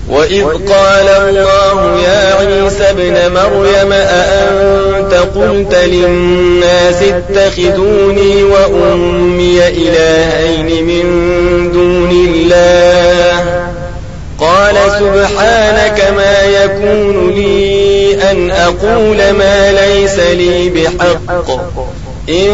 وإذ 0.09 0.43
قال 0.45 1.07
الله 1.09 1.99
يا 2.07 2.23
عيسى 2.39 2.83
ابن 2.89 3.15
مريم 3.33 3.91
أأنت 3.91 5.13
قلت 5.35 5.73
للناس 5.75 6.99
اتخذوني 7.03 8.43
وأمي 8.43 9.67
إلهين 9.67 10.85
من 10.89 11.05
دون 11.71 12.11
الله 12.11 13.63
قال 14.39 14.75
سبحانك 14.99 16.13
ما 16.17 16.35
يكون 16.41 17.31
لي 17.35 17.52
أن 18.33 18.51
أقول 18.51 19.17
ما 19.31 19.71
ليس 19.71 20.19
لي 20.19 20.69
بحق. 20.69 21.51
إن 22.29 22.49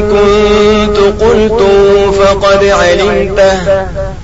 كنت 0.00 1.22
قلته 1.22 2.10
فقد 2.10 2.64
علمته. 2.64 3.58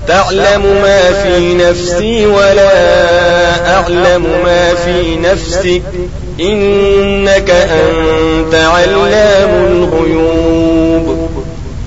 تعلم 0.07 0.61
ما 0.83 1.11
في 1.23 1.53
نفسي 1.53 2.25
ولا 2.25 2.71
أعلم 3.73 4.21
ما 4.45 4.73
في 4.85 5.15
نفسك. 5.15 5.81
إنك 6.39 7.49
أنت 7.49 8.55
علام 8.55 9.49
الغيوب. 9.71 11.29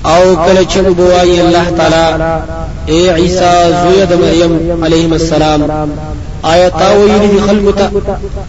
او 0.05 0.35
کله 0.35 0.63
چې 0.73 0.77
الله 0.77 1.65
تعالی 1.77 2.27
اے 2.85 3.09
عیسی 3.09 3.71
زوی 3.83 4.05
د 4.05 4.13
مریم 4.13 4.83
علیه 4.83 5.11
السلام. 5.11 5.61
آیا 6.51 6.69
تا 6.69 6.87
ویلی 6.99 7.27
دی 7.27 7.39
خلکو 7.47 7.71
ته 7.71 7.89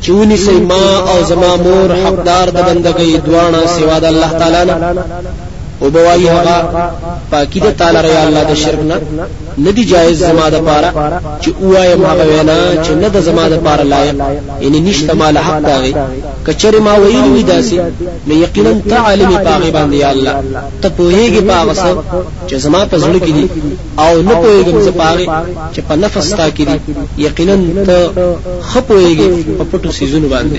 چونی 0.01 0.37
سي 0.37 0.53
ما 0.71 0.85
او 1.11 1.23
زما 1.31 1.57
مور 1.57 1.91
حقدار 2.05 2.51
د 2.51 2.59
بندګۍ 2.66 3.12
دواړه 3.27 3.66
سوا 3.77 3.99
د 3.99 4.05
الله 4.05 4.31
تعالی 4.39 4.65
نه 4.71 4.77
او 5.85 5.90
بوایي 5.90 6.28
هغه 6.28 6.56
پاکی 7.31 7.61
د 7.61 7.77
تعالی 7.78 8.01
ریا 8.09 8.23
الله 8.27 8.43
د 8.51 8.55
شرک 8.55 8.81
نه 8.90 8.97
ندی 9.59 9.85
جایز 9.85 10.19
زما 10.19 10.47
د 10.55 10.56
پاره 10.66 10.90
چې 11.43 11.48
وایم 11.62 12.05
هغه 12.11 12.24
وینا 12.31 12.59
چې 12.85 12.93
نه 13.02 13.09
د 13.09 13.20
زما 13.28 13.44
د 13.48 13.56
پاره 13.65 13.82
لایق 13.93 14.16
یعنی 14.61 14.81
نشته 14.81 15.15
مال 15.20 15.36
حق 15.39 15.59
داغي 15.69 15.94
کچره 16.47 16.81
ما 16.86 16.94
ویلی 17.02 17.31
وی 17.35 17.43
داسي 17.43 17.78
نو 18.27 18.35
یقینا 18.44 18.73
ته 18.90 18.97
عالم 18.97 19.31
پاغي 19.48 19.70
باندې 19.77 20.05
الله 20.12 20.35
ته 20.82 20.89
پوهیږي 20.98 21.43
پاغه 21.51 21.74
څه 21.82 21.90
چې 22.48 22.55
زما 22.65 22.85
په 22.90 22.97
زړه 23.05 23.19
کې 23.24 23.32
دي 23.36 23.47
او 24.05 24.23
نه 24.28 24.35
پوهیږم 24.43 24.78
زه 24.86 24.93
پاغي 25.02 25.27
چې 25.74 25.81
په 25.89 25.94
نفس 26.02 26.31
تا 26.39 26.47
کې 26.56 26.65
دي 26.69 26.77
یقینا 27.27 27.56
ته 27.86 27.97
خپوهیږي 28.70 29.28
په 29.59 29.65
پټو 29.70 29.90
سيزونو 29.98 30.28
باندې 30.35 30.59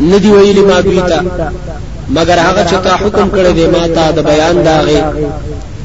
ندی 0.00 0.30
ویلی 0.30 0.60
ما 0.60 0.80
دوی 0.80 1.00
ته 1.00 1.18
مگر 2.16 2.38
هغه 2.38 2.64
چې 2.70 2.74
تا 2.84 2.96
حکم 2.96 3.30
کړی 3.30 3.52
دی 3.58 3.66
ما 3.66 3.86
ته 3.94 4.12
د 4.12 4.18
بیان 4.30 4.62
داغه 4.62 5.12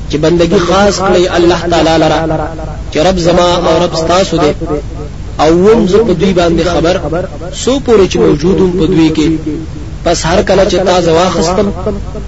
چې 0.09 0.15
بندگی 0.15 0.59
خاص 0.67 0.99
کړی 0.99 1.23
الله 1.37 1.59
تعالی 1.71 1.95
لره 2.03 2.19
چې 2.91 2.97
رب 3.07 3.17
زما 3.27 3.47
او 3.67 3.83
رب 3.83 3.95
ستاسو 3.95 4.37
دی. 4.37 4.51
او 5.43 5.51
وم 5.65 5.87
زه 5.87 5.97
په 6.07 6.13
دوی 6.13 6.33
باندې 6.33 6.63
خبر 6.73 6.95
سو 7.61 7.79
پورې 7.85 8.05
چې 8.11 8.17
موجودم 8.25 8.71
په 8.79 8.85
دوی 8.93 9.09
کې. 9.15 9.27
پس 10.05 10.25
هر 10.25 10.41
کله 10.41 10.63
چې 10.71 10.77
تا 10.87 11.01
زواخستم 11.01 11.67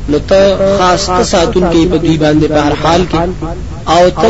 نو 0.10 0.20
ته 0.30 0.57
خاص 0.78 1.06
ته 1.07 1.24
ساتون 1.24 1.64
کې 1.72 1.90
په 1.91 1.98
دوی 1.98 2.18
باندې 2.18 2.48
په 2.53 2.60
هر 2.66 2.74
حال 2.84 3.02
کې 3.12 3.20
او 3.95 4.10
ته 4.22 4.30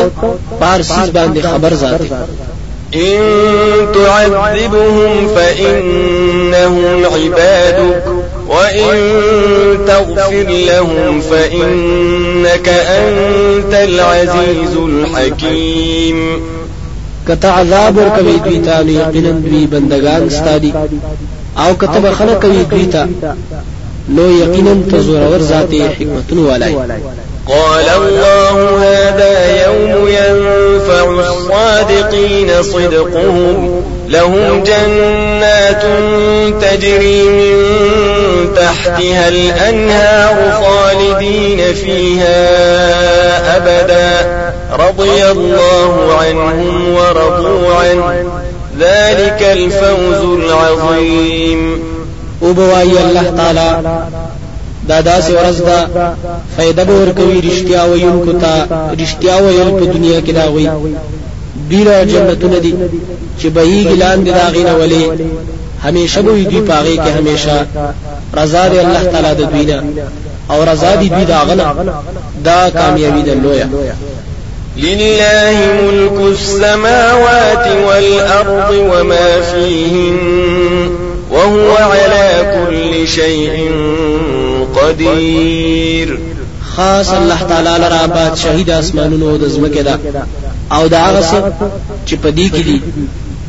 بار 0.60 0.82
سیس 0.82 1.08
باندې 1.16 1.40
خبر 1.52 1.74
ذاته 1.74 2.06
إن 2.94 3.18
تعذبهم 3.94 5.28
فإنهم 5.28 7.04
عبادك 7.04 8.04
وإن 8.48 8.96
تغفر 9.86 10.48
لهم 10.48 11.20
فإنك 11.20 12.68
أنت 12.68 13.74
العزيز 13.74 14.76
الحكيم. 14.76 16.40
کته 17.28 17.48
عذاب 17.48 17.96
ور 17.96 18.08
کوي 18.08 18.38
دوی 18.38 18.58
ته 18.58 18.82
نو 18.82 18.92
یقینا 18.92 19.30
دوی 19.30 19.66
بندگان 19.66 20.28
ستادي 20.30 20.72
أو 21.58 21.74
کته 21.74 22.00
بخنه 22.00 22.34
کوي 22.34 22.62
دوی 22.70 22.86
ته 22.86 23.08
نو 24.08 24.30
یقینا 24.30 24.74
ته 24.90 25.00
زورور 25.00 25.38
ذات 25.38 25.74
حکمتون 25.74 26.38
قال 27.48 27.88
الله 27.88 28.78
هذا 28.82 29.66
يوم 29.66 30.08
ينفع 30.08 31.04
الصادقين 31.10 32.62
صدقهم. 32.62 33.82
لهم 34.08 34.64
جنات 34.64 35.82
تجري 36.62 37.22
من 37.22 37.54
تحتها 38.56 39.28
الأنهار 39.28 40.62
خالدين 40.62 41.74
فيها 41.74 42.36
أبدا. 43.56 44.26
رضي 44.72 45.24
الله 45.30 46.16
عنهم 46.20 46.94
ورضوا 46.94 47.74
عنه. 47.74 48.24
ذلك 48.78 49.42
الفوز 49.52 50.40
العظيم. 50.44 51.82
وبواي 52.42 52.82
الله 52.82 53.34
تعالى 53.36 53.80
دا 54.88 54.98
داسې 55.00 55.30
ورځ 55.38 55.58
ده 55.68 55.78
فائدہ 56.56 56.82
به 56.88 56.94
ورکوي 57.02 57.38
رښتیا 57.48 57.82
ویونکو 57.90 58.32
ته 58.42 58.52
رښتیا 59.00 59.36
ویل 59.44 59.70
په 59.78 59.84
دنیا 59.94 60.20
کې 60.26 60.32
دا 60.38 60.46
وي 60.54 60.66
ډیره 61.70 61.94
جنتونه 62.12 62.58
دي 62.64 62.74
چې 63.38 63.46
بهیږي 63.56 63.96
لاندې 64.02 64.30
دا 64.38 64.46
غینه 64.54 64.74
ولي. 64.80 65.04
همیشه 65.84 66.22
به 66.22 66.32
دوی 66.50 66.60
پاغي 66.60 66.96
کې 66.96 67.10
همیشه. 67.18 67.56
رضا 68.34 68.68
دی 68.68 68.78
الله 68.78 69.02
تعالی 69.12 69.32
د 69.34 69.42
دوی 69.52 69.64
نه. 69.64 69.82
او 70.50 70.64
رضا 70.64 70.94
دی 70.96 71.08
دوی 71.08 71.24
دا 71.24 71.44
غنه 71.44 71.66
دا 72.44 72.70
کامیابی 72.70 73.22
ده 73.22 73.34
لویه 73.34 73.68
لله 74.76 75.56
ملك 75.82 76.20
السماوات 76.20 77.66
والأرض 77.86 78.70
وما 78.70 79.40
فيهن 79.40 80.90
وهو 81.30 81.76
على 81.76 82.54
كل 82.54 83.08
شيء 83.08 83.70
قدیر. 84.76 86.18
خاص 86.76 87.12
الله 87.12 87.40
تعالی 87.48 87.74
لرا 87.84 88.06
بادشاہی 88.06 88.64
د 88.64 88.70
اسمانونو 88.70 89.36
د 89.38 89.48
زمکه 89.48 89.82
ده. 89.82 89.98
او 90.72 90.88
دا 90.88 90.98
هغه 90.98 91.52
چې 92.06 92.14
پدې 92.22 92.46
کې 92.54 92.62
دي 92.68 92.80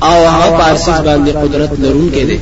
او 0.01 0.27
هغه 0.27 0.57
پارسیس 0.59 0.99
باندې 1.07 1.31
قدرت 1.43 1.71
لرونکي 1.79 2.23
دي 2.25 2.39